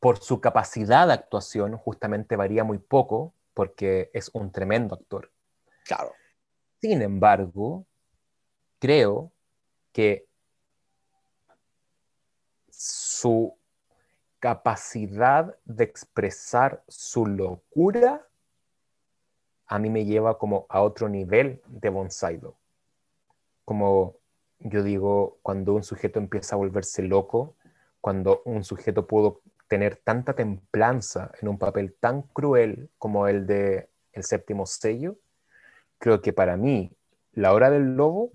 [0.00, 5.30] por su capacidad de actuación, justamente varía muy poco, porque es un tremendo actor.
[5.84, 6.12] Claro.
[6.80, 7.86] Sin embargo,
[8.78, 9.32] creo
[9.92, 10.26] que
[12.70, 13.56] su
[14.38, 18.28] capacidad de expresar su locura
[19.66, 22.58] a mí me lleva como a otro nivel de Bonsaido
[23.64, 24.16] como
[24.58, 27.56] yo digo, cuando un sujeto empieza a volverse loco,
[28.00, 33.88] cuando un sujeto pudo tener tanta templanza en un papel tan cruel como el de
[34.12, 35.16] El séptimo sello,
[35.98, 36.92] creo que para mí
[37.32, 38.30] La hora del lobo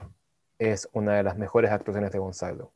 [0.57, 2.73] es una de las mejores actuaciones de Gonzalo.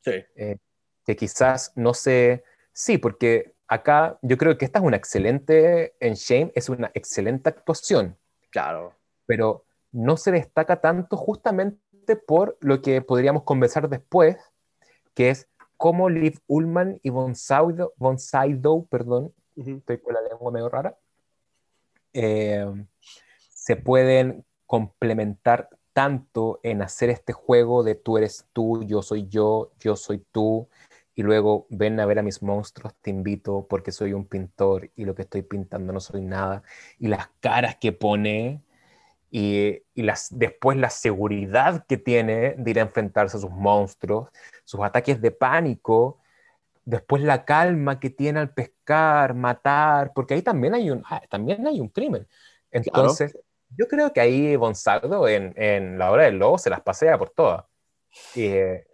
[0.00, 0.24] Sí.
[0.34, 0.56] Eh,
[1.04, 6.14] que quizás no sé, sí, porque acá yo creo que esta es una excelente, en
[6.14, 8.16] Shame es una excelente actuación.
[8.50, 8.94] Claro.
[9.26, 11.78] Pero no se destaca tanto justamente
[12.16, 14.36] por lo que podríamos conversar después,
[15.14, 20.96] que es cómo Liv Ullman y Von Sydow, perdón, estoy con la lengua medio rara,
[22.12, 22.66] eh,
[23.50, 29.72] se pueden complementar tanto en hacer este juego de tú eres tú, yo soy yo,
[29.80, 30.68] yo soy tú,
[31.14, 35.04] y luego ven a ver a mis monstruos, te invito porque soy un pintor y
[35.04, 36.62] lo que estoy pintando no soy nada,
[36.98, 38.62] y las caras que pone
[39.30, 44.30] y, las, después la seguridad que tiene de ir a enfrentarse a sus monstruos,
[44.64, 46.20] sus ataques de pánico,
[46.84, 51.66] después la calma que tiene al pescar, matar, porque ahí también hay un, ah, también
[51.66, 52.26] hay un crimen.
[52.70, 53.36] Entonces,
[53.76, 57.30] yo creo que ahí Gonzalo en, en, La Hora del Lobo se las pasea por
[57.30, 57.64] todas.
[58.34, 58.86] Eh,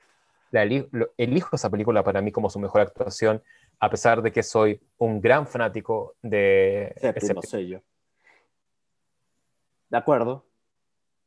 [1.16, 3.43] elijo esa película para mí como su mejor actuación,
[3.78, 7.82] a pesar de que soy un gran fanático de ese sello.
[9.95, 10.45] De acuerdo.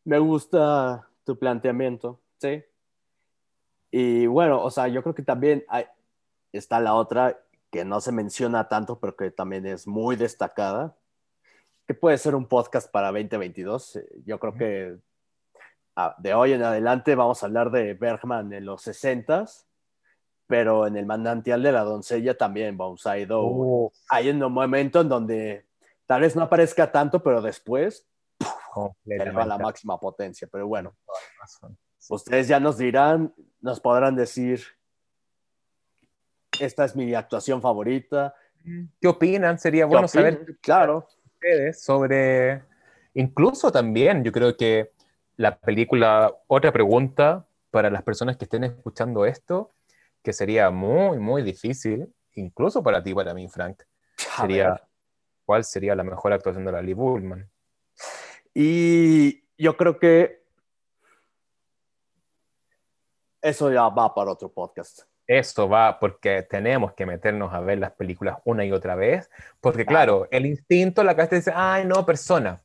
[0.03, 2.65] Me gusta tu planteamiento, sí.
[3.91, 5.85] Y bueno, o sea, yo creo que también hay,
[6.51, 7.39] está la otra
[7.71, 10.97] que no se menciona tanto, pero que también es muy destacada,
[11.85, 14.01] que puede ser un podcast para 2022.
[14.25, 14.97] Yo creo que
[15.95, 19.45] ah, de hoy en adelante vamos a hablar de Bergman en los 60
[20.45, 23.45] pero en el manantial de la doncella también, Bonsaido.
[23.45, 23.91] Uh.
[24.09, 25.65] Hay un momento en donde
[26.05, 28.05] tal vez no aparezca tanto, pero después
[29.35, 30.47] a la máxima potencia.
[30.51, 30.95] Pero bueno,
[32.09, 34.61] ustedes ya nos dirán, nos podrán decir
[36.59, 38.33] esta es mi actuación favorita.
[38.99, 39.59] ¿Qué opinan?
[39.59, 41.07] Sería bueno saber claro.
[41.25, 42.63] ustedes sobre,
[43.13, 44.91] incluso también, yo creo que
[45.37, 49.71] la película, otra pregunta para las personas que estén escuchando esto,
[50.23, 53.83] que sería muy, muy difícil, incluso para ti, para mí, Frank,
[54.17, 54.81] sería,
[55.45, 57.49] ¿cuál sería la mejor actuación de la Lee Bullman?
[58.59, 60.43] Y yo creo que
[63.41, 67.91] eso ya va para otro podcast eso va porque tenemos que meternos a ver las
[67.91, 69.29] películas una y otra vez,
[69.59, 72.63] porque claro, el instinto, la cabeza dice, ay, no, persona.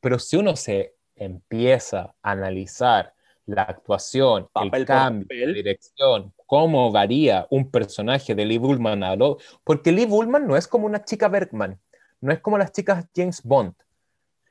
[0.00, 3.14] Pero si uno se empieza a analizar
[3.46, 9.38] la actuación, el cambio, la dirección, cómo varía un personaje de Lee Bullman a lo...
[9.64, 11.80] Porque Lee Bullman no es como una chica Bergman,
[12.20, 13.74] no es como las chicas James Bond.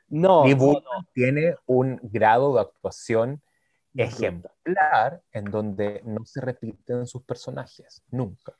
[0.09, 3.41] No, Lee Bullman tiene un grado de actuación
[3.95, 8.53] ejemplar en donde no se repiten sus personajes, nunca.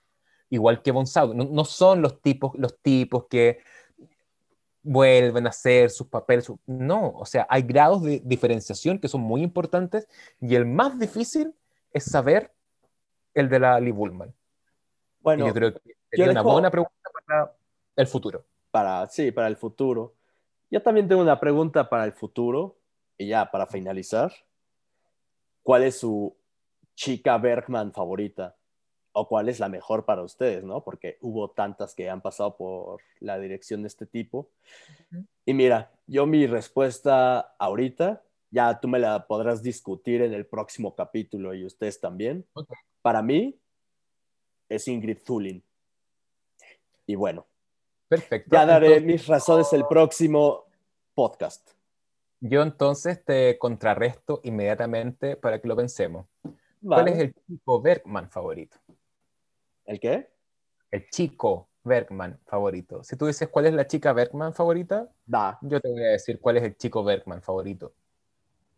[0.50, 3.60] Igual que Bonsado, no, son los tipos, los tipos que
[4.82, 9.42] vuelven a hacer sus papeles, no, o sea, hay grados de diferenciación que son muy
[9.42, 10.08] importantes
[10.40, 11.54] y el más difícil
[11.92, 12.54] es saber
[13.34, 14.34] el de la Lee Bullman.
[15.20, 16.94] Bueno, yo creo que sería una buena pregunta
[17.26, 17.54] para
[17.96, 18.46] el futuro.
[18.72, 20.17] Para, sí, para el futuro.
[20.70, 22.78] Yo también tengo una pregunta para el futuro
[23.18, 24.32] y ya para finalizar.
[25.68, 26.34] ¿cuál es su
[26.96, 28.56] chica Bergman favorita?
[29.12, 30.82] ¿O cuál es la mejor para ustedes, no?
[30.82, 34.50] Porque hubo tantas que han pasado por la dirección de este tipo.
[35.46, 40.96] Y mira, yo mi respuesta ahorita, ya tú me la podrás discutir en el próximo
[40.96, 42.46] capítulo y ustedes también.
[43.02, 43.60] Para mí,
[44.70, 45.62] es Ingrid Thulin.
[47.06, 47.46] Y bueno,
[48.08, 48.56] Perfecto.
[48.56, 50.66] ya daré mis razones el próximo
[51.14, 51.72] podcast.
[52.40, 56.28] Yo entonces te contrarresto inmediatamente para que lo pensemos.
[56.84, 58.78] ¿Cuál es el chico Bergman favorito?
[59.86, 60.30] ¿El qué?
[60.92, 63.04] El chico Bergman favorito.
[63.04, 65.58] Si tú dices cuál es la chica Bergman favorita, da.
[65.62, 67.94] yo te voy a decir cuál es el chico Bergman favorito.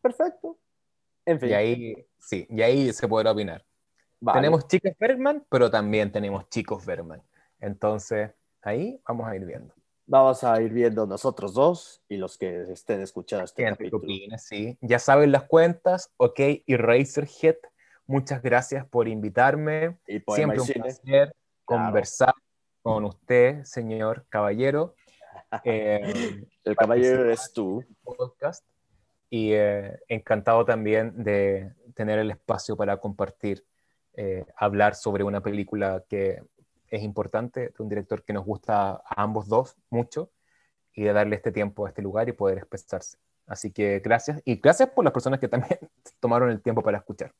[0.02, 0.58] Perfecto.
[1.26, 1.50] En fin.
[1.50, 3.66] Y ahí, sí, y ahí se podrá opinar.
[4.34, 7.22] Tenemos chicas Bergman, pero también tenemos chicos Bergman.
[7.60, 8.32] Entonces,
[8.62, 9.74] ahí vamos a ir viendo
[10.10, 14.04] vamos a ir viendo nosotros dos y los que estén escuchando este capítulo.
[14.40, 14.76] sí.
[14.82, 17.58] Ya saben las cuentas, ok, y Razorhead,
[18.08, 20.00] muchas gracias por invitarme.
[20.08, 22.34] Y Siempre un placer conversar
[22.82, 24.96] con usted, señor caballero.
[25.64, 27.84] Eh, el caballero eres tú.
[28.04, 28.64] Podcast.
[29.32, 33.66] Y eh, encantado también de tener el espacio para compartir,
[34.14, 36.44] eh, hablar sobre una película que
[36.90, 40.32] es importante de un director que nos gusta a ambos dos mucho
[40.94, 43.18] y de darle este tiempo a este lugar y poder expresarse.
[43.48, 45.80] Así que gracias y gracias por las personas que también
[46.20, 47.34] tomaron el tiempo para escuchar.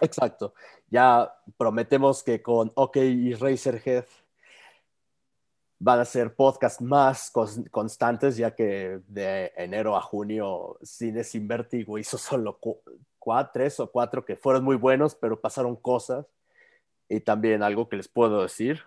[0.00, 0.54] Exacto.
[0.88, 4.04] Ya prometemos que con OK y Razorhead
[5.78, 7.30] van a ser podcasts más
[7.70, 12.58] constantes, ya que de enero a junio Cine Sin Vértigo hizo solo
[13.18, 16.26] cuatro, tres o cuatro que fueron muy buenos, pero pasaron cosas
[17.08, 18.82] y también algo que les puedo decir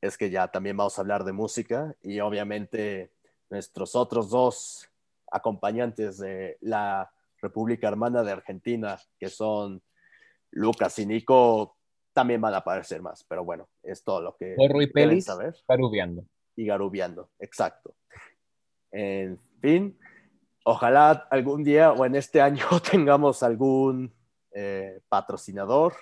[0.00, 3.10] es que ya también vamos a hablar de música y obviamente
[3.48, 4.88] nuestros otros dos
[5.30, 7.10] acompañantes de la
[7.40, 9.82] República Hermana de Argentina, que son
[10.50, 11.76] Lucas y Nico,
[12.12, 13.24] también van a aparecer más.
[13.24, 15.54] Pero bueno, es todo lo que Porro y Pelis, saber.
[15.66, 16.24] Garubiando.
[16.56, 17.94] Y Garubiando, exacto.
[18.92, 19.98] En fin,
[20.64, 24.12] ojalá algún día o en este año tengamos algún
[24.52, 25.94] eh, patrocinador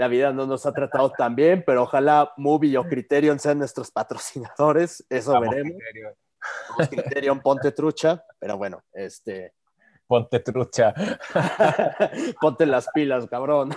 [0.00, 3.90] la vida no nos ha tratado tan bien, pero ojalá Movie o Criterion sean nuestros
[3.90, 5.74] patrocinadores, eso veremos.
[5.74, 6.14] Criterion.
[6.88, 9.52] Criterion, ponte trucha, pero bueno, este...
[10.06, 10.94] Ponte trucha.
[12.40, 13.76] ponte las pilas, cabrón.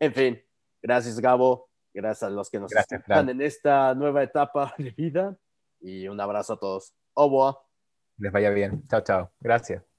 [0.00, 0.42] en fin,
[0.82, 5.36] gracias Gabo, Gracias a los que nos Gracias, están en esta nueva etapa de vida.
[5.78, 6.94] Y un abrazo a todos.
[7.14, 7.56] Revoir.
[8.16, 8.82] Les vaya bien.
[8.88, 9.30] Chao, chao.
[9.40, 9.93] Gracias.